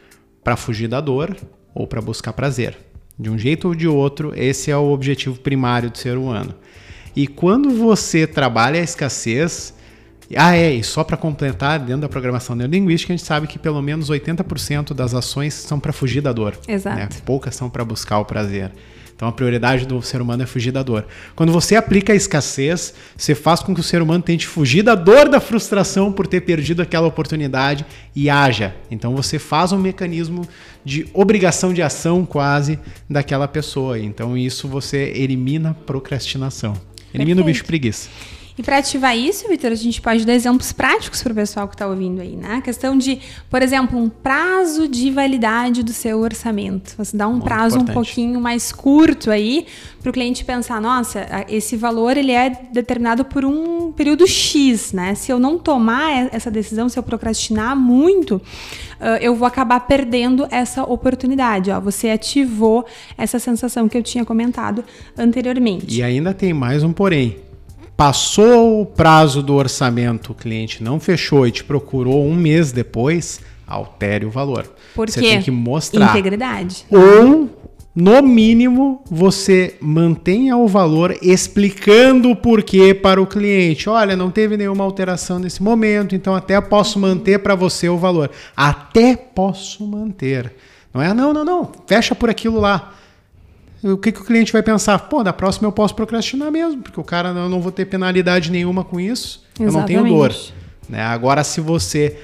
para 0.44 0.56
fugir 0.56 0.86
da 0.86 1.00
dor 1.00 1.36
ou 1.74 1.88
para 1.88 2.00
buscar 2.00 2.32
prazer. 2.34 2.78
De 3.18 3.30
um 3.30 3.36
jeito 3.36 3.66
ou 3.66 3.74
de 3.74 3.88
outro, 3.88 4.32
esse 4.36 4.70
é 4.70 4.76
o 4.76 4.92
objetivo 4.92 5.40
primário 5.40 5.90
do 5.90 5.98
ser 5.98 6.16
humano. 6.16 6.54
E 7.16 7.26
quando 7.26 7.70
você 7.70 8.28
trabalha 8.28 8.80
a 8.80 8.84
escassez, 8.84 9.74
ah, 10.36 10.56
é, 10.56 10.72
e 10.72 10.82
só 10.82 11.04
para 11.04 11.16
completar, 11.16 11.78
dentro 11.78 12.02
da 12.02 12.08
programação 12.08 12.56
neurolinguística, 12.56 13.12
a 13.12 13.16
gente 13.16 13.26
sabe 13.26 13.46
que 13.46 13.58
pelo 13.58 13.80
menos 13.82 14.10
80% 14.10 14.94
das 14.94 15.14
ações 15.14 15.54
são 15.54 15.78
para 15.78 15.92
fugir 15.92 16.20
da 16.20 16.32
dor. 16.32 16.56
Exato. 16.66 16.96
Né? 16.96 17.08
Poucas 17.24 17.54
são 17.54 17.68
para 17.68 17.84
buscar 17.84 18.18
o 18.18 18.24
prazer. 18.24 18.72
Então 19.14 19.28
a 19.28 19.32
prioridade 19.32 19.86
do 19.86 20.02
ser 20.02 20.20
humano 20.20 20.42
é 20.42 20.46
fugir 20.46 20.72
da 20.72 20.82
dor. 20.82 21.06
Quando 21.36 21.52
você 21.52 21.76
aplica 21.76 22.12
a 22.12 22.16
escassez, 22.16 22.94
você 23.16 23.34
faz 23.34 23.60
com 23.60 23.72
que 23.72 23.80
o 23.80 23.82
ser 23.82 24.02
humano 24.02 24.22
tente 24.22 24.46
fugir 24.46 24.82
da 24.82 24.94
dor 24.94 25.28
da 25.28 25.38
frustração 25.38 26.12
por 26.12 26.26
ter 26.26 26.40
perdido 26.40 26.82
aquela 26.82 27.06
oportunidade 27.06 27.86
e 28.14 28.28
haja. 28.28 28.74
Então 28.90 29.14
você 29.14 29.38
faz 29.38 29.70
um 29.70 29.78
mecanismo 29.78 30.46
de 30.84 31.06
obrigação 31.14 31.72
de 31.72 31.80
ação 31.80 32.26
quase 32.26 32.78
daquela 33.08 33.46
pessoa. 33.46 33.98
Então 33.98 34.36
isso 34.36 34.66
você 34.66 35.12
elimina 35.14 35.70
a 35.70 35.74
procrastinação. 35.74 36.72
Elimina 37.12 37.36
Perfeito. 37.36 37.40
o 37.40 37.44
bicho 37.44 37.64
preguiça. 37.64 38.08
E 38.56 38.62
para 38.62 38.78
ativar 38.78 39.18
isso, 39.18 39.48
Vitor, 39.48 39.72
a 39.72 39.74
gente 39.74 40.00
pode 40.00 40.24
dar 40.24 40.32
exemplos 40.32 40.72
práticos 40.72 41.20
para 41.20 41.32
o 41.32 41.34
pessoal 41.34 41.66
que 41.66 41.74
está 41.74 41.88
ouvindo 41.88 42.20
aí, 42.20 42.36
né? 42.36 42.54
A 42.54 42.60
questão 42.60 42.96
de, 42.96 43.18
por 43.50 43.60
exemplo, 43.62 43.98
um 43.98 44.08
prazo 44.08 44.86
de 44.86 45.10
validade 45.10 45.82
do 45.82 45.92
seu 45.92 46.20
orçamento. 46.20 46.94
Você 46.96 47.16
dá 47.16 47.26
um 47.26 47.32
Muito 47.32 47.44
prazo 47.44 47.76
importante. 47.76 47.90
um 47.90 47.94
pouquinho 47.94 48.40
mais 48.40 48.70
curto 48.70 49.32
aí 49.32 49.66
para 50.00 50.10
o 50.10 50.12
cliente 50.12 50.44
pensar, 50.44 50.80
nossa, 50.80 51.26
esse 51.48 51.76
valor 51.76 52.16
ele 52.16 52.30
é 52.30 52.50
determinado 52.72 53.24
por 53.24 53.44
um 53.44 53.90
período 53.90 54.24
X, 54.24 54.92
né? 54.92 55.16
Se 55.16 55.32
eu 55.32 55.40
não 55.40 55.58
tomar 55.58 56.28
essa 56.32 56.50
decisão, 56.50 56.88
se 56.88 56.96
eu 56.96 57.02
procrastinar 57.02 57.74
muito, 57.74 58.40
eu 59.20 59.34
vou 59.34 59.48
acabar 59.48 59.80
perdendo 59.80 60.46
essa 60.48 60.84
oportunidade. 60.84 61.72
Ó, 61.72 61.80
você 61.80 62.10
ativou 62.10 62.86
essa 63.18 63.40
sensação 63.40 63.88
que 63.88 63.98
eu 63.98 64.02
tinha 64.02 64.24
comentado 64.24 64.84
anteriormente. 65.18 65.98
E 65.98 66.04
ainda 66.04 66.32
tem 66.32 66.52
mais 66.52 66.84
um 66.84 66.92
porém 66.92 67.36
Passou 67.96 68.80
o 68.80 68.86
prazo 68.86 69.40
do 69.40 69.54
orçamento, 69.54 70.32
o 70.32 70.34
cliente 70.34 70.82
não 70.82 70.98
fechou 70.98 71.46
e 71.46 71.52
te 71.52 71.62
procurou 71.62 72.26
um 72.26 72.34
mês 72.34 72.72
depois, 72.72 73.40
altere 73.64 74.26
o 74.26 74.30
valor. 74.30 74.68
Por 74.96 75.08
você 75.08 75.20
quê? 75.20 75.28
tem 75.28 75.42
que 75.42 75.50
mostrar. 75.50 76.10
Integridade. 76.10 76.84
Ou, 76.90 77.48
no 77.94 78.20
mínimo, 78.20 79.00
você 79.08 79.76
mantenha 79.80 80.56
o 80.56 80.66
valor 80.66 81.16
explicando 81.22 82.30
o 82.30 82.34
porquê 82.34 82.92
para 82.92 83.22
o 83.22 83.26
cliente. 83.26 83.88
Olha, 83.88 84.16
não 84.16 84.28
teve 84.28 84.56
nenhuma 84.56 84.82
alteração 84.82 85.38
nesse 85.38 85.62
momento, 85.62 86.16
então 86.16 86.34
até 86.34 86.60
posso 86.60 86.98
manter 86.98 87.38
para 87.38 87.54
você 87.54 87.88
o 87.88 87.96
valor. 87.96 88.28
Até 88.56 89.14
posso 89.14 89.86
manter. 89.86 90.52
Não 90.92 91.00
é, 91.00 91.14
não, 91.14 91.32
não, 91.32 91.44
não, 91.44 91.70
fecha 91.86 92.12
por 92.12 92.28
aquilo 92.28 92.58
lá 92.58 92.92
o 93.92 93.98
que, 93.98 94.10
que 94.10 94.20
o 94.20 94.24
cliente 94.24 94.52
vai 94.52 94.62
pensar? 94.62 94.98
Pô, 94.98 95.22
da 95.22 95.32
próxima 95.32 95.68
eu 95.68 95.72
posso 95.72 95.94
procrastinar 95.94 96.50
mesmo, 96.50 96.82
porque 96.82 96.98
o 96.98 97.04
cara 97.04 97.28
eu 97.28 97.48
não 97.48 97.60
vou 97.60 97.70
ter 97.70 97.84
penalidade 97.84 98.50
nenhuma 98.50 98.82
com 98.82 98.98
isso, 98.98 99.44
Exatamente. 99.60 99.92
eu 99.92 100.02
não 100.02 100.06
tenho 100.06 100.16
dor. 100.16 100.34
Né? 100.88 101.02
Agora, 101.02 101.44
se 101.44 101.60
você 101.60 102.18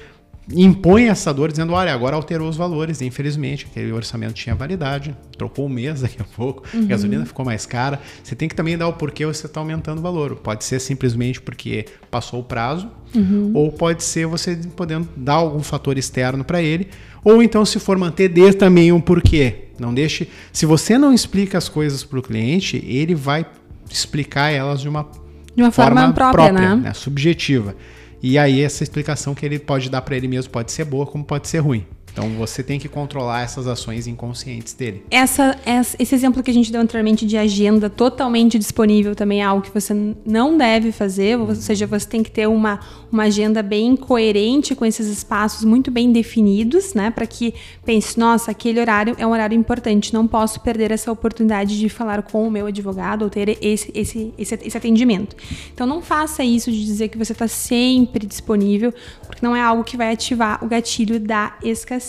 impõe 0.53 1.09
essa 1.09 1.33
dor 1.33 1.51
dizendo, 1.51 1.73
olha, 1.73 1.93
agora 1.93 2.15
alterou 2.15 2.49
os 2.49 2.57
valores, 2.57 3.01
infelizmente, 3.01 3.67
aquele 3.69 3.91
orçamento 3.91 4.33
tinha 4.33 4.55
validade, 4.55 5.15
trocou 5.37 5.65
um 5.65 5.69
mês 5.69 6.01
daqui 6.01 6.21
a 6.21 6.25
pouco, 6.25 6.63
uhum. 6.73 6.83
a 6.83 6.85
gasolina 6.85 7.25
ficou 7.25 7.45
mais 7.45 7.65
cara, 7.65 7.99
você 8.23 8.35
tem 8.35 8.47
que 8.47 8.55
também 8.55 8.77
dar 8.77 8.87
o 8.87 8.93
porquê 8.93 9.25
você 9.25 9.45
está 9.45 9.59
aumentando 9.59 9.99
o 9.99 10.01
valor. 10.01 10.35
Pode 10.35 10.63
ser 10.63 10.79
simplesmente 10.79 11.41
porque 11.41 11.85
passou 12.09 12.39
o 12.39 12.43
prazo, 12.43 12.89
uhum. 13.15 13.51
ou 13.53 13.71
pode 13.71 14.03
ser 14.03 14.25
você 14.25 14.55
podendo 14.75 15.07
dar 15.15 15.33
algum 15.33 15.61
fator 15.61 15.97
externo 15.97 16.43
para 16.43 16.61
ele, 16.61 16.89
ou 17.23 17.41
então 17.41 17.65
se 17.65 17.79
for 17.79 17.97
manter, 17.97 18.29
dê 18.29 18.51
também 18.53 18.91
um 18.91 19.01
porquê. 19.01 19.69
Não 19.79 19.93
deixe. 19.93 20.29
Se 20.53 20.65
você 20.65 20.97
não 20.97 21.13
explica 21.13 21.57
as 21.57 21.67
coisas 21.67 22.03
para 22.03 22.19
o 22.19 22.21
cliente, 22.21 22.77
ele 22.85 23.15
vai 23.15 23.45
explicar 23.89 24.51
elas 24.51 24.81
de 24.81 24.87
uma, 24.87 25.07
de 25.55 25.61
uma 25.61 25.71
forma, 25.71 26.01
forma 26.01 26.13
própria, 26.13 26.49
própria 26.49 26.75
né? 26.75 26.81
né? 26.83 26.93
subjetiva. 26.93 27.75
E 28.21 28.37
aí 28.37 28.61
essa 28.61 28.83
explicação 28.83 29.33
que 29.33 29.45
ele 29.45 29.57
pode 29.57 29.89
dar 29.89 30.01
para 30.01 30.15
ele 30.15 30.27
mesmo 30.27 30.51
pode 30.51 30.71
ser 30.71 30.85
boa, 30.85 31.05
como 31.05 31.23
pode 31.23 31.47
ser 31.47 31.59
ruim. 31.59 31.85
Então 32.11 32.29
você 32.31 32.61
tem 32.61 32.77
que 32.77 32.89
controlar 32.89 33.41
essas 33.41 33.67
ações 33.67 34.05
inconscientes 34.05 34.73
dele. 34.73 35.03
Essa, 35.09 35.57
esse 35.97 36.13
exemplo 36.13 36.43
que 36.43 36.51
a 36.51 36.53
gente 36.53 36.71
deu 36.71 36.81
anteriormente 36.81 37.25
de 37.25 37.37
agenda 37.37 37.89
totalmente 37.89 38.59
disponível 38.59 39.15
também 39.15 39.41
é 39.41 39.43
algo 39.43 39.61
que 39.61 39.73
você 39.73 39.93
não 40.25 40.57
deve 40.57 40.91
fazer, 40.91 41.37
ou 41.37 41.55
seja, 41.55 41.87
você 41.87 42.07
tem 42.07 42.21
que 42.21 42.29
ter 42.29 42.47
uma, 42.47 42.79
uma 43.11 43.23
agenda 43.23 43.63
bem 43.63 43.95
coerente 43.95 44.75
com 44.75 44.85
esses 44.85 45.07
espaços 45.07 45.63
muito 45.63 45.89
bem 45.89 46.11
definidos, 46.11 46.93
né? 46.93 47.09
Para 47.11 47.25
que 47.25 47.53
pense, 47.85 48.19
nossa, 48.19 48.51
aquele 48.51 48.79
horário 48.79 49.15
é 49.17 49.25
um 49.25 49.31
horário 49.31 49.57
importante, 49.57 50.13
não 50.13 50.27
posso 50.27 50.59
perder 50.59 50.91
essa 50.91 51.11
oportunidade 51.11 51.79
de 51.79 51.87
falar 51.87 52.21
com 52.23 52.47
o 52.47 52.51
meu 52.51 52.65
advogado 52.65 53.23
ou 53.23 53.29
ter 53.29 53.57
esse, 53.61 53.91
esse, 53.95 54.33
esse, 54.37 54.59
esse 54.61 54.77
atendimento. 54.77 55.35
Então 55.73 55.87
não 55.87 56.01
faça 56.01 56.43
isso 56.43 56.71
de 56.71 56.85
dizer 56.85 57.07
que 57.07 57.17
você 57.17 57.31
está 57.31 57.47
sempre 57.47 58.25
disponível, 58.25 58.93
porque 59.25 59.45
não 59.45 59.55
é 59.55 59.61
algo 59.61 59.83
que 59.83 59.95
vai 59.95 60.11
ativar 60.11 60.63
o 60.63 60.67
gatilho 60.67 61.19
da 61.19 61.55
escassez 61.63 62.00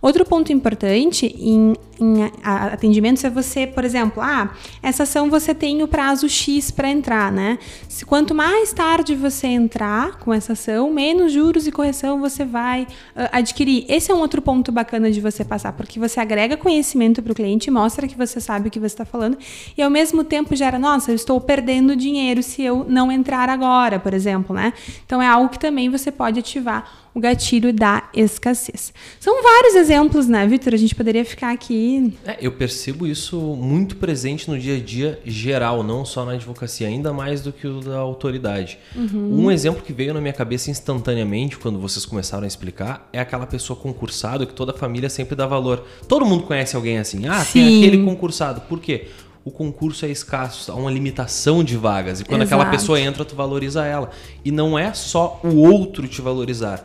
Outro 0.00 0.24
ponto 0.24 0.52
importante 0.52 1.26
em, 1.26 1.74
em 1.98 2.30
atendimentos 2.42 3.24
é 3.24 3.30
você, 3.30 3.66
por 3.66 3.84
exemplo, 3.84 4.22
ah, 4.22 4.54
essa 4.82 5.04
ação 5.04 5.30
você 5.30 5.54
tem 5.54 5.82
o 5.82 5.88
prazo 5.88 6.28
X 6.28 6.70
para 6.70 6.88
entrar, 6.88 7.32
né? 7.32 7.58
Se 7.88 8.04
quanto 8.04 8.34
mais 8.34 8.72
tarde 8.72 9.14
você 9.14 9.46
entrar 9.46 10.18
com 10.18 10.32
essa 10.32 10.52
ação, 10.52 10.92
menos 10.92 11.32
juros 11.32 11.66
e 11.66 11.72
correção 11.72 12.20
você 12.20 12.44
vai 12.44 12.82
uh, 12.82 13.28
adquirir. 13.32 13.86
Esse 13.88 14.10
é 14.10 14.14
um 14.14 14.18
outro 14.18 14.42
ponto 14.42 14.70
bacana 14.70 15.10
de 15.10 15.20
você 15.20 15.44
passar, 15.44 15.72
porque 15.72 15.98
você 15.98 16.20
agrega 16.20 16.56
conhecimento 16.56 17.22
para 17.22 17.32
o 17.32 17.34
cliente, 17.34 17.70
mostra 17.70 18.06
que 18.06 18.16
você 18.16 18.40
sabe 18.40 18.68
o 18.68 18.70
que 18.70 18.78
você 18.78 18.86
está 18.86 19.04
falando 19.04 19.38
e 19.76 19.82
ao 19.82 19.90
mesmo 19.90 20.22
tempo 20.22 20.54
gera, 20.54 20.78
nossa, 20.78 21.10
eu 21.10 21.14
estou 21.14 21.40
perdendo 21.40 21.96
dinheiro 21.96 22.42
se 22.42 22.62
eu 22.62 22.84
não 22.88 23.10
entrar 23.10 23.48
agora, 23.48 23.98
por 23.98 24.12
exemplo, 24.12 24.54
né? 24.54 24.72
Então 25.06 25.22
é 25.22 25.26
algo 25.26 25.48
que 25.48 25.58
também 25.58 25.88
você 25.88 26.10
pode 26.10 26.38
ativar 26.40 27.03
o 27.14 27.20
gatilho 27.20 27.72
da 27.72 28.08
escassez. 28.12 28.92
São 29.20 29.40
vários 29.40 29.76
exemplos, 29.76 30.26
né, 30.26 30.44
Vitor? 30.46 30.74
A 30.74 30.76
gente 30.76 30.94
poderia 30.94 31.24
ficar 31.24 31.52
aqui. 31.52 32.12
É, 32.26 32.38
eu 32.40 32.50
percebo 32.50 33.06
isso 33.06 33.38
muito 33.38 33.96
presente 33.96 34.50
no 34.50 34.58
dia 34.58 34.76
a 34.76 34.80
dia 34.80 35.20
geral, 35.24 35.84
não 35.84 36.04
só 36.04 36.24
na 36.24 36.32
advocacia, 36.32 36.88
ainda 36.88 37.12
mais 37.12 37.40
do 37.40 37.52
que 37.52 37.66
o 37.68 37.80
da 37.80 37.98
autoridade. 37.98 38.78
Uhum. 38.96 39.44
Um 39.44 39.50
exemplo 39.50 39.80
que 39.82 39.92
veio 39.92 40.12
na 40.12 40.20
minha 40.20 40.32
cabeça 40.32 40.70
instantaneamente 40.70 41.56
quando 41.56 41.78
vocês 41.78 42.04
começaram 42.04 42.42
a 42.42 42.48
explicar 42.48 43.08
é 43.12 43.20
aquela 43.20 43.46
pessoa 43.46 43.78
concursada 43.78 44.44
que 44.44 44.52
toda 44.52 44.72
a 44.72 44.76
família 44.76 45.08
sempre 45.08 45.36
dá 45.36 45.46
valor. 45.46 45.84
Todo 46.08 46.26
mundo 46.26 46.42
conhece 46.42 46.74
alguém 46.74 46.98
assim. 46.98 47.28
Ah, 47.28 47.44
Sim. 47.44 47.60
tem 47.60 47.78
aquele 47.78 48.04
concursado. 48.04 48.62
Por 48.62 48.80
quê? 48.80 49.06
o 49.44 49.50
concurso 49.50 50.06
é 50.06 50.08
escasso, 50.08 50.72
há 50.72 50.74
uma 50.74 50.90
limitação 50.90 51.62
de 51.62 51.76
vagas. 51.76 52.18
E 52.18 52.24
quando 52.24 52.40
Exato. 52.40 52.54
aquela 52.54 52.70
pessoa 52.70 52.98
entra, 52.98 53.26
tu 53.26 53.36
valoriza 53.36 53.84
ela. 53.84 54.10
E 54.42 54.50
não 54.50 54.78
é 54.78 54.94
só 54.94 55.38
o 55.44 55.56
outro 55.56 56.08
te 56.08 56.22
valorizar 56.22 56.82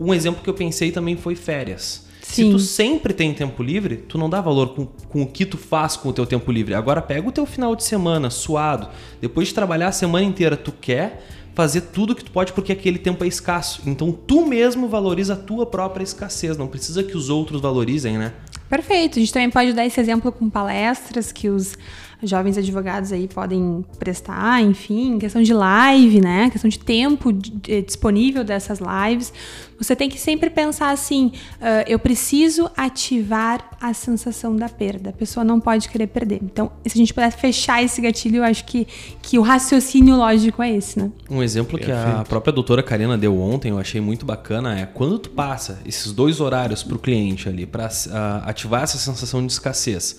um 0.00 0.14
exemplo 0.14 0.42
que 0.42 0.50
eu 0.50 0.54
pensei 0.54 0.90
também 0.90 1.16
foi 1.16 1.34
férias. 1.34 2.06
Sim. 2.22 2.44
Se 2.44 2.50
tu 2.50 2.58
sempre 2.58 3.14
tem 3.14 3.32
tempo 3.32 3.62
livre, 3.62 3.96
tu 3.96 4.18
não 4.18 4.28
dá 4.28 4.40
valor 4.40 4.74
com, 4.74 4.84
com 4.84 5.22
o 5.22 5.26
que 5.26 5.46
tu 5.46 5.56
faz 5.56 5.96
com 5.96 6.10
o 6.10 6.12
teu 6.12 6.26
tempo 6.26 6.52
livre. 6.52 6.74
Agora 6.74 7.00
pega 7.00 7.26
o 7.26 7.32
teu 7.32 7.46
final 7.46 7.74
de 7.74 7.84
semana 7.84 8.28
suado, 8.28 8.88
depois 9.20 9.48
de 9.48 9.54
trabalhar 9.54 9.88
a 9.88 9.92
semana 9.92 10.26
inteira, 10.26 10.56
tu 10.56 10.70
quer 10.70 11.24
fazer 11.54 11.80
tudo 11.80 12.14
que 12.14 12.22
tu 12.22 12.30
pode 12.30 12.52
porque 12.52 12.70
aquele 12.70 12.98
tempo 12.98 13.24
é 13.24 13.26
escasso. 13.26 13.82
Então 13.86 14.12
tu 14.12 14.46
mesmo 14.46 14.88
valoriza 14.88 15.32
a 15.32 15.36
tua 15.36 15.66
própria 15.66 16.04
escassez, 16.04 16.56
não 16.56 16.68
precisa 16.68 17.02
que 17.02 17.16
os 17.16 17.30
outros 17.30 17.60
valorizem, 17.60 18.18
né? 18.18 18.32
Perfeito. 18.68 19.18
A 19.18 19.20
gente 19.20 19.32
também 19.32 19.50
pode 19.50 19.72
dar 19.72 19.84
esse 19.86 19.98
exemplo 19.98 20.30
com 20.30 20.50
palestras 20.50 21.32
que 21.32 21.48
os 21.48 21.76
jovens 22.22 22.58
advogados 22.58 23.12
aí 23.12 23.28
podem 23.28 23.84
prestar, 23.98 24.62
enfim, 24.62 25.18
questão 25.18 25.42
de 25.42 25.52
live, 25.52 26.20
né? 26.20 26.50
Questão 26.50 26.68
de 26.68 26.78
tempo 26.78 27.32
de, 27.32 27.82
disponível 27.82 28.42
dessas 28.42 28.80
lives. 28.80 29.32
Você 29.78 29.94
tem 29.94 30.08
que 30.08 30.18
sempre 30.18 30.50
pensar 30.50 30.90
assim: 30.90 31.26
uh, 31.26 31.84
eu 31.86 31.98
preciso 31.98 32.68
ativar 32.76 33.70
a 33.80 33.94
sensação 33.94 34.56
da 34.56 34.68
perda. 34.68 35.10
A 35.10 35.12
pessoa 35.12 35.44
não 35.44 35.60
pode 35.60 35.88
querer 35.88 36.08
perder. 36.08 36.40
Então, 36.42 36.72
se 36.84 36.98
a 36.98 36.98
gente 36.98 37.14
puder 37.14 37.30
fechar 37.30 37.82
esse 37.82 38.00
gatilho, 38.00 38.38
eu 38.38 38.44
acho 38.44 38.64
que, 38.64 38.86
que 39.22 39.38
o 39.38 39.42
raciocínio 39.42 40.16
lógico 40.16 40.60
é 40.60 40.72
esse, 40.72 40.98
né? 40.98 41.12
Um 41.30 41.40
exemplo 41.40 41.78
Perfeito. 41.78 42.02
que 42.02 42.20
a 42.20 42.24
própria 42.24 42.52
doutora 42.52 42.82
Karina 42.82 43.16
deu 43.16 43.40
ontem, 43.40 43.70
eu 43.70 43.78
achei 43.78 44.00
muito 44.00 44.26
bacana, 44.26 44.76
é 44.76 44.86
quando 44.86 45.18
tu 45.20 45.30
passa 45.30 45.80
esses 45.86 46.10
dois 46.10 46.40
horários 46.40 46.82
para 46.82 46.96
o 46.96 46.98
cliente 46.98 47.48
ali, 47.48 47.64
para 47.64 47.86
uh, 47.86 48.42
ativar 48.42 48.82
essa 48.82 48.98
sensação 48.98 49.46
de 49.46 49.52
escassez 49.52 50.18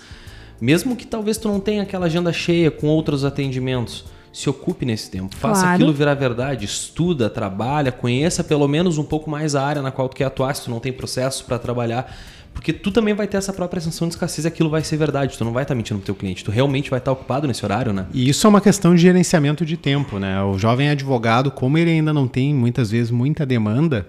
mesmo 0.61 0.95
que 0.95 1.05
talvez 1.05 1.37
tu 1.37 1.47
não 1.47 1.59
tenha 1.59 1.83
aquela 1.83 2.05
agenda 2.05 2.31
cheia 2.33 2.69
com 2.69 2.87
outros 2.87 3.23
atendimentos, 3.23 4.05
se 4.31 4.49
ocupe 4.49 4.85
nesse 4.85 5.09
tempo. 5.09 5.35
Faça 5.35 5.61
claro. 5.61 5.75
aquilo 5.75 5.93
virar 5.93 6.13
verdade, 6.13 6.65
estuda, 6.65 7.29
trabalha, 7.29 7.91
conheça 7.91 8.43
pelo 8.43 8.67
menos 8.67 8.97
um 8.97 9.03
pouco 9.03 9.29
mais 9.29 9.55
a 9.55 9.65
área 9.65 9.81
na 9.81 9.91
qual 9.91 10.07
tu 10.07 10.15
quer 10.15 10.25
atuar, 10.25 10.55
se 10.55 10.63
tu 10.63 10.69
não 10.69 10.79
tem 10.79 10.93
processo 10.93 11.45
para 11.45 11.57
trabalhar. 11.57 12.13
Porque 12.53 12.73
tu 12.73 12.91
também 12.91 13.13
vai 13.13 13.27
ter 13.27 13.37
essa 13.37 13.53
própria 13.53 13.79
sensação 13.79 14.07
de 14.07 14.15
escassez 14.15 14.43
e 14.43 14.47
aquilo 14.47 14.69
vai 14.69 14.83
ser 14.83 14.97
verdade. 14.97 15.37
Tu 15.37 15.45
não 15.45 15.53
vai 15.53 15.63
estar 15.63 15.73
tá 15.73 15.77
mentindo 15.77 15.99
pro 15.99 16.05
teu 16.05 16.15
cliente. 16.15 16.43
Tu 16.43 16.51
realmente 16.51 16.89
vai 16.89 16.99
estar 16.99 17.13
tá 17.13 17.13
ocupado 17.13 17.47
nesse 17.47 17.63
horário, 17.63 17.93
né? 17.93 18.07
E 18.13 18.27
isso 18.27 18.45
é 18.45 18.49
uma 18.49 18.59
questão 18.59 18.93
de 18.93 19.01
gerenciamento 19.01 19.65
de 19.65 19.77
tempo, 19.77 20.19
né? 20.19 20.41
O 20.43 20.57
jovem 20.57 20.89
advogado, 20.89 21.51
como 21.51 21.77
ele 21.77 21.91
ainda 21.91 22.11
não 22.11 22.27
tem 22.27 22.53
muitas 22.53 22.91
vezes 22.91 23.11
muita 23.11 23.45
demanda, 23.45 24.07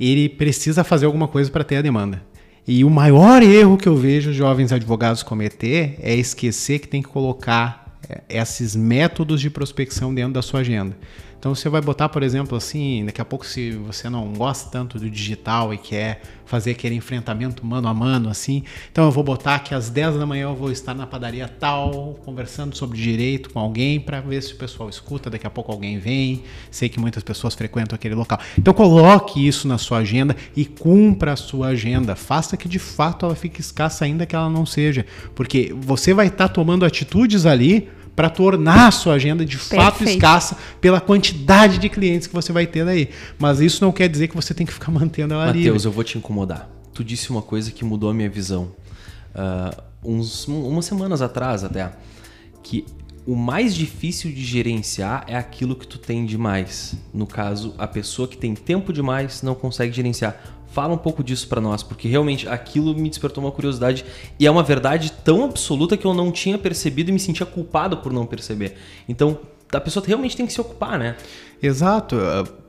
ele 0.00 0.28
precisa 0.28 0.82
fazer 0.82 1.06
alguma 1.06 1.28
coisa 1.28 1.50
para 1.50 1.62
ter 1.62 1.76
a 1.76 1.82
demanda. 1.82 2.22
E 2.66 2.84
o 2.84 2.90
maior 2.90 3.42
erro 3.42 3.76
que 3.76 3.88
eu 3.88 3.96
vejo 3.96 4.32
jovens 4.32 4.72
advogados 4.72 5.22
cometer 5.22 5.96
é 6.00 6.14
esquecer 6.14 6.78
que 6.78 6.88
tem 6.88 7.02
que 7.02 7.08
colocar 7.08 7.98
é, 8.08 8.22
esses 8.28 8.74
métodos 8.74 9.40
de 9.40 9.50
prospecção 9.50 10.14
dentro 10.14 10.32
da 10.32 10.42
sua 10.42 10.60
agenda. 10.60 10.96
Então 11.44 11.54
você 11.54 11.68
vai 11.68 11.82
botar, 11.82 12.08
por 12.08 12.22
exemplo, 12.22 12.56
assim, 12.56 13.04
daqui 13.04 13.20
a 13.20 13.24
pouco 13.24 13.44
se 13.44 13.72
você 13.72 14.08
não 14.08 14.32
gosta 14.32 14.70
tanto 14.70 14.98
do 14.98 15.10
digital 15.10 15.74
e 15.74 15.76
quer 15.76 16.22
fazer 16.46 16.70
aquele 16.70 16.94
enfrentamento 16.94 17.66
mano 17.66 17.86
a 17.86 17.92
mano, 17.92 18.30
assim, 18.30 18.64
então 18.90 19.04
eu 19.04 19.10
vou 19.10 19.22
botar 19.22 19.58
que 19.58 19.74
às 19.74 19.90
10 19.90 20.16
da 20.16 20.24
manhã 20.24 20.44
eu 20.44 20.54
vou 20.54 20.72
estar 20.72 20.94
na 20.94 21.06
padaria 21.06 21.46
tal, 21.46 22.18
conversando 22.24 22.74
sobre 22.74 22.96
direito 22.96 23.50
com 23.50 23.58
alguém 23.58 24.00
para 24.00 24.22
ver 24.22 24.42
se 24.42 24.54
o 24.54 24.56
pessoal 24.56 24.88
escuta, 24.88 25.28
daqui 25.28 25.46
a 25.46 25.50
pouco 25.50 25.70
alguém 25.70 25.98
vem, 25.98 26.44
sei 26.70 26.88
que 26.88 26.98
muitas 26.98 27.22
pessoas 27.22 27.54
frequentam 27.54 27.94
aquele 27.94 28.14
local. 28.14 28.40
Então 28.58 28.72
coloque 28.72 29.46
isso 29.46 29.68
na 29.68 29.76
sua 29.76 29.98
agenda 29.98 30.34
e 30.56 30.64
cumpra 30.64 31.34
a 31.34 31.36
sua 31.36 31.68
agenda, 31.68 32.16
faça 32.16 32.56
que 32.56 32.70
de 32.70 32.78
fato 32.78 33.26
ela 33.26 33.34
fique 33.34 33.60
escassa 33.60 34.06
ainda 34.06 34.24
que 34.24 34.34
ela 34.34 34.48
não 34.48 34.64
seja, 34.64 35.04
porque 35.34 35.74
você 35.78 36.14
vai 36.14 36.28
estar 36.28 36.48
tá 36.48 36.54
tomando 36.54 36.86
atitudes 36.86 37.44
ali 37.44 37.90
para 38.14 38.30
tornar 38.30 38.88
a 38.88 38.90
sua 38.90 39.14
agenda 39.14 39.44
de 39.44 39.56
Perfeito. 39.56 39.82
fato 39.82 40.04
escassa 40.04 40.56
pela 40.80 41.00
quantidade 41.00 41.78
de 41.78 41.88
clientes 41.88 42.26
que 42.26 42.34
você 42.34 42.52
vai 42.52 42.66
ter 42.66 42.84
daí. 42.84 43.10
Mas 43.38 43.60
isso 43.60 43.84
não 43.84 43.92
quer 43.92 44.08
dizer 44.08 44.28
que 44.28 44.36
você 44.36 44.54
tem 44.54 44.66
que 44.66 44.72
ficar 44.72 44.90
mantendo 44.92 45.34
ela 45.34 45.48
ali. 45.48 45.60
Matheus, 45.60 45.84
eu 45.84 45.92
vou 45.92 46.04
te 46.04 46.18
incomodar. 46.18 46.68
Tu 46.92 47.02
disse 47.02 47.30
uma 47.30 47.42
coisa 47.42 47.72
que 47.72 47.84
mudou 47.84 48.10
a 48.10 48.14
minha 48.14 48.30
visão. 48.30 48.72
Uh, 49.34 49.82
uns, 50.04 50.46
umas 50.46 50.84
semanas 50.84 51.20
atrás 51.20 51.64
até. 51.64 51.92
Que 52.62 52.84
o 53.26 53.34
mais 53.34 53.74
difícil 53.74 54.30
de 54.30 54.44
gerenciar 54.44 55.24
é 55.26 55.36
aquilo 55.36 55.74
que 55.74 55.86
tu 55.86 55.98
tem 55.98 56.24
demais. 56.24 56.94
No 57.12 57.26
caso, 57.26 57.74
a 57.78 57.86
pessoa 57.86 58.28
que 58.28 58.36
tem 58.36 58.54
tempo 58.54 58.92
demais 58.92 59.42
não 59.42 59.54
consegue 59.54 59.92
gerenciar. 59.92 60.38
Fala 60.74 60.92
um 60.92 60.98
pouco 60.98 61.22
disso 61.22 61.46
para 61.46 61.60
nós, 61.60 61.84
porque 61.84 62.08
realmente 62.08 62.48
aquilo 62.48 62.96
me 62.96 63.08
despertou 63.08 63.44
uma 63.44 63.52
curiosidade 63.52 64.04
e 64.40 64.44
é 64.44 64.50
uma 64.50 64.64
verdade 64.64 65.12
tão 65.24 65.44
absoluta 65.44 65.96
que 65.96 66.04
eu 66.04 66.12
não 66.12 66.32
tinha 66.32 66.58
percebido 66.58 67.10
e 67.10 67.12
me 67.12 67.20
sentia 67.20 67.46
culpado 67.46 67.98
por 67.98 68.12
não 68.12 68.26
perceber. 68.26 68.74
Então, 69.08 69.38
a 69.72 69.80
pessoa 69.80 70.04
realmente 70.04 70.36
tem 70.36 70.44
que 70.44 70.52
se 70.52 70.60
ocupar, 70.60 70.98
né? 70.98 71.14
Exato. 71.62 72.16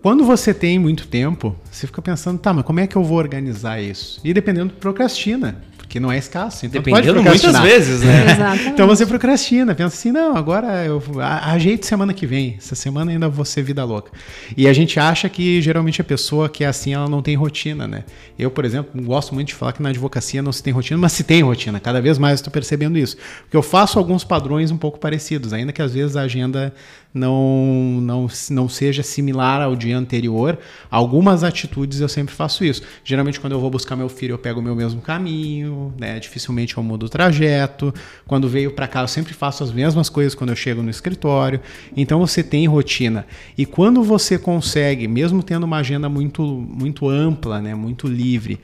Quando 0.04 0.24
você 0.24 0.54
tem 0.54 0.78
muito 0.78 1.08
tempo, 1.08 1.56
você 1.72 1.88
fica 1.88 2.00
pensando, 2.00 2.38
tá, 2.38 2.54
mas 2.54 2.64
como 2.64 2.80
é 2.80 2.86
que 2.86 2.96
eu 2.96 3.04
vou 3.04 3.18
organizar 3.18 3.82
isso? 3.82 4.22
E 4.24 4.32
dependendo, 4.36 4.74
procrastina 4.76 5.64
porque 5.96 6.00
não 6.00 6.12
é 6.12 6.18
escasso. 6.18 6.66
Então 6.66 6.82
Dependendo 6.82 7.24
muitas 7.24 7.58
vezes, 7.60 8.02
né? 8.02 8.26
então 8.68 8.86
você 8.86 9.06
procrastina, 9.06 9.74
pensa 9.74 9.96
assim, 9.96 10.12
não, 10.12 10.36
agora 10.36 10.86
eu 10.86 11.02
ajeito 11.22 11.86
semana 11.86 12.14
que 12.14 12.26
vem, 12.26 12.56
essa 12.58 12.76
semana 12.76 13.12
ainda 13.12 13.30
vou 13.30 13.46
ser 13.46 13.62
vida 13.62 13.84
louca. 13.86 14.12
E 14.58 14.68
a 14.68 14.74
gente 14.74 15.00
acha 15.00 15.30
que 15.30 15.62
geralmente 15.62 16.02
a 16.02 16.04
pessoa 16.04 16.50
que 16.50 16.64
é 16.66 16.68
assim, 16.68 16.94
ela 16.94 17.08
não 17.08 17.22
tem 17.22 17.36
rotina, 17.36 17.88
né? 17.88 18.04
Eu, 18.38 18.52
por 18.52 18.66
exemplo, 18.66 19.02
gosto 19.04 19.34
muito 19.34 19.48
de 19.48 19.54
falar 19.54 19.72
que 19.72 19.82
na 19.82 19.90
advocacia 19.90 20.42
não 20.42 20.52
se 20.52 20.62
tem 20.62 20.74
rotina, 20.74 21.00
mas 21.00 21.14
se 21.14 21.24
tem 21.24 21.42
rotina, 21.42 21.80
cada 21.80 22.02
vez 22.02 22.18
mais 22.18 22.40
estou 22.40 22.52
percebendo 22.52 22.98
isso. 22.98 23.16
Porque 23.44 23.56
eu 23.56 23.64
faço 23.64 23.98
alguns 23.98 24.26
padrões 24.26 24.72
um 24.72 24.78
pouco 24.78 25.00
parecidos, 25.00 25.54
ainda 25.54 25.72
que 25.72 25.82
às 25.82 25.94
vezes 25.94 26.18
a 26.18 26.22
agenda 26.22 26.74
não, 27.16 28.02
não, 28.02 28.28
não 28.50 28.68
seja 28.68 29.02
similar 29.02 29.62
ao 29.62 29.74
dia 29.74 29.98
anterior, 29.98 30.60
algumas 30.92 31.46
atitudes 31.46 32.02
eu 32.02 32.10
sempre 32.10 32.36
faço 32.36 32.66
isso. 32.66 32.82
Geralmente, 33.06 33.40
quando 33.40 33.54
eu 33.54 33.60
vou 33.62 33.70
buscar 33.70 33.96
meu 33.96 34.10
filho, 34.10 34.34
eu 34.34 34.38
pego 34.38 34.60
o 34.60 34.64
meu 34.64 34.76
mesmo 34.76 35.00
caminho, 35.00 35.94
né? 35.98 36.20
dificilmente 36.20 36.76
eu 36.76 36.84
mudo 36.84 37.06
o 37.06 37.10
trajeto. 37.10 37.94
Quando 38.28 38.50
veio 38.50 38.72
para 38.72 38.86
cá, 38.86 39.02
eu 39.02 39.08
sempre 39.08 39.34
faço 39.34 39.64
as 39.64 39.72
mesmas 39.72 40.10
coisas 40.10 40.36
quando 40.36 40.50
eu 40.50 40.58
chego 40.58 40.84
no 40.84 40.90
escritório. 40.90 41.62
Então, 41.96 42.20
você 42.20 42.44
tem 42.44 42.68
rotina. 42.68 43.26
E 43.58 43.66
quando 43.66 44.04
você 44.04 44.38
consegue, 44.38 45.08
mesmo 45.08 45.42
tendo 45.42 45.64
uma 45.64 45.78
agenda 45.78 46.10
muito, 46.10 46.44
muito 46.44 47.08
ampla, 47.08 47.62
né? 47.62 47.74
muito 47.74 48.08
livre, 48.08 48.60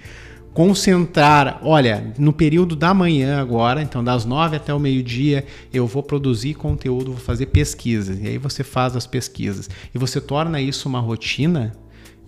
concentrar, 0.53 1.59
olha, 1.63 2.13
no 2.17 2.33
período 2.33 2.75
da 2.75 2.93
manhã 2.93 3.39
agora, 3.39 3.81
então 3.81 4.03
das 4.03 4.25
nove 4.25 4.57
até 4.57 4.73
o 4.73 4.79
meio-dia, 4.79 5.45
eu 5.73 5.87
vou 5.87 6.03
produzir 6.03 6.55
conteúdo, 6.55 7.11
vou 7.11 7.21
fazer 7.21 7.47
pesquisas. 7.47 8.19
E 8.19 8.27
aí 8.27 8.37
você 8.37 8.63
faz 8.63 8.95
as 8.95 9.07
pesquisas 9.07 9.69
e 9.93 9.97
você 9.97 10.19
torna 10.19 10.59
isso 10.59 10.89
uma 10.89 10.99
rotina, 10.99 11.73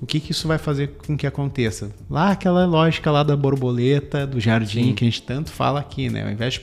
o 0.01 0.05
que, 0.05 0.19
que 0.19 0.31
isso 0.31 0.47
vai 0.49 0.57
fazer 0.57 0.97
com 1.07 1.15
que 1.15 1.25
aconteça? 1.25 1.91
Lá 2.09 2.31
aquela 2.31 2.65
lógica 2.65 3.09
lá 3.09 3.23
da 3.23 3.37
borboleta, 3.37 4.27
do 4.27 4.37
jardim, 4.39 4.87
Sim. 4.87 4.93
que 4.93 5.05
a 5.05 5.07
gente 5.07 5.21
tanto 5.21 5.49
fala 5.49 5.79
aqui, 5.79 6.09
né? 6.09 6.25
Ao 6.25 6.29
invés 6.29 6.55
de 6.55 6.59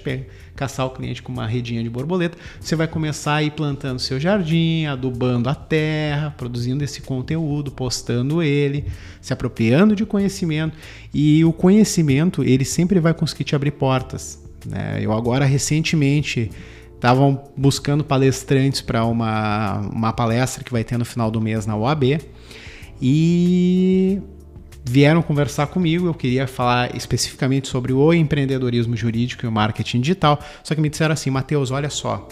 caçar 0.60 0.84
o 0.84 0.90
cliente 0.90 1.22
com 1.22 1.32
uma 1.32 1.46
redinha 1.46 1.82
de 1.82 1.88
borboleta, 1.88 2.36
você 2.60 2.76
vai 2.76 2.86
começar 2.86 3.36
a 3.36 3.42
ir 3.42 3.52
plantando 3.52 3.98
seu 3.98 4.20
jardim, 4.20 4.84
adubando 4.84 5.48
a 5.48 5.54
terra, 5.54 6.34
produzindo 6.36 6.84
esse 6.84 7.00
conteúdo, 7.00 7.70
postando 7.70 8.42
ele, 8.42 8.84
se 9.22 9.32
apropriando 9.32 9.96
de 9.96 10.04
conhecimento. 10.04 10.76
E 11.14 11.42
o 11.46 11.52
conhecimento, 11.52 12.44
ele 12.44 12.66
sempre 12.66 13.00
vai 13.00 13.14
conseguir 13.14 13.44
te 13.44 13.56
abrir 13.56 13.70
portas. 13.70 14.38
Né? 14.66 14.98
Eu 15.00 15.14
agora, 15.14 15.46
recentemente, 15.46 16.50
estavam 16.94 17.42
buscando 17.56 18.04
palestrantes 18.04 18.82
para 18.82 19.02
uma, 19.06 19.78
uma 19.78 20.12
palestra 20.12 20.62
que 20.62 20.70
vai 20.70 20.84
ter 20.84 20.98
no 20.98 21.06
final 21.06 21.30
do 21.30 21.40
mês 21.40 21.64
na 21.64 21.74
UAB. 21.74 22.20
E 23.00 24.20
vieram 24.84 25.22
conversar 25.22 25.66
comigo. 25.66 26.06
Eu 26.06 26.14
queria 26.14 26.46
falar 26.46 26.94
especificamente 26.96 27.68
sobre 27.68 27.92
o 27.92 28.12
empreendedorismo 28.12 28.96
jurídico 28.96 29.44
e 29.44 29.48
o 29.48 29.52
marketing 29.52 30.00
digital. 30.00 30.40
Só 30.62 30.74
que 30.74 30.80
me 30.80 30.88
disseram 30.88 31.12
assim, 31.12 31.30
Matheus, 31.30 31.70
olha 31.70 31.90
só. 31.90 32.28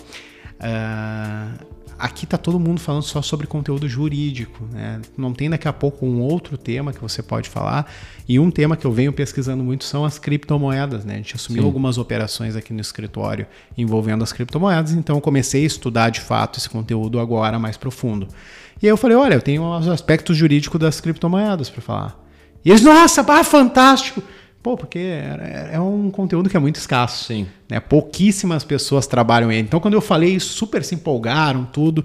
Uh, 0.60 1.66
aqui 1.98 2.26
tá 2.26 2.38
todo 2.38 2.58
mundo 2.60 2.80
falando 2.80 3.02
só 3.02 3.20
sobre 3.20 3.46
conteúdo 3.46 3.88
jurídico, 3.88 4.64
né? 4.72 5.00
Não 5.16 5.32
tem 5.32 5.50
daqui 5.50 5.66
a 5.66 5.72
pouco 5.72 6.06
um 6.06 6.20
outro 6.20 6.56
tema 6.56 6.92
que 6.92 7.00
você 7.00 7.22
pode 7.22 7.48
falar. 7.48 7.90
E 8.28 8.38
um 8.38 8.50
tema 8.50 8.76
que 8.76 8.86
eu 8.86 8.92
venho 8.92 9.12
pesquisando 9.12 9.64
muito 9.64 9.84
são 9.84 10.04
as 10.04 10.18
criptomoedas, 10.18 11.04
né? 11.04 11.14
A 11.14 11.16
gente 11.16 11.34
assumiu 11.34 11.62
Sim. 11.62 11.66
algumas 11.66 11.98
operações 11.98 12.54
aqui 12.54 12.72
no 12.72 12.80
escritório 12.80 13.46
envolvendo 13.76 14.22
as 14.22 14.32
criptomoedas, 14.32 14.92
então 14.92 15.16
eu 15.16 15.20
comecei 15.20 15.64
a 15.64 15.66
estudar 15.66 16.10
de 16.10 16.20
fato 16.20 16.58
esse 16.58 16.68
conteúdo 16.68 17.18
agora 17.18 17.58
mais 17.58 17.76
profundo. 17.76 18.28
E 18.80 18.86
aí 18.86 18.90
eu 18.90 18.96
falei, 18.96 19.16
olha, 19.16 19.34
eu 19.34 19.42
tenho 19.42 19.64
os 19.76 19.88
aspectos 19.88 20.36
jurídicos 20.36 20.80
das 20.80 21.00
criptomoedas 21.00 21.68
para 21.68 21.82
falar. 21.82 22.27
E 22.68 22.70
eles, 22.70 22.82
nossa, 22.82 23.22
bah, 23.22 23.42
fantástico! 23.42 24.22
Pô, 24.62 24.76
porque 24.76 24.98
é, 24.98 25.70
é 25.72 25.80
um 25.80 26.10
conteúdo 26.10 26.50
que 26.50 26.56
é 26.56 26.60
muito 26.60 26.76
escasso. 26.76 27.24
Sim. 27.24 27.46
Né? 27.66 27.80
Pouquíssimas 27.80 28.62
pessoas 28.62 29.06
trabalham 29.06 29.50
ele. 29.50 29.62
Então, 29.62 29.80
quando 29.80 29.94
eu 29.94 30.02
falei, 30.02 30.38
super 30.38 30.84
se 30.84 30.94
empolgaram, 30.94 31.64
tudo. 31.64 32.04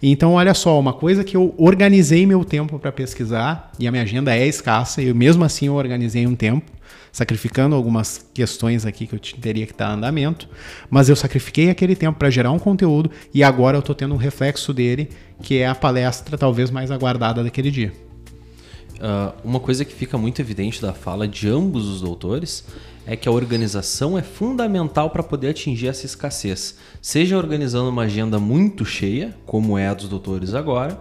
Então, 0.00 0.34
olha 0.34 0.54
só, 0.54 0.78
uma 0.78 0.92
coisa 0.92 1.24
que 1.24 1.36
eu 1.36 1.52
organizei 1.58 2.24
meu 2.26 2.44
tempo 2.44 2.78
para 2.78 2.92
pesquisar, 2.92 3.72
e 3.76 3.88
a 3.88 3.90
minha 3.90 4.04
agenda 4.04 4.32
é 4.32 4.46
escassa, 4.46 5.02
e 5.02 5.12
mesmo 5.12 5.42
assim 5.42 5.66
eu 5.66 5.74
organizei 5.74 6.24
um 6.28 6.36
tempo, 6.36 6.70
sacrificando 7.10 7.74
algumas 7.74 8.24
questões 8.32 8.86
aqui 8.86 9.08
que 9.08 9.16
eu 9.16 9.20
teria 9.40 9.66
que 9.66 9.72
estar 9.72 9.90
em 9.90 9.94
andamento, 9.94 10.48
mas 10.88 11.08
eu 11.08 11.16
sacrifiquei 11.16 11.70
aquele 11.70 11.96
tempo 11.96 12.20
para 12.20 12.30
gerar 12.30 12.52
um 12.52 12.58
conteúdo, 12.60 13.10
e 13.34 13.42
agora 13.42 13.78
eu 13.78 13.80
estou 13.80 13.96
tendo 13.96 14.14
um 14.14 14.18
reflexo 14.18 14.72
dele, 14.72 15.10
que 15.42 15.58
é 15.58 15.66
a 15.66 15.74
palestra 15.74 16.38
talvez 16.38 16.70
mais 16.70 16.92
aguardada 16.92 17.42
daquele 17.42 17.72
dia. 17.72 17.92
Uh, 18.94 19.34
uma 19.44 19.60
coisa 19.60 19.84
que 19.84 19.92
fica 19.92 20.16
muito 20.16 20.40
evidente 20.40 20.80
da 20.80 20.92
fala 20.92 21.26
de 21.26 21.48
ambos 21.48 21.88
os 21.88 22.00
doutores 22.00 22.64
é 23.06 23.16
que 23.16 23.28
a 23.28 23.32
organização 23.32 24.16
é 24.16 24.22
fundamental 24.22 25.10
para 25.10 25.22
poder 25.22 25.48
atingir 25.48 25.88
essa 25.88 26.06
escassez. 26.06 26.78
Seja 27.02 27.36
organizando 27.36 27.90
uma 27.90 28.02
agenda 28.02 28.38
muito 28.38 28.84
cheia, 28.84 29.36
como 29.44 29.76
é 29.76 29.88
a 29.88 29.94
dos 29.94 30.08
doutores 30.08 30.54
agora, 30.54 30.98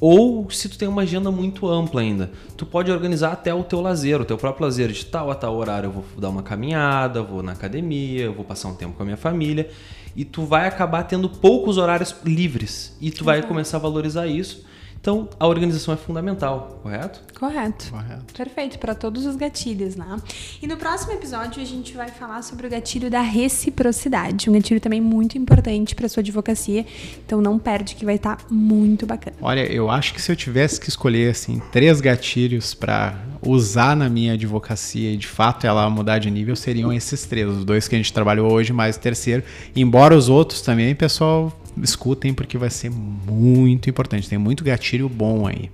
ou 0.00 0.48
se 0.50 0.68
tu 0.68 0.78
tem 0.78 0.86
uma 0.86 1.02
agenda 1.02 1.30
muito 1.30 1.66
ampla 1.66 2.00
ainda, 2.00 2.30
tu 2.56 2.64
pode 2.64 2.90
organizar 2.90 3.32
até 3.32 3.52
o 3.52 3.64
teu 3.64 3.80
lazer, 3.80 4.20
o 4.20 4.24
teu 4.24 4.36
próprio 4.36 4.64
lazer 4.66 4.92
de 4.92 5.04
tal 5.06 5.30
a 5.30 5.34
tal 5.34 5.56
horário 5.56 5.88
eu 5.88 5.92
vou 5.92 6.04
dar 6.18 6.28
uma 6.28 6.42
caminhada, 6.42 7.22
vou 7.22 7.42
na 7.42 7.52
academia, 7.52 8.30
vou 8.30 8.44
passar 8.44 8.68
um 8.68 8.74
tempo 8.74 8.94
com 8.94 9.02
a 9.02 9.06
minha 9.06 9.16
família 9.16 9.68
e 10.14 10.24
tu 10.24 10.44
vai 10.44 10.68
acabar 10.68 11.02
tendo 11.04 11.28
poucos 11.28 11.78
horários 11.78 12.14
livres 12.24 12.96
e 13.00 13.10
tu 13.10 13.24
vai 13.24 13.42
começar 13.42 13.78
a 13.78 13.80
valorizar 13.80 14.26
isso 14.26 14.67
então, 15.00 15.28
a 15.38 15.46
organização 15.46 15.94
é 15.94 15.96
fundamental, 15.96 16.80
correto? 16.82 17.22
Correto. 17.38 17.90
Correto. 17.90 18.34
Perfeito, 18.34 18.78
para 18.78 18.94
todos 18.94 19.26
os 19.26 19.36
gatilhos, 19.36 19.94
né? 19.94 20.16
E 20.60 20.66
no 20.66 20.76
próximo 20.76 21.12
episódio 21.12 21.62
a 21.62 21.64
gente 21.64 21.94
vai 21.94 22.08
falar 22.08 22.42
sobre 22.42 22.66
o 22.66 22.70
gatilho 22.70 23.08
da 23.08 23.20
reciprocidade, 23.20 24.50
um 24.50 24.52
gatilho 24.52 24.80
também 24.80 25.00
muito 25.00 25.38
importante 25.38 25.94
para 25.94 26.08
sua 26.08 26.20
advocacia. 26.20 26.84
Então 27.24 27.40
não 27.40 27.58
perde 27.58 27.94
que 27.94 28.04
vai 28.04 28.16
estar 28.16 28.36
tá 28.36 28.44
muito 28.50 29.06
bacana. 29.06 29.36
Olha, 29.40 29.60
eu 29.72 29.88
acho 29.88 30.12
que 30.12 30.20
se 30.20 30.32
eu 30.32 30.36
tivesse 30.36 30.80
que 30.80 30.88
escolher 30.88 31.30
assim 31.30 31.62
três 31.70 32.00
gatilhos 32.00 32.74
para 32.74 33.16
usar 33.40 33.96
na 33.96 34.08
minha 34.08 34.32
advocacia 34.32 35.12
e 35.12 35.16
de 35.16 35.28
fato 35.28 35.66
ela 35.66 35.88
mudar 35.88 36.18
de 36.18 36.30
nível, 36.30 36.56
seriam 36.56 36.92
esses 36.92 37.24
três, 37.24 37.48
os 37.48 37.64
dois 37.64 37.86
que 37.86 37.94
a 37.94 37.98
gente 37.98 38.12
trabalhou 38.12 38.52
hoje, 38.52 38.72
mais 38.72 38.96
o 38.96 39.00
terceiro. 39.00 39.44
Embora 39.76 40.16
os 40.16 40.28
outros 40.28 40.60
também, 40.60 40.94
pessoal, 40.94 41.52
escutem 41.82 42.34
porque 42.34 42.56
vai 42.58 42.70
ser 42.70 42.90
muito 42.90 43.88
importante. 43.88 44.28
Tem 44.28 44.38
muito 44.38 44.64
gatilho 44.64 45.08
bom 45.08 45.46
aí. 45.46 45.70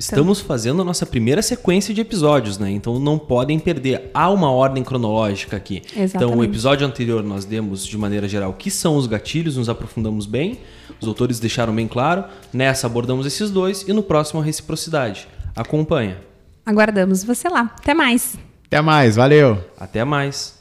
Estamos 0.00 0.40
fazendo 0.40 0.80
a 0.80 0.84
nossa 0.84 1.04
primeira 1.04 1.42
sequência 1.42 1.92
de 1.92 2.00
episódios, 2.00 2.58
né? 2.58 2.70
Então 2.70 2.98
não 2.98 3.18
podem 3.18 3.58
perder. 3.58 4.10
Há 4.14 4.30
uma 4.30 4.50
ordem 4.50 4.82
cronológica 4.82 5.58
aqui. 5.58 5.82
Exatamente. 5.94 6.16
Então, 6.16 6.38
o 6.38 6.42
episódio 6.42 6.86
anterior 6.86 7.22
nós 7.22 7.44
demos, 7.44 7.86
de 7.86 7.98
maneira 7.98 8.26
geral, 8.26 8.50
o 8.50 8.54
que 8.54 8.70
são 8.70 8.96
os 8.96 9.06
gatilhos, 9.06 9.58
nos 9.58 9.68
aprofundamos 9.68 10.24
bem, 10.24 10.58
os 10.98 11.06
autores 11.06 11.38
deixaram 11.38 11.74
bem 11.74 11.86
claro. 11.86 12.24
Nessa 12.50 12.86
abordamos 12.86 13.26
esses 13.26 13.50
dois 13.50 13.82
e 13.86 13.92
no 13.92 14.02
próximo 14.02 14.40
a 14.40 14.44
reciprocidade. 14.44 15.28
Acompanha. 15.54 16.18
Aguardamos 16.64 17.22
você 17.22 17.48
lá. 17.50 17.70
Até 17.78 17.92
mais. 17.92 18.38
Até 18.66 18.80
mais, 18.80 19.16
valeu. 19.16 19.62
Até 19.78 20.02
mais. 20.02 20.59